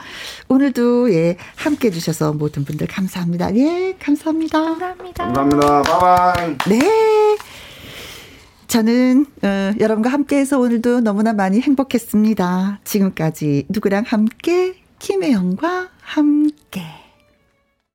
[0.48, 3.54] 오늘도 예, 함께 해 주셔서 모든 분들 감사합니다.
[3.56, 4.58] 예, 감사합니다.
[4.58, 5.24] 감사합니다.
[5.24, 5.82] 감사합니다.
[5.82, 6.56] 바이바이.
[6.68, 7.36] 네.
[8.72, 12.80] 저는 어, 여러분과 함께해서 오늘도 너무나 많이 행복했습니다.
[12.84, 17.01] 지금까지 누구랑 함께 김혜영과 함께.